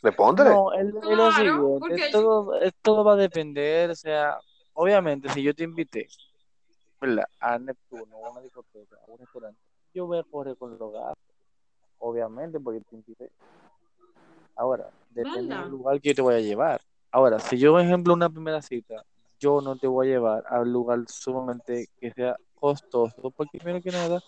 [0.01, 0.49] Respóndele.
[0.51, 4.39] No, es, lo siguiente, todo, todo va a depender, o sea,
[4.73, 6.07] obviamente, si yo te invité,
[7.01, 7.25] ¿verdad?
[7.39, 9.59] A Neptuno, a una discoteca, a un restaurante,
[9.93, 11.35] yo voy a correr con los gastos,
[11.97, 13.31] obviamente, porque te invité.
[14.55, 16.81] Ahora, depende del lugar que yo te voy a llevar.
[17.11, 19.03] Ahora, si yo, por ejemplo, una primera cita,
[19.39, 23.81] yo no te voy a llevar a un lugar sumamente que sea costoso, porque primero
[23.81, 24.21] que nada,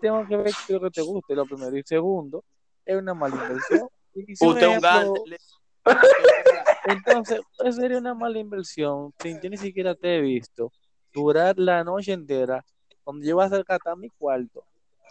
[0.00, 2.44] tengo que ver qué lo que te guste, lo primero y segundo,
[2.84, 3.88] es una mala inversión.
[4.40, 5.26] Usted un
[6.86, 7.40] Entonces,
[7.74, 9.12] sería una mala inversión.
[9.20, 10.72] Si yo ni siquiera te he visto
[11.12, 12.64] durar la noche entera,
[13.04, 14.64] donde yo voy a acercar a mi cuarto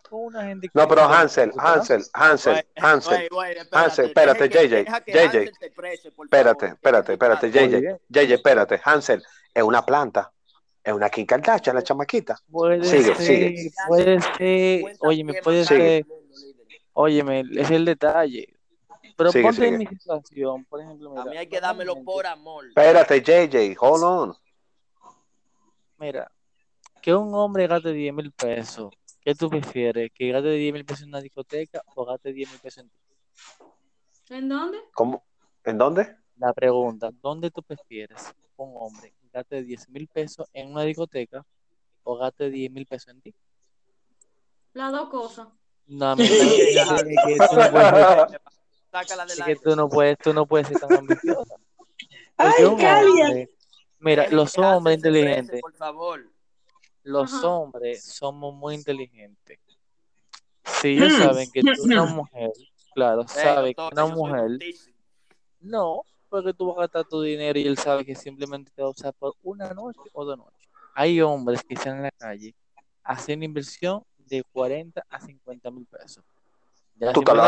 [0.10, 3.30] con una gente No, pero Hansel, Hansel, Hansel, Hansel,
[3.72, 5.52] Hansel, espérate, JJ, JJ,
[6.22, 10.32] espérate, espérate, espérate, JJ, JJ, espérate, Hansel, es una planta.
[10.86, 12.38] Es una Kim Kardashian, la chamaquita.
[12.52, 13.72] Puede sigue, ser, sigue.
[13.88, 16.06] Puede ser, oye, me puede ser,
[16.94, 18.56] óyeme, es el detalle.
[19.18, 21.10] Pero ponte en mi situación, por ejemplo.
[21.10, 22.68] Mira, a mí hay que dármelo por amor.
[22.68, 24.36] Espérate, JJ, hold on.
[25.98, 26.32] Mira,
[27.02, 30.12] que un hombre gaste 10 mil pesos, ¿qué tú prefieres?
[30.14, 33.00] ¿Que gaste 10 mil pesos en una discoteca o gaste 10 mil pesos en ti?
[34.30, 34.78] ¿En dónde?
[34.94, 35.24] ¿Cómo?
[35.64, 36.16] ¿En dónde?
[36.38, 41.46] La pregunta, ¿dónde tú prefieres un hombre gaste 10 mil pesos en una discoteca
[42.04, 43.36] o gaste 10 mil pesos en ti?
[44.74, 45.48] Las dos cosas.
[45.88, 46.36] No, me que
[47.36, 51.56] tú no puedes, que tú no puedes, tú no puedes ser tan ambiciosa.
[52.38, 53.48] Ay,
[54.00, 56.26] mira, los hombres inteligentes, por favor.
[57.04, 59.60] los hombres somos muy inteligentes.
[60.64, 61.18] Si ellos mm.
[61.18, 62.52] saben que tú eres una mujer,
[62.94, 64.60] claro, sabe que una mujer,
[65.60, 66.04] no,
[66.36, 68.92] porque tú vas a gastar tu dinero y él sabe que simplemente te va a
[68.92, 70.68] usar por una noche o dos noches.
[70.94, 72.54] Hay hombres que están en la calle,
[73.06, 76.26] hacen inversión de 40 a 50 mil pesos.
[76.96, 77.42] Ya tú te lo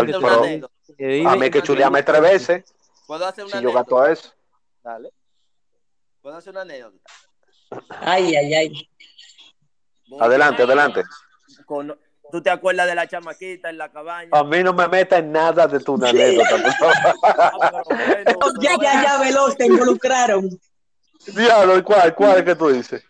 [0.98, 2.74] pero a mí que chuleame tres veces.
[3.06, 4.34] ¿Puedo hacer una si yo gasto a eso.
[4.82, 5.12] Dale.
[6.22, 6.98] ¿Puedo hacer una anécdota?
[7.90, 8.90] Ay, ay, ay.
[10.18, 11.04] adelante, adelante.
[12.32, 14.30] ¿Tú te acuerdas de la chamaquita en la cabaña?
[14.34, 16.58] A mí no me metas en nada de tu anécdota.
[18.62, 20.50] ya, ya, ya, veloz, te involucraron.
[21.28, 23.04] Diablo, ¿cuál, cuál es que tú dices?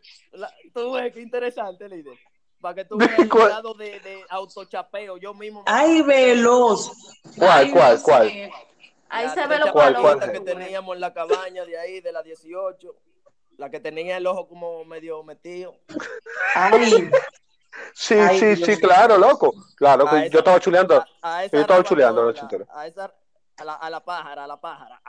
[0.74, 2.18] tú ves qué interesante, líder.
[2.61, 5.18] Para que tú veas el grado de, de autochapeo.
[5.18, 5.63] Yo mismo.
[5.65, 6.91] ¡Ay, veloz!
[7.38, 8.51] ¿Cuál, cuál, cuál?
[9.09, 12.22] Ahí se ve lo cual, cuál, que teníamos en la cabaña de ahí, de la
[12.22, 12.95] 18.
[13.57, 15.76] La que tenía el ojo como medio metido.
[16.53, 17.09] ¡Ay!
[17.93, 19.53] Sí, sí, sí, claro, loco.
[19.75, 21.03] Claro, yo estaba chuleando.
[21.21, 22.30] A, yo estaba chuleando
[22.73, 23.13] a, esa,
[23.57, 25.01] a, la, a la pájara, a la pájara.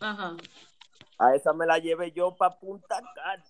[0.00, 0.36] Ajá.
[1.18, 3.44] A esa me la llevé yo para Punta Cana.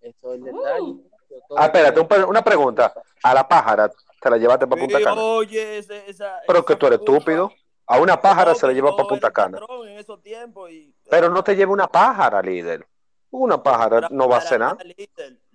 [0.00, 0.80] Eso es el detalle.
[0.80, 1.10] Uh.
[1.56, 2.92] Ah, espérate, una pregunta.
[3.22, 3.90] A la pájara
[4.20, 5.20] te la llevaste para Punta Cana.
[5.20, 7.50] Oye, esa, Pero que tú eres estúpido.
[7.86, 9.58] A una pájara se la lleva para Punta Cana.
[9.86, 10.94] En esos tiempos y...
[11.10, 12.86] Pero no te lleva una pájara, líder.
[13.30, 14.78] Una pájara no va a ser nada.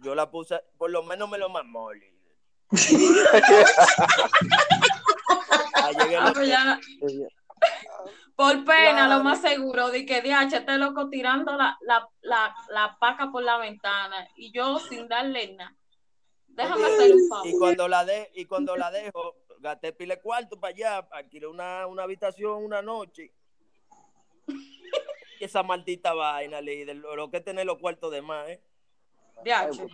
[0.01, 2.13] Yo la puse, por lo menos me lo mamó, líder.
[8.35, 12.95] Por pena, lo más seguro, de que DH este loco tirando la, la, la, la,
[12.97, 15.75] paca por la ventana y yo sin darle nada.
[16.47, 17.47] Déjame hacer un favor.
[17.47, 21.85] Y cuando la de, y cuando la dejo, gasté pile cuarto para allá, alquilé una,
[21.87, 23.33] una habitación una noche.
[24.47, 28.61] y esa maldita vaina, líder, lo que es tener los cuartos de más, ¿eh?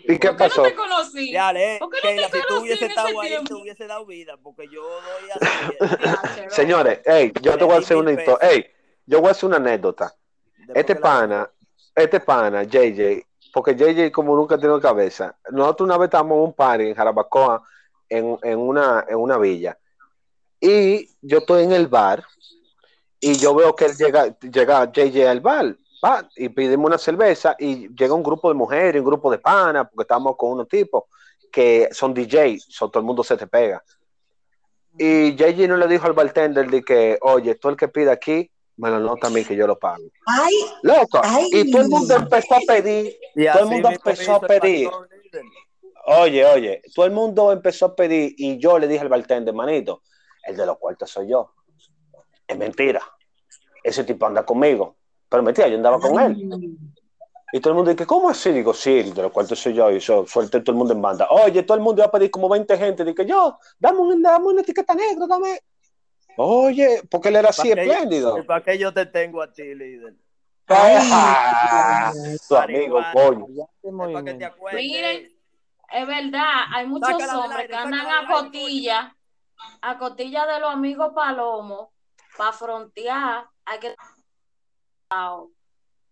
[0.07, 0.63] ¿Y qué pasó?
[0.63, 1.31] no te conocí?
[1.33, 4.37] Dale, ¿Por qué no la- te si tú hubiese estado ahí, te hubiese dado vida,
[4.41, 6.49] porque yo doy así.
[6.49, 8.65] Señores, hey, yo te voy a hacer una mil histo- hey,
[9.05, 10.13] yo voy a hacer una anécdota.
[10.73, 11.49] Este la- pana,
[11.95, 16.53] este pana, JJ, porque JJ como nunca tiene cabeza, nosotros una vez estábamos en un
[16.53, 17.63] party en Jarabacoa,
[18.09, 19.77] en, en una, en una villa,
[20.59, 22.23] y yo estoy en el bar,
[23.19, 27.55] y yo veo que él llega, llega JJ al bar, va, y pedimos una cerveza,
[27.59, 31.03] y llega un grupo de mujeres, un grupo de panas, porque estamos con unos tipos
[31.51, 33.83] que son DJs, so todo el mundo se te pega.
[34.97, 38.49] Y JJ no le dijo al bartender de que, oye, tú el que pide aquí,
[38.77, 40.03] me lo nota a mí que yo lo pago.
[40.25, 41.49] Ay, Loco, Ay.
[41.51, 44.89] y todo el mundo empezó a pedir, Y todo el mundo empezó a pedir.
[46.07, 50.01] Oye, oye, todo el mundo empezó a pedir y yo le dije al bartender, manito,
[50.43, 51.51] el de los cuartos soy yo.
[52.47, 53.01] Es mentira.
[53.83, 54.97] Ese tipo anda conmigo.
[55.35, 56.77] Pero mentira, yo andaba con él.
[57.51, 58.53] Y todo el mundo dice, ¿cómo así?
[58.53, 59.91] Digo, sí, de los cuartos soy yo.
[59.91, 61.27] Y yo suelto todo el mundo en banda.
[61.29, 63.03] Oye, todo el mundo iba a pedir como 20 gente.
[63.03, 65.59] Dije, yo, dame, un, dame una etiqueta negra, dame.
[66.37, 68.37] Oye, porque él era así ¿Para qué yo- espléndido.
[68.39, 70.15] ¿Y para qué yo te tengo a ti, líder?
[70.69, 72.13] Ah,
[72.47, 73.47] tu amigo, coño.
[74.13, 74.81] para que te acuerdes.
[74.81, 75.27] Miren,
[75.91, 79.15] es verdad, hay muchos Sácala hombres que andan a cotilla,
[79.81, 81.89] a cotilla de los amigos palomos,
[82.37, 83.95] para frontear, hay que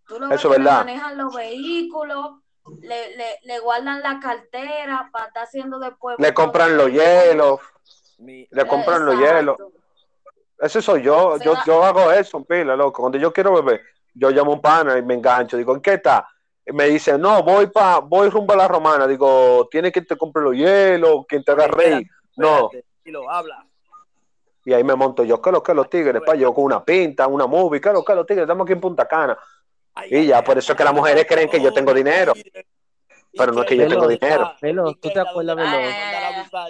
[0.08, 2.40] Tú lo ves Eso es que manejan los vehículos,
[2.82, 6.16] le, le, le guardan la cartera para estar haciendo después.
[6.20, 7.60] Le compran los hielos.
[8.18, 9.58] Le compran los hielos.
[10.60, 11.38] Ese soy yo.
[11.38, 13.02] Yo, da- yo hago eso, pila, loco.
[13.02, 13.82] Cuando yo quiero beber,
[14.14, 15.58] yo llamo a un pana y me engancho.
[15.58, 16.28] Digo, ¿en qué está?
[16.66, 19.08] Y me dice, no, voy pa, voy rumbo a la romana.
[19.08, 22.08] Digo, tiene que te compre los hielos, quien te haga reír.
[22.38, 22.70] No.
[23.04, 23.66] Y lo habla.
[24.66, 26.22] Y ahí me monto yo, ¿qué es lo que los tigres?
[26.26, 28.44] Pa, yo con una pinta, una movie, ¿qué es lo que los tigres?
[28.44, 29.38] Estamos aquí en Punta Cana.
[30.10, 32.34] Y ya, por eso es que las mujeres creen que yo tengo dinero.
[33.36, 34.54] Pero no es que yo tengo dinero.
[34.62, 35.78] Velo, ¿tú te acuerdas, Velo?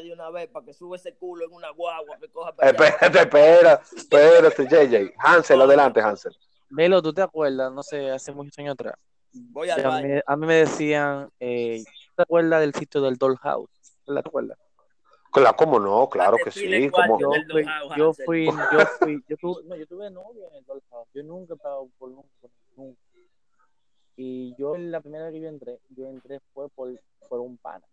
[0.02, 2.54] De una vez para que sube ese culo en una guagua que coja.
[2.58, 5.14] Espérate, espérate, espérate, JJ.
[5.18, 6.36] Hansel, adelante, Hansel.
[6.70, 7.72] Velo, ¿tú te acuerdas?
[7.72, 8.96] No sé, hace muchos años atrás.
[9.34, 13.02] Voy que al a, mí, a mí me decían, eh, ¿tú te acuerdas del sitio
[13.02, 13.70] del Dollhouse?
[14.06, 14.58] ¿Te acuerdas?
[15.34, 16.09] Claro, ¿cómo no?
[16.09, 16.89] Claro que sí.
[16.91, 17.19] ¿cómo?
[17.19, 17.65] Yo fui,
[17.97, 21.07] yo fui, yo fui, yo tuve, no, yo tuve novia en el Dollhouse.
[21.13, 22.27] Yo nunca he pagado por nunca,
[22.75, 22.99] nunca.
[24.15, 26.91] Y yo la primera vez que yo entré, yo entré fue por,
[27.27, 27.84] por un pana.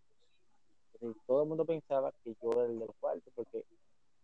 [1.00, 3.64] Y todo el mundo pensaba que yo era el del cuarto, porque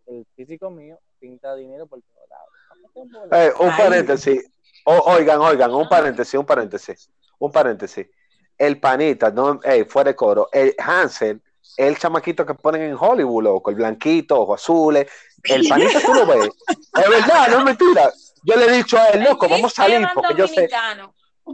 [0.06, 3.32] el físico mío pinta dinero por todos lados.
[3.32, 4.50] Eh, un paréntesis.
[4.84, 7.10] O- oigan, oigan, un paréntesis, un paréntesis.
[7.38, 8.06] Un paréntesis.
[8.58, 10.48] El panita, no, ey, fuera de coro.
[10.52, 11.42] El Hansel,
[11.76, 15.06] el chamaquito que ponen en Hollywood, loco, el blanquito, ojos azules.
[15.42, 16.48] El panita tú lo ves.
[16.68, 18.10] Es verdad, no es mentira.
[18.42, 20.68] Yo le he dicho a él, loco, vamos a salir, porque yo sé.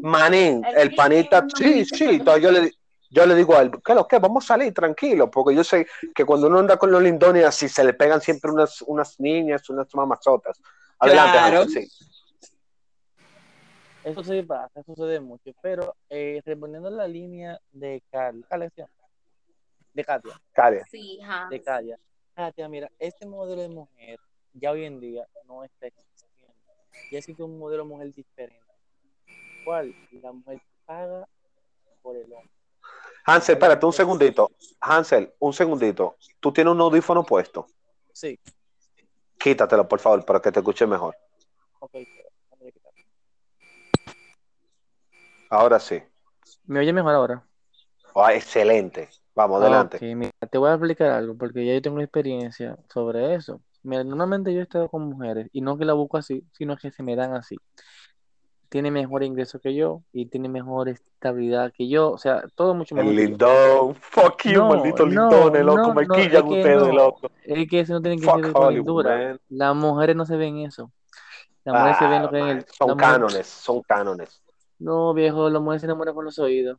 [0.01, 2.73] Manín, El el panita, sí, sí, entonces yo le,
[3.11, 4.19] yo le digo a él, ¿qué lo que?
[4.19, 7.69] Vamos a salir tranquilo, porque yo sé que cuando uno anda con los lindones así,
[7.69, 10.59] se le pegan siempre unas, unas niñas, unas mamazotas.
[10.99, 11.61] Adelante, Claro.
[11.61, 12.07] Hansel, sí.
[14.05, 15.51] Eso sí pasa, eso sucede mucho.
[15.61, 18.83] Pero eh, respondiendo a la línea de Carla, ¿sí?
[19.93, 20.41] De Katia.
[20.53, 20.85] Katia.
[20.91, 21.49] Sí, ajá.
[21.49, 21.99] De Katia.
[22.35, 24.19] Katia, mira, este modelo de mujer
[24.55, 26.55] ya hoy en día no está existiendo.
[27.11, 28.63] Ya existe un modelo de mujer diferente.
[29.65, 29.95] ¿Cuál?
[30.23, 31.29] La mujer paga
[32.03, 32.51] por el hombre.
[33.25, 34.51] Hansel, espérate un segundito.
[34.81, 36.17] Hansel, un segundito.
[36.41, 37.67] ¿Tú tienes un audífono puesto?
[38.13, 38.39] Sí.
[39.39, 41.17] Quítatelo, por favor, para que te escuche mejor.
[41.79, 41.97] Ok.
[45.51, 46.03] Ahora sí.
[46.65, 47.47] ¿Me oye mejor ahora?
[48.15, 49.11] Ah, excelente.
[49.35, 49.97] Vamos, adelante.
[49.97, 53.61] Ok, mira, te voy a explicar algo porque ya yo tengo experiencia sobre eso.
[53.83, 56.91] Mira, normalmente yo he estado con mujeres y no que la busco así, sino que
[56.91, 57.57] se me dan así.
[58.69, 62.95] Tiene mejor ingreso que yo y tiene mejor estabilidad que yo, o sea, todo mucho
[62.95, 63.11] mejor.
[63.13, 63.95] El que lindón.
[63.97, 65.77] Fuck you, No, maldito no, lindones, loco.
[65.89, 66.93] no, me quillan es que ustedes, no.
[66.93, 67.31] loco.
[67.45, 69.11] Es que eso no tiene que Fuck ver con lindura.
[69.17, 69.41] man.
[69.51, 70.91] Las mujeres no se ven eso.
[71.65, 72.57] Las mujeres se ven lo que es Ah, el.
[72.57, 74.43] man, Son las mujeres- cánones, son cánones.
[74.79, 76.79] No, viejo, las mujeres se enamoran con los oídos.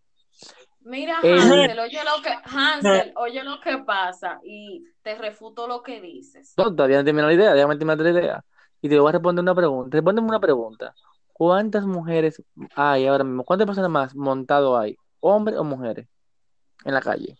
[0.86, 5.82] Mira, El- Hansel, oye lo que, Hansel, oye lo que pasa y te refuto lo
[5.82, 6.54] que dices.
[6.58, 8.46] No, todavía no termino la idea, déjame terminar la idea.
[8.82, 9.96] Y te voy a responder una pregunta.
[9.96, 10.94] Respóndeme una pregunta.
[11.32, 12.44] ¿Cuántas mujeres
[12.76, 13.44] hay ahora mismo?
[13.46, 14.98] ¿Cuántas personas más montado hay?
[15.22, 16.08] ¿Hombres o mujeres?
[16.84, 17.38] En la calle.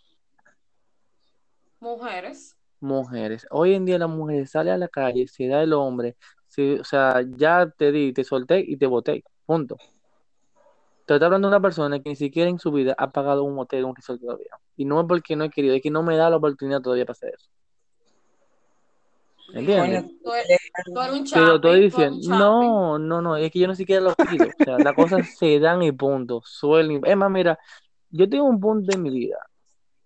[1.80, 2.56] Mujeres.
[2.80, 3.46] Mujeres.
[3.52, 6.16] Hoy en día las mujeres salen a la calle, se da el hombre,
[6.48, 9.24] se- o sea, ya te di, te solté y te boté.
[9.46, 9.78] Punto.
[11.06, 13.60] Te estoy hablando de una persona que ni siquiera en su vida ha pagado un
[13.60, 14.58] hotel, un resort todavía.
[14.78, 17.06] Y no es porque no he querido, es que no me da la oportunidad todavía
[17.06, 17.50] para hacer eso.
[19.54, 20.06] ¿Entiendes?
[20.24, 22.18] Tú eres, tú eres un Te lo estoy chapi, tú eres diciendo.
[22.24, 22.40] un.
[22.40, 24.48] No, no, no, es que yo no siquiera lo pido.
[24.48, 26.42] O sea, las cosas se dan y punto.
[26.46, 27.02] Suelen.
[27.06, 27.60] Es más, mira,
[28.10, 29.38] yo tengo un punto en mi vida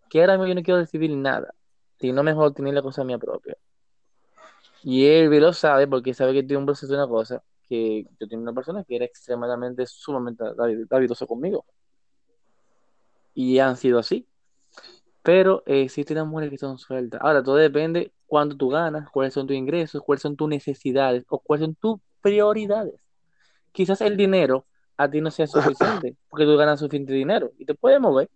[0.09, 1.53] que ahora mismo yo no quiero decidir nada,
[1.99, 3.55] sino mejor tener la cosa mía propia.
[4.83, 8.27] Y él lo sabe porque sabe que tiene un proceso de una cosa, que yo
[8.27, 10.43] tengo una persona que era extremadamente, sumamente
[10.89, 11.65] davidosa conmigo.
[13.33, 14.27] Y han sido así.
[15.23, 17.19] Pero eh, existen las mujeres que son sueltas.
[17.21, 21.39] Ahora, todo depende cuánto tú ganas, cuáles son tus ingresos, cuáles son tus necesidades o
[21.39, 22.95] cuáles son tus prioridades.
[23.71, 24.65] Quizás el dinero
[24.97, 28.29] a ti no sea suficiente, porque tú ganas suficiente dinero y te puedes mover.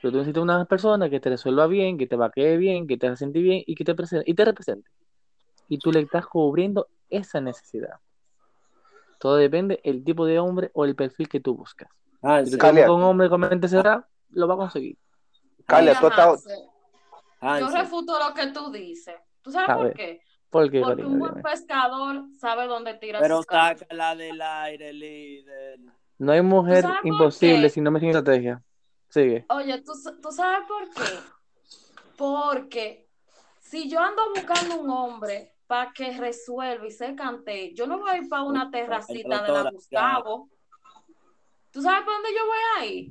[0.00, 3.06] Pero tú necesitas una persona que te resuelva bien, que te vaquee bien, que te
[3.06, 4.90] haga sentir bien y que te presente, y te represente.
[5.68, 7.96] Y tú le estás cubriendo esa necesidad.
[9.20, 11.88] Todo depende el tipo de hombre o el perfil que tú buscas.
[12.22, 12.56] Ah, Si sí.
[12.56, 14.96] un hombre con mente cerrada, lo va a conseguir.
[15.66, 16.44] Calia, tú estás...
[17.40, 19.14] Hansel, yo refuto lo que tú dices.
[19.42, 20.20] ¿Tú sabes A por ver, qué?
[20.48, 21.08] ¿por qué, Porque cariño?
[21.14, 21.42] un buen Dime.
[21.42, 23.80] pescador sabe dónde tira Pero sus carros.
[23.80, 25.80] sácala del aire, líder.
[26.18, 28.62] No hay mujer imposible si no me tiene estrategia.
[29.08, 29.44] Sigue.
[29.50, 29.92] Oye, ¿tú,
[30.22, 31.18] ¿tú sabes por qué?
[32.16, 33.08] Porque
[33.60, 38.10] si yo ando buscando un hombre para que resuelva y se cante, yo no voy
[38.10, 40.48] a ir para una terracita de la Gustavo.
[41.70, 43.08] ¿Tú sabes para dónde yo voy a ir?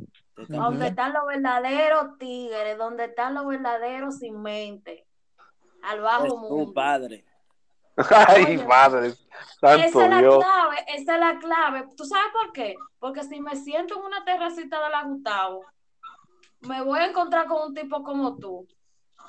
[0.60, 5.08] A donde están los verdaderos tigres, donde están los verdaderos sin mente.
[5.84, 6.74] Al Es bajo tu mundo.
[6.74, 7.24] padre.
[8.28, 9.12] Ay, Oye, madre,
[9.62, 10.44] santo Esa es la Dios.
[10.44, 11.88] clave, esa es la clave.
[11.96, 12.76] ¿Tú sabes por qué?
[13.00, 15.66] Porque si me siento en una terracita de la Gustavo,
[16.60, 18.68] me voy a encontrar con un tipo como tú.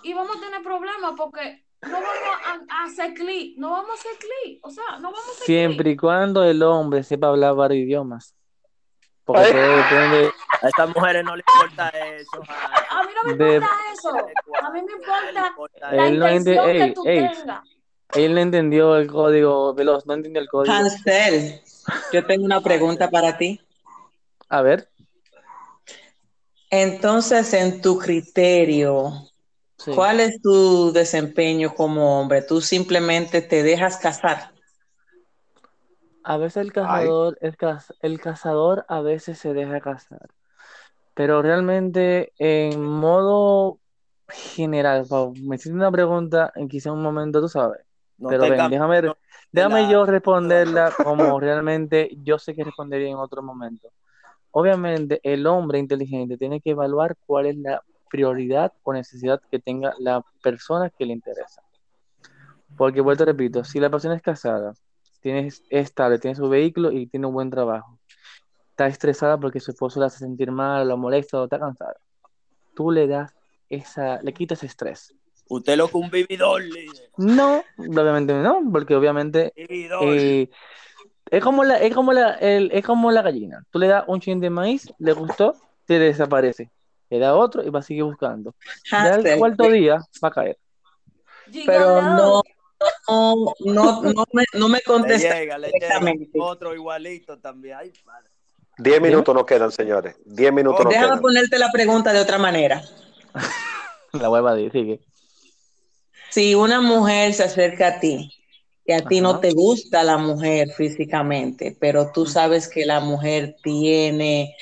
[0.02, 2.08] Y vamos a tener problemas porque no vamos
[2.44, 4.64] a, a hacer clic, no vamos a hacer clic.
[4.66, 8.34] O sea, no vamos a hacer Siempre y cuando el hombre sepa hablar varios idiomas.
[9.24, 10.30] Porque todo depende.
[10.62, 12.42] A estas mujeres no les importa eso.
[12.90, 14.08] A mí no me De- importa eso.
[14.62, 17.18] A mí me importa la Él no ente- intención que ey, tú ey.
[17.36, 17.68] tengas.
[18.14, 20.74] Él no entendió el código veloz, no entendió el código.
[20.74, 21.60] Hansel,
[22.12, 23.60] yo tengo una pregunta para ti.
[24.48, 24.90] A ver,
[26.70, 29.29] Entonces, en tu criterio,
[29.84, 29.92] sí.
[29.94, 32.42] ¿cuál es tu desempeño como hombre?
[32.42, 34.52] ¿Tú simplemente te dejas casar?
[36.22, 40.28] A veces el cazador, el, caz- el cazador a veces se deja cazar.
[41.14, 43.80] Pero realmente, en modo
[44.28, 47.80] general, Pau, me hiciste una pregunta en quizá un momento, tú sabes.
[48.18, 49.16] No Pero te ven, déjame, no-
[49.52, 53.90] déjame la- yo responderla como realmente yo sé que respondería en otro momento.
[54.52, 59.94] Obviamente, el hombre inteligente tiene que evaluar cuál es la prioridad o necesidad que tenga
[59.98, 61.62] la persona que le interesa.
[62.76, 64.74] Porque, vuelto repito, si la persona es casada,
[65.20, 67.98] tiene, es estable, tiene su vehículo y tiene un buen trabajo,
[68.70, 71.94] está estresada porque su esposo la hace sentir mal, la molesta o está cansada,
[72.74, 73.34] tú le das
[73.68, 75.14] esa, le quitas estrés.
[75.48, 77.10] Usted lo que un vividor, líder.
[77.16, 79.52] No, obviamente no, porque obviamente
[80.14, 80.48] eh,
[81.30, 83.64] es como la, es como la, el- es como la gallina.
[83.70, 85.54] Tú le das un chin de maíz, le gustó,
[85.86, 86.70] te desaparece.
[87.10, 88.54] Le da otro y va a seguir buscando.
[88.90, 90.58] Ya el cuarto día va a caer.
[91.66, 92.42] pero no,
[93.08, 96.00] no, no, no me, no me Le llega, le llega
[96.38, 97.76] otro igualito también.
[97.78, 98.30] Ay, padre.
[98.78, 100.16] Diez minutos nos quedan, señores.
[100.24, 101.20] Diez minutos nos Déjame quedan.
[101.20, 102.82] ponerte la pregunta de otra manera.
[104.12, 105.00] La vuelva a decir, sigue.
[106.30, 108.32] Si una mujer se acerca a ti
[108.84, 109.22] y a ti Ajá.
[109.22, 114.56] no te gusta la mujer físicamente, pero tú sabes que la mujer tiene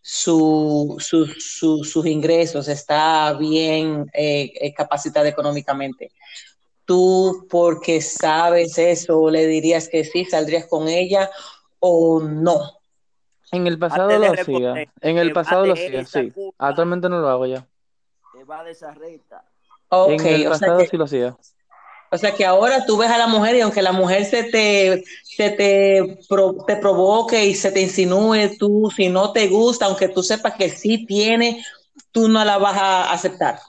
[0.00, 6.10] su, su- su- sus ingresos, está bien eh, eh, capacitada económicamente,
[6.84, 11.30] tú porque sabes eso, le dirías que sí, saldrías con ella
[11.78, 12.78] o no.
[13.52, 14.86] En el pasado lo hacía.
[15.00, 16.32] En el pasado lo hacía, sí.
[16.58, 17.66] Actualmente no lo hago ya.
[18.32, 19.44] Te va de esa recta.
[19.88, 21.36] Ok, En el o sea pasado que- sí lo hacía.
[22.12, 25.04] O sea que ahora tú ves a la mujer y aunque la mujer se te,
[25.22, 30.08] se te, pro- te provoque y se te insinúe, tú si no te gusta, aunque
[30.08, 31.64] tú sepas que sí tiene,
[32.12, 33.60] tú no la vas a aceptar.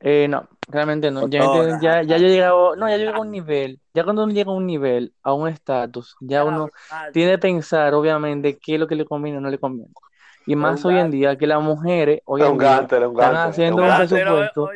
[0.00, 1.28] Eh, no, realmente no.
[1.28, 4.24] Ya, ya, ya yo he llegado, no, ya yo llego a un nivel, ya cuando
[4.24, 7.12] uno llega a un nivel, a un estatus, ya uno Hansel.
[7.12, 9.94] tiene que pensar, obviamente, qué es lo que le conviene o no le conviene.
[10.46, 13.02] Y más hoy en día, que las mujeres, hoy Es en un día, gante, es
[13.02, 14.14] un están gante, haciendo es un gante.
[14.14, 14.70] presupuesto.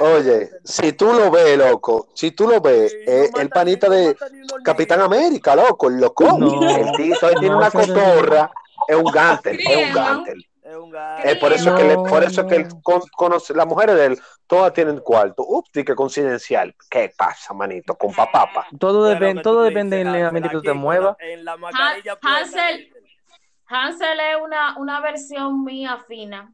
[0.00, 4.16] Oye, si tú lo ves, loco, si tú lo ves, eh, el panita de
[4.64, 6.24] Capitán América, loco, el loco.
[6.38, 8.50] No, el tío tiene no, una no es cotorra,
[8.88, 9.94] es un gante, es un Criegan.
[9.94, 10.34] gante.
[10.62, 11.28] Es un gato.
[11.28, 12.48] Es por eso que, le- por eso No.
[12.48, 15.44] que él con- conoce, las mujeres de él, todas tienen cuarto.
[15.46, 16.74] Ups, que coincidencial.
[16.90, 17.94] ¿Qué pasa, manito?
[17.94, 18.48] Con papá.
[18.80, 21.16] Todo depende, todo depende dices, de la Hansel, mente que tú te muevas.
[21.20, 22.92] En la mascarilla Hansel.
[23.68, 26.52] Hansel es una, una versión mía fina.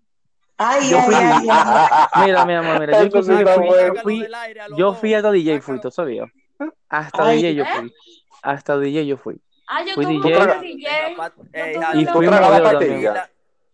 [0.59, 2.07] Ay, Yo fui- ay, ay.
[2.27, 3.23] Mira, mi amor, mira, yo está
[3.55, 3.95] fui, bueno.
[4.03, 4.27] fui-
[4.77, 6.31] yo fui hasta DJ fui, ¿tú sabías?
[6.89, 7.37] Hasta Ay.
[7.39, 7.69] DJ yo ¿Eh?
[7.79, 7.95] fui.
[8.43, 9.41] Hasta DJ yo fui.
[9.67, 10.17] Ah, yo Fui DJ.
[10.17, 10.35] un DJ.
[10.35, 13.15] Yo Hansen, Y un fui también.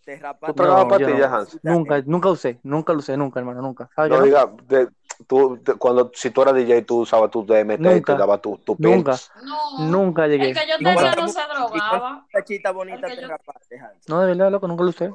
[0.05, 0.55] Te ¿Tú rapaste.
[0.55, 1.37] tragabas No, yo pastillas, no.
[1.37, 1.59] Hans?
[1.63, 3.91] Nunca, nunca usé, nunca lo usé, nunca, hermano, nunca.
[3.95, 4.25] ¿Sabes No que no?
[4.27, 4.89] diga, de-
[5.27, 8.13] tú, cuando, si tú eras DJ, tú usabas tu DMT, Nunca.
[8.15, 9.15] te dabas tu, tu Nunca.
[9.43, 9.87] No.
[9.87, 10.51] nunca llegué.
[10.51, 10.95] El que yo Nunca.
[10.97, 12.27] tenía no se drogaba.
[12.31, 13.81] Cachita bonita te yo- rapaste.
[14.09, 15.13] No, de verdad, loco, nunca lo usé.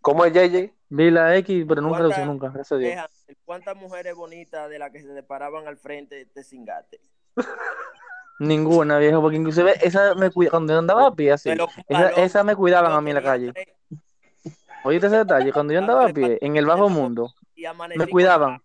[0.00, 0.72] ¿Cómo es, JJ?
[0.88, 2.92] Vi la X, pero nunca lo usé, ¿Cuántas- nunca, gracias a Dios.
[3.28, 7.00] Eh, ¿Cuántas mujeres bonitas de las que se te paraban al frente te cingate?
[8.38, 12.10] Ninguna, viejo, porque inclusive esa me cuida, cuando yo andaba a pie así, Pero, esa,
[12.10, 13.52] esa me cuidaban a mí en la calle.
[14.84, 17.64] Oíste ese detalle, cuando yo andaba a pie, en el bajo mundo, Y
[17.96, 18.60] me cuidaban.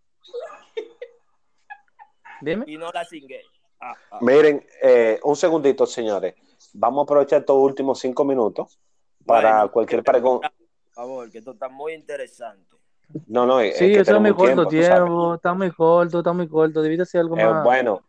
[2.41, 2.65] Dime.
[2.67, 3.41] y no la cingué.
[3.79, 4.17] Ah, ah.
[4.21, 6.35] Miren, eh, un segundito, señores.
[6.73, 8.79] Vamos a aprovechar estos últimos cinco minutos
[9.25, 10.51] para Bueno, cualquier pregunta.
[10.51, 12.75] Por favor, que esto está muy interesante.
[13.27, 16.33] No, no, es Sí, que eso es tenemos muy corto tiempo, está muy corto, está
[16.33, 17.63] muy corto, debiste hacer algo Eh, más.
[17.63, 18.01] bueno,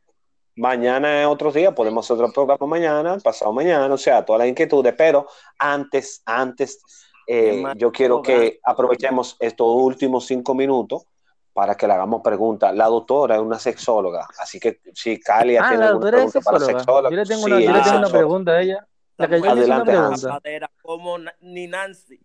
[0.56, 4.48] mañana es otro día, podemos hacer otro programa mañana, pasado mañana, o sea, todas las
[4.48, 5.26] inquietudes, pero
[5.58, 6.82] antes, antes,
[7.26, 11.04] eh, yo quiero que aprovechemos estos últimos cinco minutos
[11.52, 12.74] para que le hagamos preguntas.
[12.74, 16.58] La doctora es una sexóloga, así que si Calia Ah, tiene la alguna pregunta para
[16.60, 17.10] sexóloga.
[17.10, 18.86] Yo le tengo sí, una, yo ella le tengo una pregunta a ella.
[19.18, 20.68] La que yo le una Adelante, pregunta.
[20.82, 22.20] Como ni Nancy.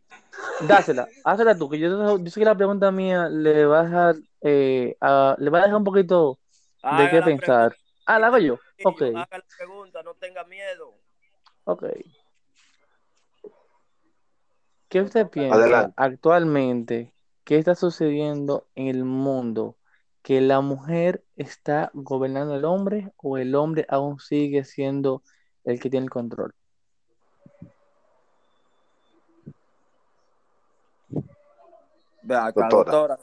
[0.68, 4.16] Dásela, hazla tú, que yo, yo sé que la pregunta mía le va a dejar,
[4.42, 6.40] eh, a- le va a dejar un poquito
[6.82, 7.78] de Haga qué la pensar.
[8.06, 8.60] Ah, la hago yo.
[8.84, 10.94] Ok, Haga la pregunta, no tenga miedo.
[11.66, 11.84] ok.
[14.90, 15.94] ¿Qué usted piensa Adelante.
[15.98, 17.14] actualmente?
[17.48, 19.78] ¿Qué está sucediendo en el mundo?
[20.22, 25.24] ¿Que la mujer está gobernando al hombre o el hombre aún sigue siendo
[25.64, 26.54] el que tiene el control?
[32.26, 33.16] Acá, Doctora.
[33.16, 33.18] doctora.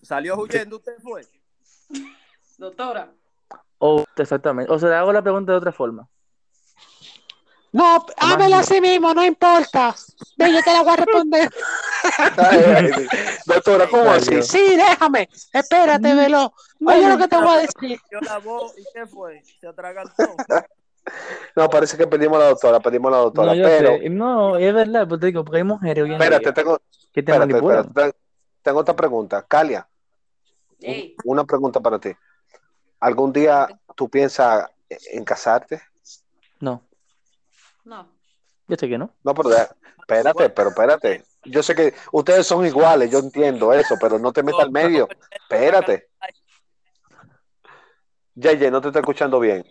[0.00, 1.26] ¿Salió huyendo usted fue?
[2.56, 3.12] Doctora.
[3.76, 4.72] O, exactamente.
[4.72, 6.08] O sea, le hago la pregunta de otra forma.
[7.72, 9.94] No, hámelo así mismo, no importa.
[10.36, 11.50] Ve, yo te la voy a responder.
[12.36, 13.08] Ay, ay,
[13.44, 14.42] doctora, ¿cómo así?
[14.42, 15.28] Sí, déjame.
[15.52, 16.52] Espérate, velo.
[16.84, 18.00] Oye lo que te voy a decir.
[18.10, 19.42] Yo la voz y qué fue?
[19.60, 20.36] Se atragantó.
[21.56, 24.10] No, parece que pedimos a la doctora, pedimos a la doctora, No, pero sé.
[24.10, 26.78] No, es verdad, pero te digo, porque hay mujeres hoy en espérate, día tengo,
[27.12, 28.18] que te espérate, espérate, te-
[28.62, 29.42] tengo otra pregunta.
[29.48, 29.88] Calia,
[31.24, 32.10] una pregunta para ti.
[33.00, 35.80] ¿Algún día tú piensas en casarte?
[36.60, 36.82] No,
[37.88, 38.08] no.
[38.68, 39.14] yo sé que no.
[39.24, 39.50] No, pero
[39.98, 41.24] espérate, pero espérate.
[41.44, 45.08] Yo sé que ustedes son iguales, yo entiendo eso, pero no te metas al medio.
[45.30, 46.08] Espérate.
[48.34, 49.64] Yeye, no te estoy escuchando bien.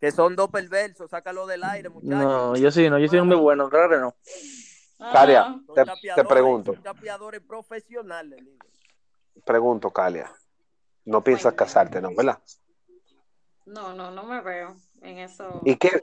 [0.00, 2.18] Que son dos perversos, sácalo del aire, muchachos.
[2.18, 4.14] No, yo sí, no, yo soy un muy bueno, claro que no.
[5.12, 6.74] Calia, Ah, te, te pregunto,
[7.46, 8.40] profesionales.
[9.44, 10.30] pregunto, Calia.
[11.04, 12.14] No piensas casarte, ¿no?
[12.14, 12.38] ¿Verdad?
[13.66, 15.60] no, no, no me veo en eso.
[15.64, 16.00] ¿Y qué,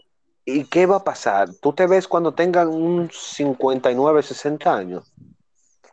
[0.52, 1.50] ¿Y qué va a pasar?
[1.62, 5.14] ¿Tú te ves cuando tengan un 59, 60 años?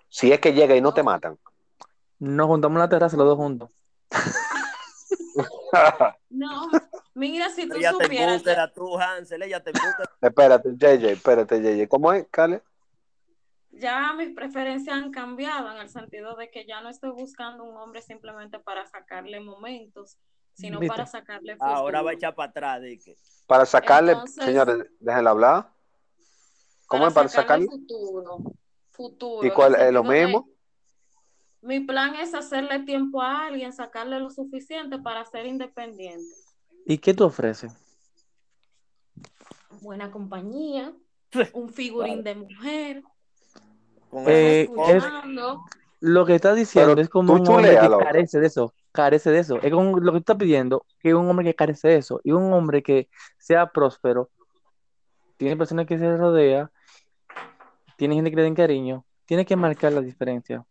[0.08, 1.38] Si es que llega y no te matan.
[2.18, 3.70] Nos juntamos en la terraza los dos juntos.
[6.30, 6.68] No,
[7.14, 8.36] mira, si tú Ella te supieras.
[8.36, 9.72] embúsqueda tú, Hansel, ella te
[10.22, 11.88] espérate, JJ, espérate, JJ.
[11.88, 12.62] ¿Cómo es, Calia?
[13.70, 17.76] Ya mis preferencias han cambiado en el sentido de que ya no estoy buscando un
[17.76, 20.16] hombre simplemente para sacarle momentos,
[20.56, 20.94] sino ¿Viste?
[20.96, 21.70] para sacarle futuro.
[21.76, 23.16] Ahora va a echar para atrás, de que.
[23.46, 25.70] Para sacarle, Entonces- señores, déjenla hablar.
[26.88, 27.66] ¿Cómo es para sacarle?
[27.66, 28.38] futuro.
[28.90, 29.46] Futuro.
[29.46, 30.48] ¿Y cuál es lo sentido de- mismo?
[31.62, 36.24] Mi plan es hacerle tiempo a alguien, sacarle lo suficiente para ser independiente.
[36.86, 37.72] ¿Y qué tú ofreces?
[39.80, 40.92] Buena compañía,
[41.52, 43.02] un figurín de mujer,
[44.10, 45.64] Con Eh, es- escuchando.
[46.00, 49.38] Lo que estás diciendo Pero es como un hombre que carece de eso, carece de
[49.38, 49.60] eso.
[49.62, 52.32] Es como lo que tú estás pidiendo, que un hombre que carece de eso, y
[52.32, 53.08] un hombre que
[53.38, 54.30] sea próspero,
[55.36, 56.70] tiene personas que se rodea,
[57.96, 60.64] tiene gente que le den cariño, tiene que marcar la diferencia.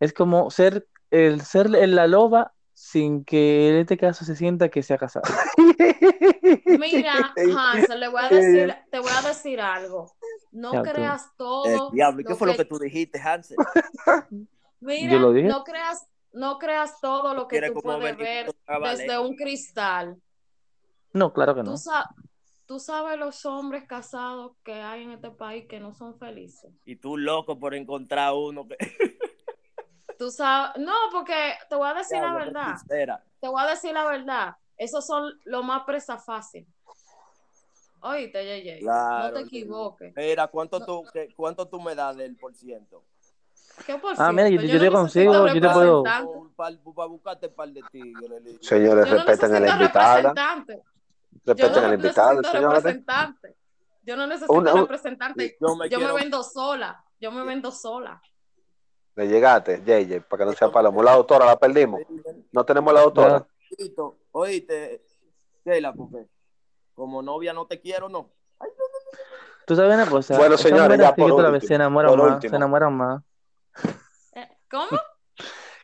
[0.00, 4.68] Es como ser el ser en la loba sin que en este caso se sienta
[4.70, 5.24] que se ha casado.
[6.66, 10.12] Mira, Hansel, le voy a decir, te voy a decir algo.
[10.50, 10.90] No Ya tú.
[10.92, 11.90] creas Eh, todo.
[11.90, 13.56] diablo, ¿y qué lo fue lo que- que tú dijiste, Hansel?
[14.80, 15.48] Mira, Yo lo dije.
[15.48, 20.20] no creas, no creas todo lo que tú puedes ver desde un cristal.
[21.12, 21.72] No, claro que no.
[21.72, 22.08] Tú, sa-
[22.66, 26.72] tú sabes los hombres casados que hay en este país que no son felices.
[26.84, 28.76] Y tú loco por encontrar uno que.
[30.18, 32.76] Tú sabes, no, porque te voy a decir la verdad.
[32.78, 33.24] sincera.
[33.40, 34.56] Te voy a decir la verdad.
[34.76, 36.64] Esos son lo más presa fácil.
[38.02, 38.78] Oíste, Yeye.
[38.80, 40.12] Claro, no te equivoques.
[40.14, 40.86] Mira, ¿cuánto, No.
[40.86, 43.02] tú, qué- ¿cuánto tú me das del por ciento?
[43.86, 46.04] ¿Qué por Ah, mira, yo, te no consigo, yo te puedo.
[46.04, 46.42] representante.
[46.94, 48.30] Para buscarte un par de tigres.
[48.42, 48.58] Lili.
[48.62, 50.34] Señores, Yo no respeten a la invitada.
[51.44, 52.76] Respeten a no la invitada, necesito señores.
[52.84, 53.56] representante.
[54.04, 55.56] Yo no necesito Una- un- representante.
[55.60, 57.04] Yo me Yo me quiero- vendo sola.
[57.20, 58.20] Yo me vendo sola.
[59.14, 61.02] Le llegaste, JJ, para que no sea palomo.
[61.02, 62.00] La doctora la perdimos.
[62.52, 63.46] No tenemos la doctora.
[63.78, 64.18] Listo.
[64.32, 65.02] Oíste,
[65.64, 66.26] Keila, porque
[66.94, 68.30] como novia no te quiero, no.
[69.66, 70.36] Tú sabes una cosa.
[70.36, 72.50] Bueno, señores, ya por se enamoran por más, último.
[72.50, 73.22] se enamoran más.
[74.70, 74.88] ¿Cómo?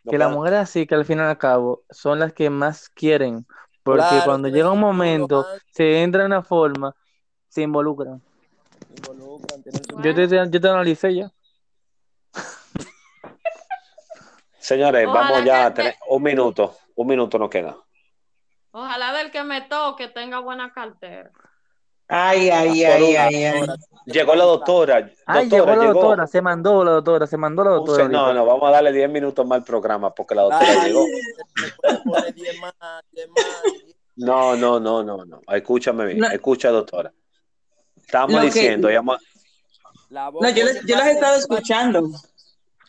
[0.09, 3.47] Que las mujeres así que al fin y al cabo son las que más quieren.
[3.83, 6.95] Porque Claro, cuando llega un momento, se entra en una forma,
[7.49, 8.23] se involucran.
[10.03, 11.31] Yo te, yo te analicé ya.
[14.59, 16.77] Señores, Ojalá vamos ya a tener un minuto.
[16.95, 17.77] Un minuto nos queda.
[18.71, 21.31] Ojalá del que me toque tenga buena cartera.
[22.09, 23.67] Ay, ay, ay, ay, ay.
[24.07, 25.11] Llegó la doctora.
[25.27, 28.05] Ay, doctora, llegó la doctora, se mandó la doctora, se mandó la doctora.
[28.05, 30.89] se- no, no, vamos a darle 10 minutos más al programa porque la doctora Ay,
[30.89, 31.05] llegó.
[31.07, 32.73] me puede poner 10 más,
[33.13, 33.45] 10 más.
[34.17, 35.41] No, no, no, no, no.
[35.49, 36.29] Escúchame bien, No.
[36.31, 37.13] escucha, doctora.
[37.97, 38.89] Estamos que- diciendo,
[40.11, 42.09] La No, yo, les- yo las he estado escuchando.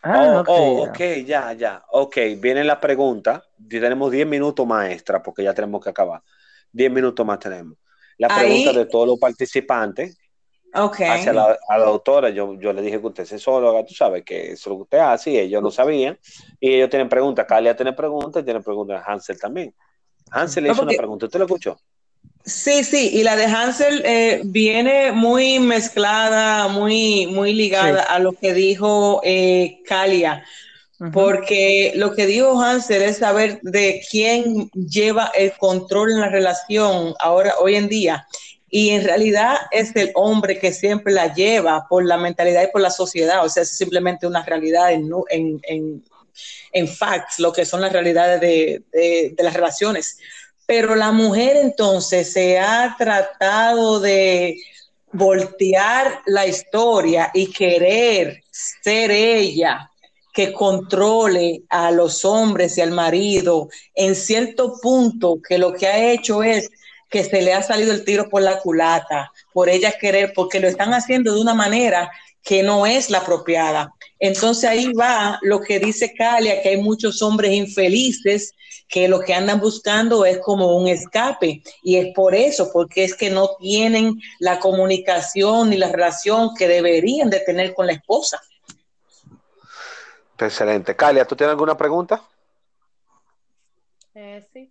[0.01, 0.89] Ah, oh, oh, ok.
[0.91, 1.83] ok, ya, ya.
[1.91, 3.43] Ok, viene la pregunta.
[3.69, 6.21] Tenemos 10 minutos más extra porque ya tenemos que acabar.
[6.71, 7.77] 10 minutos más tenemos.
[8.19, 10.15] La Ahí- pregunta de todos los participantes
[10.75, 10.99] Ok.
[11.01, 12.29] hacia la, a la doctora.
[12.29, 14.81] Yo, yo le dije que usted es sexóloga, tú sabes que eso es lo que
[14.83, 16.19] usted hace y ellos no sabían.
[16.59, 17.45] Y ellos tienen preguntas.
[17.47, 19.73] Calia tiene preguntas y tiene preguntas Hansel también.
[20.31, 21.25] Hansel le No, hizo porque- una pregunta.
[21.25, 21.79] ¿Usted lo escuchó?
[22.45, 28.07] Sí, sí, y la de Hansel eh, viene muy mezclada, muy, muy ligada Sí.
[28.09, 30.43] a lo que dijo eh, Kalia,
[31.13, 37.13] Porque lo que dijo Hansel es saber de quién lleva el control en la relación
[37.19, 38.27] ahora, hoy en día.
[38.69, 42.81] Y en realidad es el hombre que siempre la lleva por la mentalidad y por
[42.81, 43.45] la sociedad.
[43.45, 46.03] O sea, es simplemente una realidad en, en, en,
[46.73, 50.17] en facts, lo que son las realidades de, de- de las relaciones.
[50.65, 54.57] Pero la mujer entonces se ha tratado de
[55.13, 59.89] voltear la historia y querer ser ella
[60.33, 66.11] que controle a los hombres y al marido en cierto punto que lo que ha
[66.11, 66.69] hecho es
[67.09, 70.67] que se le ha salido el tiro por la culata, por ella querer, porque lo
[70.67, 72.11] están haciendo de una manera
[72.43, 73.93] que no es la apropiada.
[74.19, 78.53] Entonces ahí va lo que dice Calia, que hay muchos hombres infelices
[78.87, 81.61] que lo que andan buscando es como un escape.
[81.83, 86.67] Y es por eso, porque es que no tienen la comunicación ni la relación que
[86.67, 88.41] deberían de tener con la esposa.
[90.45, 90.95] Excelente.
[90.95, 92.21] Calia, ¿tú tienes alguna pregunta?
[94.13, 94.69] Eh, sí.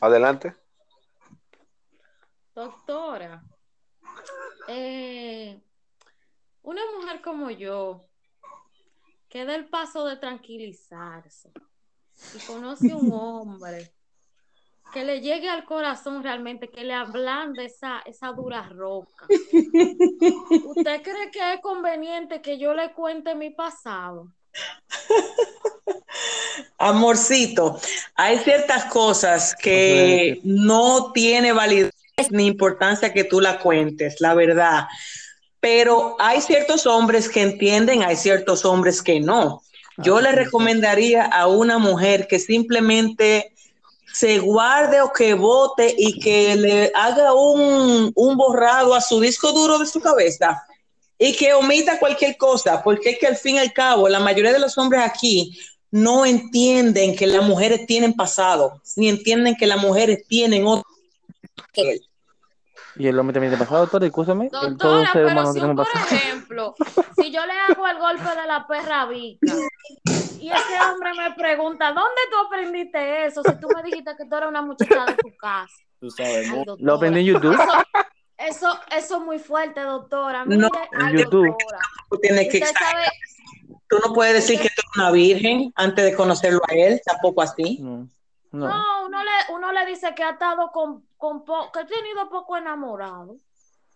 [0.00, 0.54] Adelante.
[2.54, 3.42] Doctora,
[4.68, 5.60] eh,
[6.62, 8.06] una mujer como yo,
[9.28, 11.52] que da el paso de tranquilizarse
[12.34, 13.92] y conoce a un hombre
[14.92, 19.26] que le llegue al corazón realmente, que le ablande esa, esa dura roca.
[19.28, 24.32] ¿Usted cree que es conveniente que yo le cuente mi pasado?
[26.78, 27.80] Amorcito,
[28.14, 31.92] hay ciertas cosas que no tiene validez
[32.30, 34.86] ni importancia que tú la cuentes, la verdad.
[35.60, 39.62] Pero hay ciertos hombres que entienden, hay ciertos hombres que no.
[39.96, 43.52] Yo le recomendaría a una mujer que simplemente
[44.12, 49.52] se guarde o que vote y que le haga un, un borrado a su disco
[49.52, 50.64] duro de su cabeza
[51.18, 54.52] y que omita cualquier cosa, porque es que al fin y al cabo la mayoría
[54.52, 55.58] de los hombres aquí
[55.90, 60.84] no entienden que las mujeres tienen pasado, ni entienden que las mujeres tienen otro.
[62.96, 64.10] Y el hombre también te pasado, doctor.
[64.10, 66.16] Todos Doctora, ser pero humanos si tenemos por pasado.
[66.16, 66.74] ejemplo,
[67.16, 69.52] si yo le hago el golpe de la perra vica
[70.40, 73.42] y ese hombre me pregunta, ¿dónde tú aprendiste eso?
[73.42, 75.74] Si tú me dijiste que tú eras una muchacha de tu casa.
[75.98, 76.76] Tú sabes, Ay, doctora.
[76.80, 77.56] Lo aprendí en YouTube.
[77.58, 77.72] Eso,
[78.38, 80.44] eso, eso es muy fuerte, doctora.
[80.44, 80.68] Mire, No,
[81.08, 81.46] en YouTube.
[81.46, 81.78] doctora.
[82.10, 83.02] Tú tienes que sabe,
[83.88, 87.42] Tú no puedes decir que tú eres una virgen antes de conocerlo a él, tampoco
[87.42, 87.78] así.
[87.80, 88.08] No,
[88.50, 88.68] no.
[88.68, 92.28] no, uno le, uno le dice que ha estado con, con po- que ha tenido
[92.30, 93.36] poco enamorado.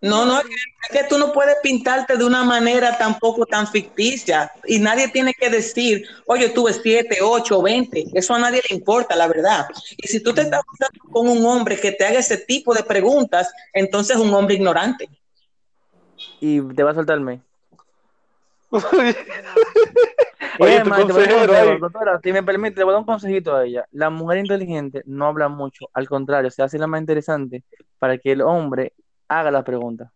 [0.00, 0.46] No, no, es
[0.92, 5.50] que tú no puedes pintarte de una manera tampoco tan ficticia y nadie tiene que
[5.50, 9.66] decir, oye, tuve siete, ocho, veinte, eso a nadie le importa, la verdad.
[9.96, 12.84] Y si tú te estás juntando con un hombre que te haga ese tipo de
[12.84, 15.08] preguntas, entonces es un hombre ignorante.
[16.40, 17.42] Y te va a soltarme.
[20.60, 21.78] Oye, tu man, te voy a dar un consejero consejo, ahí.
[21.78, 23.86] doctora, si me permite, le voy a dar un consejito a ella.
[23.92, 27.64] La mujer inteligente no habla mucho, al contrario, se hace la más interesante
[27.98, 28.92] para que el hombre
[29.28, 30.10] haga las preguntas.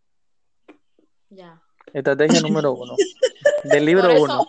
[1.30, 1.60] Ya.
[1.92, 2.94] Estrategia número uno.
[3.64, 4.46] Del libro por eso, uno.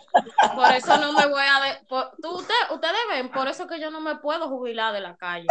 [0.55, 1.63] Por eso no me voy a...
[1.63, 5.01] De, por, tú, usted, ustedes ven, por eso que yo no me puedo jubilar de
[5.01, 5.45] la calle.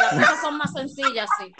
[0.00, 1.52] Las cosas son más sencillas, sí.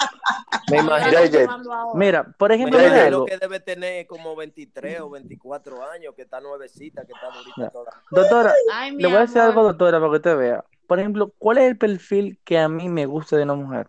[0.71, 1.95] Me imagino.
[1.95, 3.27] Mira, por ejemplo, mira imagino algo.
[3.27, 7.91] que debe tener como 23 o 24 años, que está nuevecita, que está bonita toda.
[8.11, 10.65] Doctora, Ay, le voy a decir algo, doctora, para que usted vea.
[10.87, 13.89] Por ejemplo, ¿cuál es el perfil que a mí me gusta de una mujer?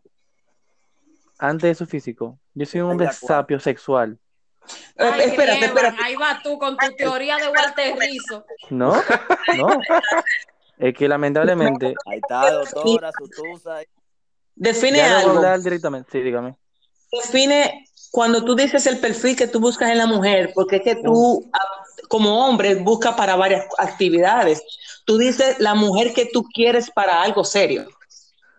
[1.39, 2.39] Antes de su físico.
[2.53, 4.17] Yo soy un hombre sapio sexual.
[4.97, 5.97] Ay, espérate, espérate.
[6.03, 8.45] Ahí va tú con tu teoría de Walter Rizzo.
[8.69, 9.01] No,
[9.57, 9.67] no.
[10.77, 11.93] Es que lamentablemente.
[12.05, 13.81] Ahí está, doctora, su tusa.
[14.55, 15.37] Define Ya le voy a algo.
[15.37, 16.09] hablar directamente.
[16.11, 16.55] Sí, dígame.
[17.11, 20.95] Define cuando tú dices el perfil que tú buscas en la mujer, porque es que
[20.95, 21.59] tú, ah,
[22.07, 24.61] como hombre, buscas para varias actividades.
[25.05, 27.87] Tú dices la mujer que tú quieres para algo serio.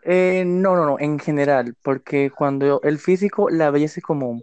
[0.04, 4.42] Eh, no, no, no, en general, porque cuando yo- el físico, la belleza es común.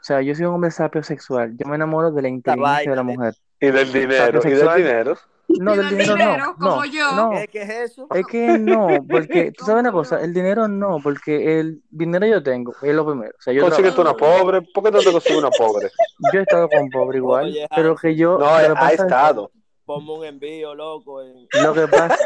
[0.00, 1.56] O sea, yo soy un hombre sapio sexual.
[1.56, 3.34] Yo me enamoro de la inteligencia de la mujer.
[3.60, 5.16] Y del dinero, y del dinero.
[5.48, 6.56] No, del dinero no.
[6.58, 6.82] No,
[7.14, 7.30] no.
[7.32, 8.06] ¿Qué, qué es eso?
[8.14, 12.42] Es que no, porque tú sabes una cosa, el dinero no, porque el dinero yo
[12.42, 13.32] tengo, es lo primero.
[13.38, 14.16] O sea, yo, Consíguete trabajo.
[14.16, 14.62] una pobre.
[14.74, 15.90] ¿Por qué no te consigues una pobre?
[16.32, 18.92] yo he estado con pobre igual, Oye, pero que yo No, lo que ha pasa
[18.94, 19.50] es- estado.
[19.94, 21.22] Ponme un envío, loco.
[21.22, 21.48] En...
[21.62, 22.16] Lo que pasa-.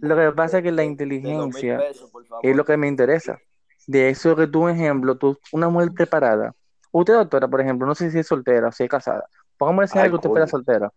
[0.00, 2.10] Lo que pasa es que la inteligencia pesos,
[2.42, 3.38] es lo que me interesa.
[3.86, 6.54] De eso que tú, ejemplo, tú, una mujer preparada.
[6.92, 9.24] Usted, doctora, por ejemplo, no sé si es soltera o si es casada.
[9.56, 10.92] Pongamos el escenario que usted fuera soltera.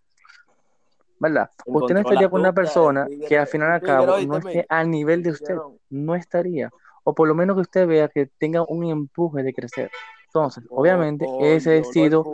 [1.20, 1.50] ¿Verdad?
[1.66, 4.90] Usted no estaría con una persona tigre- que al final al cabo no esté al
[4.90, 5.56] nivel de usted.
[5.90, 6.70] No estaría.
[7.06, 9.92] O por lo menos que usted vea que tenga un empuje de crecer.
[10.26, 12.26] Entonces, Oh, obviamente, ese ha sido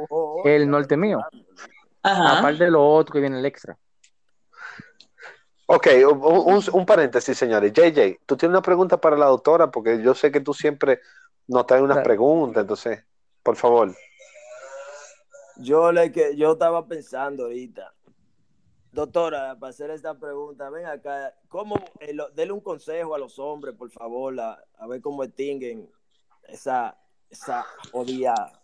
[0.45, 1.19] el norte mío.
[2.03, 2.39] Ajá.
[2.39, 3.77] Aparte de lo otro que viene el extra.
[5.65, 6.19] Ok, un,
[6.55, 7.71] un- un paréntesis, señores.
[7.73, 10.99] JJ, tú tienes una pregunta para la doctora, porque yo sé que tú siempre
[11.47, 13.03] nos traes unas preguntas, entonces,
[13.43, 13.95] por favor.
[15.57, 17.93] Yo le que yo estaba pensando ahorita,
[18.91, 23.75] doctora, para hacer esta pregunta, ven acá, ¿cómo el- dele un consejo a los hombres,
[23.75, 25.87] por favor, a, a ver cómo extinguen
[26.47, 26.97] esa
[27.29, 28.58] esa jodida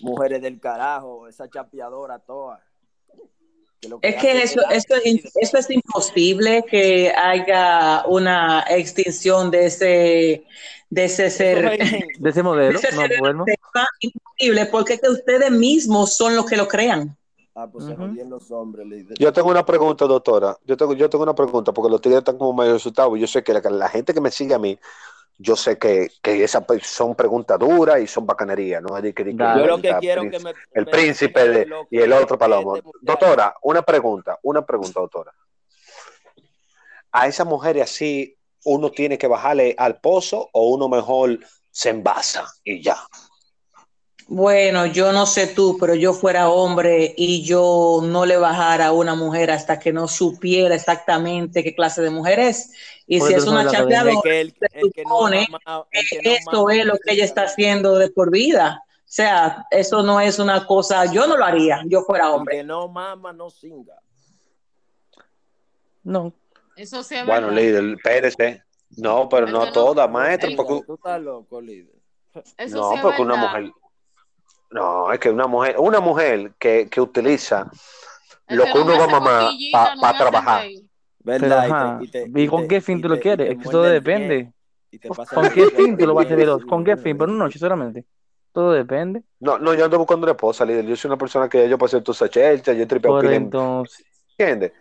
[0.00, 2.64] mujeres del carajo, esa chapeadora toda.
[3.80, 9.50] Que lo Es que eso, dar- eso, es, eso es imposible que haya una extinción
[9.50, 10.44] de ese,
[10.90, 11.78] de ese ser.
[12.18, 13.44] De ese modelo, de ese no ser bueno.
[13.46, 17.16] sexual imposible, porque es que ustedes mismos son los que lo crean.
[17.54, 19.18] Ah, pues se jodían los hombres, líder.
[19.18, 20.56] Yo tengo una pregunta, doctora.
[20.64, 23.18] Yo tengo, yo tengo una pregunta, porque los tigres están como medio asustados.
[23.18, 24.78] Yo sé que la, la gente que me sigue a mí,
[25.42, 28.94] yo sé que, que esas son preguntas duras y son bacanerías, ¿no?
[28.98, 31.48] Es que- de que Yo lo que el quiero príncipe- que me- El me príncipe
[31.48, 32.76] de- y el otro palomo.
[32.76, 35.32] este Doctora, una pregunta, una pregunta, doctora.
[37.12, 41.38] A esas mujeres así, ¿uno tiene que bajarle al pozo o uno mejor
[41.70, 42.98] se envasa y ya?
[44.32, 48.92] Bueno, yo no sé tú, pero yo fuera hombre y yo no le bajara a
[48.92, 52.70] una mujer hasta que no supiera exactamente qué clase de mujer es.
[53.08, 56.22] Y si es una que el, el que no ha supone mamado- el que no
[56.22, 58.84] que eso mama es lo que ella está haciendo de por vida.
[58.86, 62.58] O sea, eso no es una cosa, yo no lo haría, yo fuera hombre.
[62.58, 63.98] que no mama no singa.
[66.04, 66.32] No.
[66.76, 67.62] Eso sí es Bueno, verdad.
[67.62, 68.62] líder, espérese.
[68.96, 71.96] No, pero no todas, maestro, porque Tú estás loco, líder.
[72.56, 73.72] Eso no, porque una mujer,
[74.70, 77.70] no, es que una mujer, una mujer que, que utiliza
[78.48, 79.52] lo que que no uno va a mamar
[80.00, 80.62] para trabajar.
[81.24, 81.66] Pero, ¿Verdad?
[81.66, 81.98] Y te- ajá.
[82.02, 83.50] y te- ¿Y y con qué fin tú lo quieres?
[83.50, 84.44] Es que todo depende.
[84.44, 84.52] pie
[84.92, 86.64] y te pasa ¿Con qué fin tú lo vas a dos?
[86.64, 87.16] ¿Con qué fin?
[87.18, 88.04] Por una noche solamente.
[88.52, 89.22] Todo depende.
[89.38, 90.84] No, no, yo ando buscando una esposa, líder.
[90.84, 94.04] Yo soy una persona que yo pasé tu sachelcha, yo tripeo Por entonces.
[94.30, 94.72] ¿entiendes?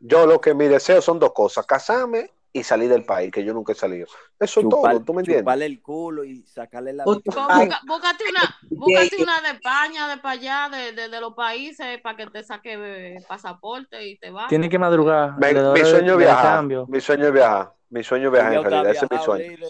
[0.00, 3.52] Yo lo que mi deseo son dos cosas, casarme y salir del país, que yo
[3.52, 4.06] nunca he salido.
[4.40, 5.42] Eso es Chupar- todo, ¿tú me entiendes?
[5.42, 7.04] Chuparle el culo y sacarle la.
[7.04, 12.00] Busca- Búscate una, búscate una de España, de para allá, de, de, de los países,
[12.02, 12.74] para que te saque
[13.16, 14.48] eh, pasaporte y te vayas.
[14.48, 15.38] Tiene que madrugar.
[15.38, 18.90] Me- mi sueño es viajar, mi sueño es viajar, mi sueño es viajar en realidad,
[18.92, 19.66] ese es mi sueño.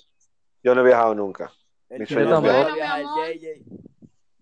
[0.62, 1.52] Yo no he viajado nunca.
[1.88, 2.42] el Mi sueño es viajar.
[2.42, 3.87] puede Bueno, mi viajar, amor.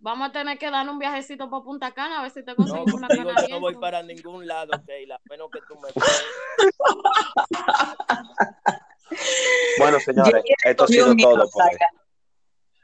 [0.06, 2.58] Vamos a tener que dar un viajecito por Punta Cana, a ver si te No,
[2.58, 5.88] conseguimos una contigo yo no voy para ningún lado, Keila, menos que tú me
[9.76, 11.70] Bueno, señores, esto ha sido todo por hoy.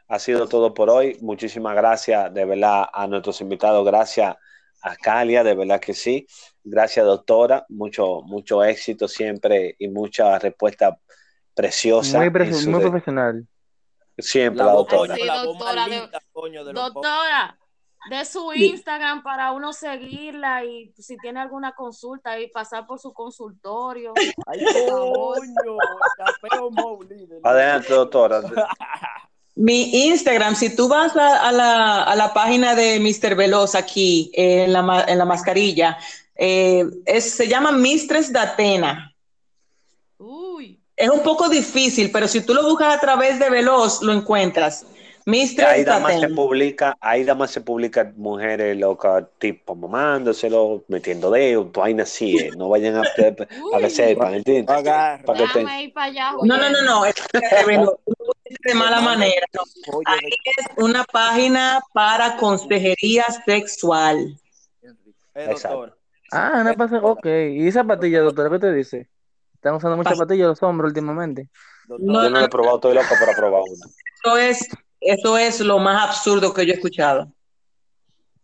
[0.09, 1.17] Ha sido todo por hoy.
[1.21, 3.87] Muchísimas gracias de verdad a nuestros invitados.
[3.87, 4.35] Gracias
[4.83, 6.27] a Calia, de verdad que sí.
[6.65, 7.65] Gracias, doctora.
[7.69, 10.99] Mucho, mucho éxito siempre y mucha respuesta
[11.55, 12.19] preciosa.
[12.19, 13.47] Muy, su muy de- profesional.
[14.19, 15.15] Siempre La la doctora.
[15.15, 17.59] Sí, la doctora, de- linda, coño, de los Doctora,
[18.11, 23.13] de su Instagram para uno seguirla y si tiene alguna consulta y pasar por su
[23.13, 24.13] consultorio.
[24.47, 25.77] Ay, coño.
[27.43, 28.43] Adelante, doctora.
[29.55, 33.37] Mi Instagram, si tú vas a, la, página de Mr.
[33.37, 35.99] Veloz aquí en la, en la mascarilla,
[36.35, 36.87] eh,
[37.21, 39.12] se llama Mistress Datena.
[41.03, 44.87] Es un poco difícil, pero si tú lo buscas a través de Veloz, lo encuentras.
[45.27, 51.73] Mistress ahí más se publica, ahí más se publica mujeres locas, tipo mamándoselo, metiendo dedos,
[51.73, 52.51] vainas así, eh.
[52.57, 54.65] no vayan a, a, que sepan, ¿entiendes?
[54.65, 55.93] Para que
[56.45, 59.47] No, no, no, no, de mala manera.
[60.07, 64.39] Ahí es una página para consejería sexual.
[65.35, 65.97] Exacto.
[66.31, 67.27] Ah, una pasa, ok.
[67.27, 69.09] ¿Y esa patilla, doctora, qué te dice?
[69.63, 71.49] Están usando muchas patillas los hombres últimamente.
[71.87, 73.87] No, yo no, he probado, estoy loco para probar una.
[74.25, 74.69] Eso es,
[75.01, 77.29] eso es lo más absurdo que yo he escuchado.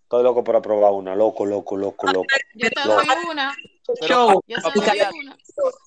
[0.05, 2.27] Estoy loco para probar una, loco, loco, loco, loco.
[2.55, 3.53] Yo te doy una.
[4.07, 4.41] Show.
[4.47, 5.37] Yo te doy una.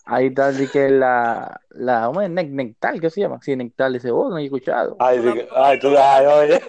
[0.03, 2.29] Ahí está, de que la, la, ¿cómo es?
[2.29, 3.39] Nectal, ¿qué se llama?
[3.41, 4.97] Sí, Nectal, dice, oh, no he escuchado.
[4.99, 6.61] Ay, de, ay, tú, ay, oye.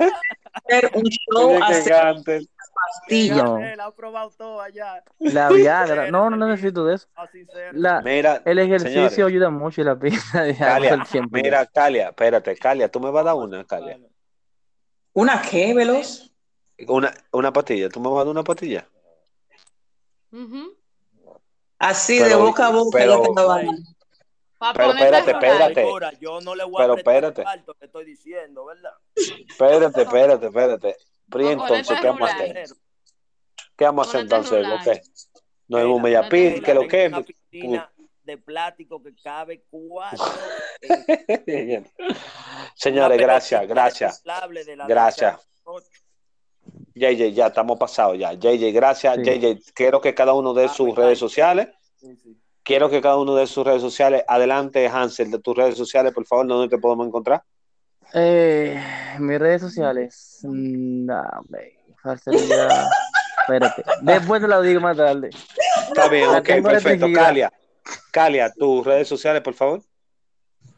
[0.95, 2.43] Un show hacer.
[3.09, 5.03] La ha probado todo allá.
[5.19, 6.11] La Viagra.
[6.11, 7.09] No, no necesito de eso.
[7.73, 12.91] La, mira, el ejercicio ayuda mucho y la pista de Calia, Mira, Calia, espérate, Calia,
[12.91, 13.99] tú me vas a dar una, Calia.
[15.12, 16.33] ¿Una qué, Veloz?
[16.89, 18.89] Una, una pastilla, ¿tú me vas a dar una pastilla?
[21.79, 22.99] Así, de boca a boca.
[22.99, 23.23] Pero,
[24.74, 26.18] pero espérate, espérate.
[26.20, 27.43] Yo no le voy a pero espérate.
[27.44, 28.93] Alto que estoy diciendo, ¿verdad?
[29.14, 30.97] Espérate, espérate, espérate.
[31.30, 32.66] Pero entonces, ¿qué vamos a hacer?
[33.76, 34.66] ¿Qué vamos a hacer entonces?
[35.68, 37.93] ¿Lo No es un Mediapil, que lo que Una piscina
[38.24, 40.24] de plástico que cabe cuatro.
[42.74, 44.22] Señores, gracias, gracias.
[44.86, 45.40] Gracias.
[46.94, 48.32] JJ, ya estamos pasados ya.
[48.34, 49.16] JJ, gracias.
[49.18, 51.68] JJ, quiero que cada uno de ah, sus redes sociales.
[52.64, 54.22] Quiero que cada uno de sus redes sociales.
[54.28, 57.43] Adelante, Hansel, de tus redes sociales, por favor, ¿dónde te podemos encontrar?
[58.14, 58.80] Eh,
[59.18, 60.39] mis redes sociales.
[60.43, 61.22] No,
[63.40, 63.84] Espérate.
[64.02, 65.30] Después te lo digo más tarde.
[65.89, 67.06] Está bien, ok, perfecto.
[67.12, 67.52] Calia.
[68.12, 69.82] Calia, tus redes sociales, por favor.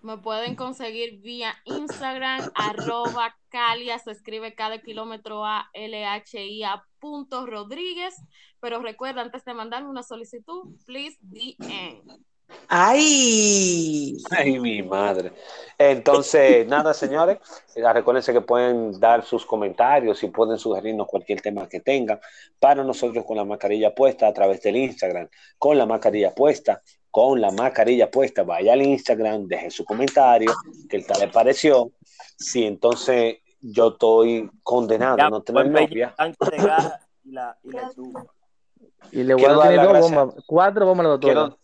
[0.03, 8.17] Me pueden conseguir vía Instagram, arroba Calia, se escribe cada kilómetro a LHIA punto Rodríguez.
[8.59, 12.19] Pero recuerda, antes de mandarme una solicitud, please DM.
[12.67, 14.17] ¡Ay!
[14.33, 15.31] ¡Ay, mi madre!
[15.79, 17.39] Entonces, nada, señores,
[17.77, 22.19] recuérdense que pueden dar sus comentarios y pueden sugerirnos cualquier tema que tengan
[22.59, 25.29] para nosotros con la mascarilla puesta a través del Instagram,
[25.59, 30.53] con la mascarilla puesta, con la mascarilla puesta, vaya al Instagram, deje su comentario,
[30.91, 31.93] que tal le pareció.
[32.37, 36.15] Si entonces yo estoy condenado a no tener novia.
[37.27, 41.57] Y, la, y, y le voy a dar dos bombas, cuatro bombas a la doctora.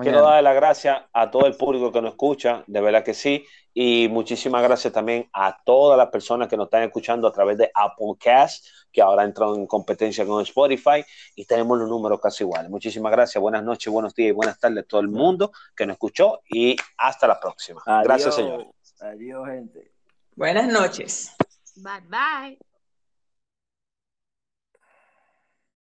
[0.00, 3.44] Quiero darle las gracias a todo el público que nos escucha, de verdad que sí,
[3.74, 7.70] y muchísimas gracias también a todas las personas que nos están escuchando a través de
[7.74, 11.04] Apple Cast, que ahora entrado en competencia con Spotify
[11.34, 12.70] y tenemos los números casi iguales.
[12.70, 15.94] Muchísimas gracias, buenas noches, buenos días y buenas tardes a todo el mundo que nos
[15.94, 17.82] escuchó y hasta la próxima.
[18.04, 18.66] gracias, señor.
[19.00, 19.97] Adiós, gente.
[20.38, 21.32] Buenas noches.
[21.76, 22.58] Bye bye.